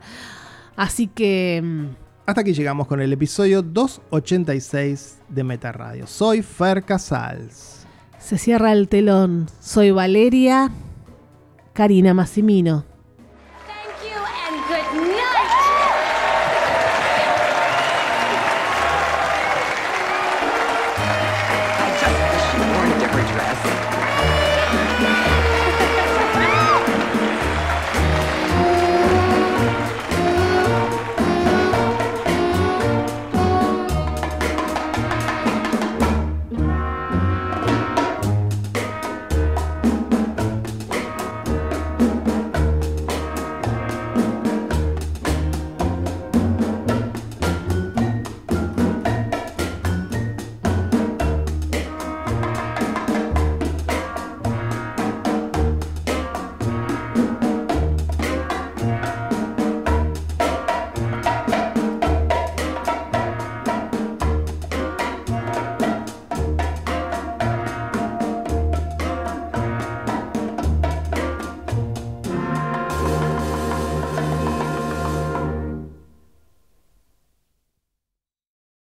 Así 0.76 1.08
que... 1.08 1.60
mm, 1.64 1.86
Hasta 2.26 2.42
aquí 2.42 2.52
llegamos 2.52 2.86
con 2.86 3.00
el 3.00 3.12
episodio 3.12 3.62
286 3.62 5.18
de 5.28 5.42
Meta 5.42 5.72
Radio. 5.72 6.06
Soy 6.06 6.42
Fer 6.42 6.84
Casals. 6.84 7.77
Se 8.18 8.36
cierra 8.38 8.72
el 8.72 8.88
telón. 8.88 9.46
Soy 9.60 9.90
Valeria 9.90 10.70
Karina 11.72 12.14
Massimino. 12.14 12.84